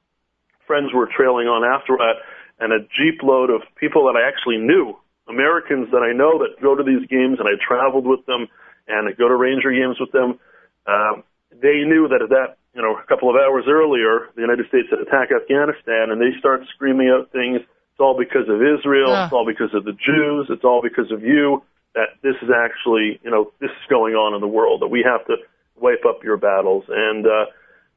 friends 0.67 0.93
were 0.95 1.09
trailing 1.09 1.49
on 1.49 1.65
after 1.65 1.97
that, 1.99 2.23
and 2.61 2.73
a 2.73 2.87
jeep 2.97 3.23
load 3.23 3.51
of 3.51 3.63
people 3.77 4.07
that 4.07 4.17
I 4.17 4.29
actually 4.29 4.59
knew, 4.59 4.97
Americans 5.29 5.91
that 5.93 6.01
I 6.01 6.13
know 6.13 6.39
that 6.41 6.63
go 6.63 6.75
to 6.75 6.83
these 6.83 7.07
games, 7.09 7.39
and 7.39 7.49
I 7.49 7.61
traveled 7.61 8.07
with 8.07 8.25
them, 8.27 8.49
and 8.89 9.17
go 9.17 9.29
to 9.29 9.37
Ranger 9.37 9.71
games 9.71 9.99
with 9.99 10.13
them. 10.13 10.39
Um, 10.87 11.25
they 11.51 11.85
knew 11.85 12.09
that 12.09 12.23
at 12.23 12.31
that, 12.31 12.57
you 12.75 12.83
know, 12.83 12.97
a 12.97 13.07
couple 13.07 13.31
of 13.31 13.37
hours 13.37 13.65
earlier, 13.69 14.29
the 14.35 14.43
United 14.43 14.69
States 14.69 14.89
had 14.91 15.01
attacked 15.01 15.33
Afghanistan, 15.33 16.11
and 16.11 16.21
they 16.21 16.37
start 16.39 16.61
screaming 16.75 17.09
out 17.09 17.33
things. 17.33 17.61
It's 17.61 18.01
all 18.01 18.17
because 18.19 18.49
of 18.49 18.61
Israel. 18.61 19.11
It's 19.25 19.33
all 19.33 19.47
because 19.47 19.73
of 19.73 19.85
the 19.85 19.97
Jews. 19.97 20.47
It's 20.51 20.65
all 20.65 20.83
because 20.83 21.11
of 21.11 21.23
you. 21.23 21.63
That 21.95 22.21
this 22.21 22.37
is 22.43 22.51
actually, 22.53 23.19
you 23.25 23.31
know, 23.31 23.53
this 23.59 23.71
is 23.71 23.87
going 23.89 24.15
on 24.15 24.35
in 24.35 24.43
the 24.43 24.47
world. 24.47 24.83
That 24.83 24.89
we 24.89 25.03
have 25.03 25.25
to 25.27 25.37
wipe 25.81 26.05
up 26.05 26.23
your 26.23 26.37
battles. 26.37 26.85
And 26.89 27.27
uh, 27.27 27.47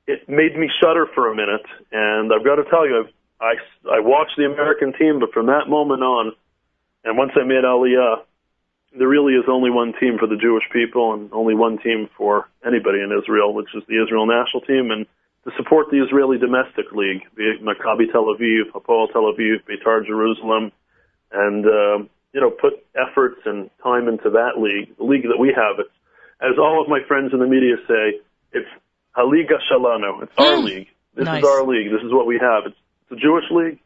it 0.07 0.29
made 0.29 0.55
me 0.55 0.69
shudder 0.79 1.05
for 1.13 1.29
a 1.29 1.35
minute. 1.35 1.67
And 1.91 2.31
I've 2.31 2.45
got 2.45 2.55
to 2.55 2.63
tell 2.69 2.87
you, 2.87 3.03
I've, 3.03 3.13
I 3.41 3.97
I 3.97 3.99
watched 3.99 4.37
the 4.37 4.45
American 4.45 4.93
team, 4.93 5.19
but 5.19 5.33
from 5.33 5.47
that 5.47 5.67
moment 5.67 6.01
on, 6.01 6.31
and 7.03 7.17
once 7.17 7.31
I 7.35 7.43
made 7.43 7.63
Aliyah, 7.63 8.23
there 8.97 9.07
really 9.07 9.33
is 9.33 9.45
only 9.47 9.69
one 9.69 9.93
team 9.99 10.17
for 10.19 10.27
the 10.27 10.35
Jewish 10.37 10.63
people 10.73 11.13
and 11.13 11.31
only 11.33 11.55
one 11.55 11.77
team 11.77 12.09
for 12.17 12.49
anybody 12.65 12.99
in 12.99 13.11
Israel, 13.11 13.53
which 13.53 13.69
is 13.75 13.83
the 13.87 14.01
Israel 14.03 14.25
national 14.25 14.61
team. 14.61 14.91
And 14.91 15.05
to 15.45 15.51
support 15.57 15.87
the 15.91 16.03
Israeli 16.03 16.37
domestic 16.37 16.91
league, 16.91 17.21
be 17.35 17.43
it 17.43 17.61
Maccabi 17.63 18.11
Tel 18.11 18.25
Aviv, 18.25 18.71
Hapoel 18.73 19.11
Tel 19.13 19.23
Aviv, 19.31 19.61
Beitar 19.69 20.05
Jerusalem, 20.05 20.71
and 21.31 21.65
um, 21.65 22.09
you 22.33 22.41
know 22.41 22.49
put 22.49 22.73
efforts 22.95 23.39
and 23.45 23.69
time 23.83 24.07
into 24.07 24.31
that 24.31 24.57
league, 24.59 24.95
the 24.97 25.03
league 25.03 25.23
that 25.29 25.39
we 25.39 25.49
have. 25.55 25.79
It's 25.79 25.89
as 26.41 26.57
all 26.57 26.81
of 26.81 26.89
my 26.89 26.99
friends 27.07 27.31
in 27.33 27.39
the 27.39 27.47
media 27.47 27.75
say, 27.87 28.19
it's 28.53 28.67
HaLiga 29.15 29.59
Shelanu. 29.71 30.23
It's 30.23 30.31
our 30.37 30.57
Hmm. 30.57 30.65
league. 30.65 30.87
This 31.15 31.25
Nice. 31.25 31.43
is 31.43 31.49
our 31.49 31.63
league. 31.65 31.91
This 31.91 32.01
is 32.01 32.13
what 32.13 32.25
we 32.25 32.37
have. 32.39 32.65
It's 32.65 32.77
the 33.09 33.17
Jewish 33.17 33.43
league 33.51 33.79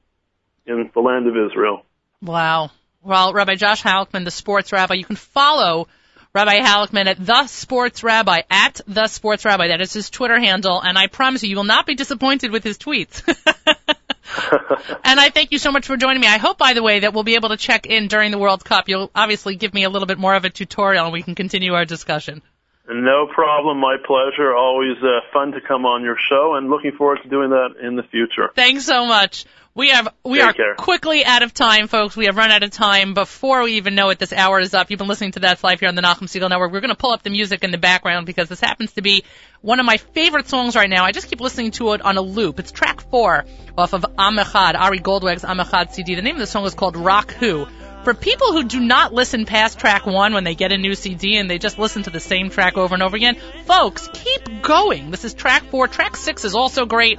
in 0.66 0.90
the 0.94 1.00
land 1.02 1.28
of 1.28 1.36
Israel. 1.36 1.84
wow. 2.22 2.70
Well, 3.06 3.34
Rabbi 3.34 3.56
Josh 3.56 3.84
Halickman, 3.84 4.24
the 4.24 4.32
sports 4.32 4.72
rabbi, 4.72 4.94
you 4.94 5.04
can 5.04 5.18
follow 5.18 5.90
Rabbi 6.34 6.62
Halickman 6.62 7.08
at 7.08 7.24
the 7.24 7.48
Sports 7.48 8.02
Rabbi 8.02 8.44
at 8.50 8.80
the 8.88 9.08
Sports 9.08 9.44
Rabbi. 9.44 9.68
That 9.68 9.82
is 9.82 9.92
his 9.92 10.10
Twitter 10.10 10.40
handle, 10.40 10.80
and 10.80 10.98
I 10.98 11.08
promise 11.08 11.44
you, 11.44 11.50
you 11.50 11.58
will 11.58 11.66
not 11.66 11.86
be 11.86 11.96
disappointed 11.96 12.52
with 12.52 12.64
his 12.64 12.78
tweets. 12.78 13.22
and 15.04 15.20
I 15.20 15.30
thank 15.32 15.52
you 15.52 15.58
so 15.58 15.74
much 15.74 15.86
for 15.86 15.98
joining 15.98 16.22
me. 16.22 16.28
I 16.28 16.38
hope, 16.38 16.58
by 16.58 16.74
the 16.74 16.82
way, 16.82 17.02
that 17.02 17.14
we'll 17.14 17.24
be 17.24 17.36
able 17.36 17.50
to 17.50 17.58
check 17.58 17.86
in 17.88 18.08
during 18.08 18.32
the 18.32 18.38
World 18.38 18.64
Cup. 18.64 18.88
You'll 18.88 19.12
obviously 19.14 19.58
give 19.58 19.74
me 19.74 19.84
a 19.84 19.90
little 19.90 20.08
bit 20.08 20.18
more 20.18 20.34
of 20.34 20.46
a 20.46 20.50
tutorial, 20.50 21.04
and 21.04 21.14
we 21.14 21.24
can 21.24 21.36
continue 21.36 21.74
our 21.74 21.86
discussion. 21.86 22.42
No 22.88 23.28
problem. 23.34 23.80
My 23.80 23.98
pleasure. 24.06 24.54
Always 24.54 24.98
uh, 25.02 25.22
fun 25.32 25.52
to 25.54 25.62
come 25.62 25.86
on 25.86 26.04
your 26.04 26.18
show 26.30 26.56
and 26.56 26.70
looking 26.70 26.92
forward 26.98 27.20
to 27.24 27.30
doing 27.30 27.52
that 27.52 27.76
in 27.82 27.96
the 27.96 28.04
future. 28.04 28.50
Thanks 28.56 28.86
so 28.86 29.06
much. 29.06 29.46
We 29.76 29.90
have 29.90 30.10
we 30.24 30.38
Take 30.38 30.50
are 30.50 30.54
care. 30.54 30.76
quickly 30.76 31.26
out 31.26 31.42
of 31.42 31.52
time, 31.52 31.88
folks. 31.88 32.16
We 32.16 32.26
have 32.26 32.38
run 32.38 32.52
out 32.52 32.62
of 32.62 32.70
time 32.70 33.16
before 33.16 33.64
we 33.64 33.74
even 33.78 33.96
know 33.96 34.10
it. 34.12 34.20
This 34.20 34.32
hour 34.32 34.60
is 34.60 34.76
up. 34.76 34.92
You've 34.92 35.00
been 35.00 35.08
listening 35.08 35.32
to 35.32 35.40
That's 35.40 35.64
Life 35.64 35.80
here 35.80 35.90
on 35.90 35.96
the 35.96 36.04
Nachum 36.04 36.28
Segal 36.28 36.48
Network. 36.48 36.72
We're 36.72 36.82
going 36.82 36.90
to 36.90 36.96
pull 36.96 37.10
up 37.10 37.24
the 37.24 37.32
music 37.32 37.64
in 37.64 37.72
the 37.72 37.80
background 37.80 38.28
because 38.28 38.50
this 38.50 38.60
happens 38.60 38.92
to 38.94 39.02
be 39.02 39.24
one 39.62 39.80
of 39.80 39.88
my 39.88 39.98
favorite 39.98 40.48
songs 40.48 40.76
right 40.76 40.90
now. 40.90 41.06
I 41.06 41.12
just 41.12 41.28
keep 41.28 41.42
listening 41.42 41.72
to 41.72 41.94
it 41.94 42.02
on 42.04 42.18
a 42.18 42.22
loop. 42.22 42.60
It's 42.60 42.72
track 42.72 43.02
four 43.10 43.46
off 43.76 43.94
of 43.94 44.04
Amechad, 44.04 44.76
Ari 44.80 45.00
Goldwag's 45.00 45.42
Amechad 45.42 45.92
CD. 45.92 46.14
The 46.14 46.22
name 46.22 46.36
of 46.36 46.42
the 46.42 46.46
song 46.46 46.66
is 46.66 46.76
called 46.76 46.96
Rock 46.96 47.32
Who. 47.32 47.66
For 48.04 48.14
people 48.14 48.52
who 48.52 48.66
do 48.66 48.82
not 48.82 49.14
listen 49.14 49.46
past 49.46 49.80
track 49.80 50.06
one 50.06 50.34
when 50.34 50.44
they 50.44 50.56
get 50.56 50.74
a 50.74 50.78
new 50.78 50.94
CD 50.94 51.38
and 51.38 51.50
they 51.50 51.58
just 51.58 51.80
listen 51.80 52.04
to 52.04 52.10
the 52.10 52.20
same 52.20 52.50
track 52.50 52.78
over 52.78 52.94
and 52.94 53.02
over 53.02 53.16
again, 53.16 53.38
folks, 53.66 54.10
keep 54.12 54.62
going. 54.62 55.10
This 55.10 55.24
is 55.24 55.34
track 55.34 55.64
four. 55.72 55.88
Track 55.88 56.18
six 56.18 56.44
is 56.44 56.54
also 56.54 56.86
great. 56.86 57.18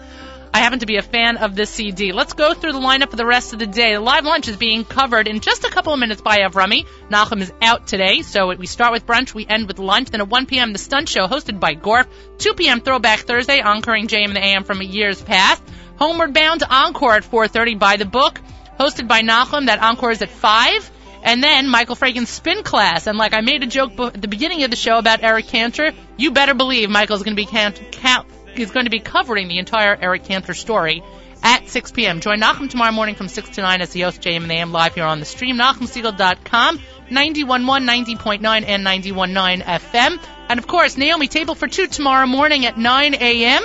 I 0.52 0.58
happen 0.58 0.80
to 0.80 0.86
be 0.86 0.98
a 0.98 1.02
fan 1.02 1.38
of 1.38 1.56
this 1.56 1.70
CD. 1.70 2.12
Let's 2.12 2.34
go 2.34 2.52
through 2.52 2.74
the 2.74 2.80
lineup 2.80 3.10
for 3.10 3.16
the 3.16 3.24
rest 3.24 3.54
of 3.54 3.60
the 3.60 3.66
day. 3.66 3.94
The 3.94 4.00
live 4.00 4.24
lunch 4.24 4.46
is 4.46 4.58
being 4.58 4.84
covered 4.84 5.26
in 5.26 5.40
just 5.40 5.64
a 5.64 5.70
couple 5.70 5.94
of 5.94 5.98
minutes 5.98 6.20
by 6.20 6.40
Avrami. 6.40 6.86
Nachum 7.10 7.40
is 7.40 7.52
out 7.62 7.86
today, 7.86 8.20
so 8.20 8.54
we 8.54 8.66
start 8.66 8.92
with 8.92 9.06
brunch, 9.06 9.32
we 9.32 9.46
end 9.46 9.66
with 9.66 9.78
lunch. 9.78 10.10
Then 10.10 10.20
at 10.20 10.28
1 10.28 10.46
p.m., 10.46 10.72
the 10.74 10.78
stunt 10.78 11.08
show 11.08 11.26
hosted 11.26 11.58
by 11.58 11.74
Gorf. 11.74 12.06
2 12.38 12.54
p.m., 12.54 12.82
Throwback 12.82 13.20
Thursday, 13.20 13.58
encoring 13.58 14.06
JM 14.06 14.26
and 14.26 14.36
the 14.36 14.44
AM 14.44 14.64
from 14.64 14.82
a 14.82 14.84
years 14.84 15.20
past. 15.22 15.62
Homeward 15.96 16.34
Bound 16.34 16.62
Encore 16.68 17.14
at 17.14 17.24
4.30 17.24 17.78
by 17.78 17.96
the 17.96 18.04
book, 18.04 18.38
hosted 18.78 19.08
by 19.08 19.22
Nachum. 19.22 19.66
That 19.66 19.80
encore 19.80 20.10
is 20.10 20.22
at 20.22 20.30
5. 20.30 20.90
And 21.22 21.42
then 21.42 21.68
Michael 21.68 21.94
Fragin's 21.94 22.28
spin 22.28 22.62
class. 22.62 23.06
And 23.06 23.16
like 23.16 23.32
I 23.32 23.40
made 23.40 23.62
a 23.62 23.66
joke 23.66 23.98
at 23.98 24.20
the 24.20 24.28
beginning 24.28 24.62
of 24.62 24.70
the 24.70 24.76
show 24.76 24.98
about 24.98 25.22
Eric 25.22 25.46
Cantor, 25.46 25.92
you 26.18 26.32
better 26.32 26.54
believe 26.54 26.90
Michael's 26.90 27.22
going 27.22 27.36
to 27.36 27.42
be 27.42 27.46
count, 27.46 27.80
count, 27.92 28.28
is 28.54 28.70
going 28.70 28.84
to 28.84 28.90
be 28.90 29.00
covering 29.00 29.48
the 29.48 29.58
entire 29.58 29.96
Eric 29.98 30.24
Cantor 30.24 30.54
story 30.54 31.02
at 31.42 31.68
6 31.68 31.92
p.m. 31.92 32.20
Join 32.20 32.40
Nachum 32.40 32.70
tomorrow 32.70 32.92
morning 32.92 33.14
from 33.14 33.28
6 33.28 33.50
to 33.50 33.62
9 33.62 33.80
as 33.82 33.90
the 33.90 34.00
host 34.00 34.22
JM 34.22 34.42
and 34.42 34.52
AM 34.52 34.72
live 34.72 34.94
here 34.94 35.04
on 35.04 35.20
the 35.20 35.26
stream, 35.26 35.56
NachumSegal.com, 35.56 36.78
91.1, 37.10 38.16
90.9, 38.18 38.64
and 38.66 38.86
91.9 38.86 39.62
FM. 39.62 40.24
And 40.48 40.58
of 40.58 40.66
course, 40.66 40.96
Naomi 40.96 41.28
Table 41.28 41.54
for 41.54 41.68
Two 41.68 41.86
tomorrow 41.86 42.26
morning 42.26 42.66
at 42.66 42.78
9 42.78 43.14
a.m. 43.14 43.62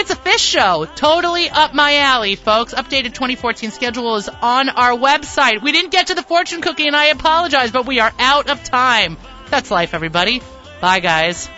It's 0.00 0.10
a 0.10 0.16
fish 0.16 0.40
show. 0.40 0.86
Totally 0.86 1.50
up 1.50 1.74
my 1.74 1.98
alley, 1.98 2.34
folks. 2.34 2.72
Updated 2.72 3.12
2014 3.12 3.70
schedule 3.70 4.16
is 4.16 4.30
on 4.30 4.70
our 4.70 4.92
website. 4.96 5.60
We 5.60 5.72
didn't 5.72 5.90
get 5.90 6.06
to 6.06 6.14
the 6.14 6.22
fortune 6.22 6.62
cookie 6.62 6.86
and 6.86 6.96
I 6.96 7.08
apologize, 7.08 7.70
but 7.70 7.84
we 7.84 8.00
are 8.00 8.10
out 8.18 8.48
of 8.48 8.64
time. 8.64 9.18
That's 9.50 9.70
life, 9.70 9.92
everybody. 9.92 10.40
Bye, 10.80 11.00
guys. 11.00 11.50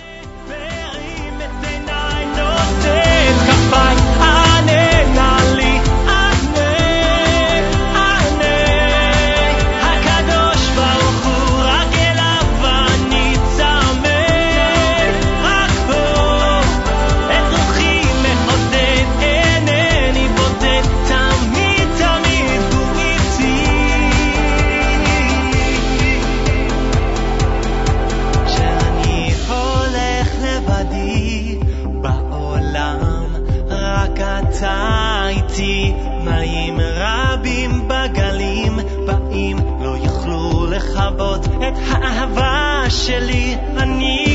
איתי. 35.53 35.93
מים 36.25 36.81
רבים 36.81 37.89
בגלים 37.89 38.79
באים, 39.07 39.57
לא 39.81 39.97
יוכלו 39.97 40.67
לכבות 40.71 41.47
את 41.47 41.75
האהבה 41.91 42.85
שלי. 42.89 43.57
אני 43.77 44.32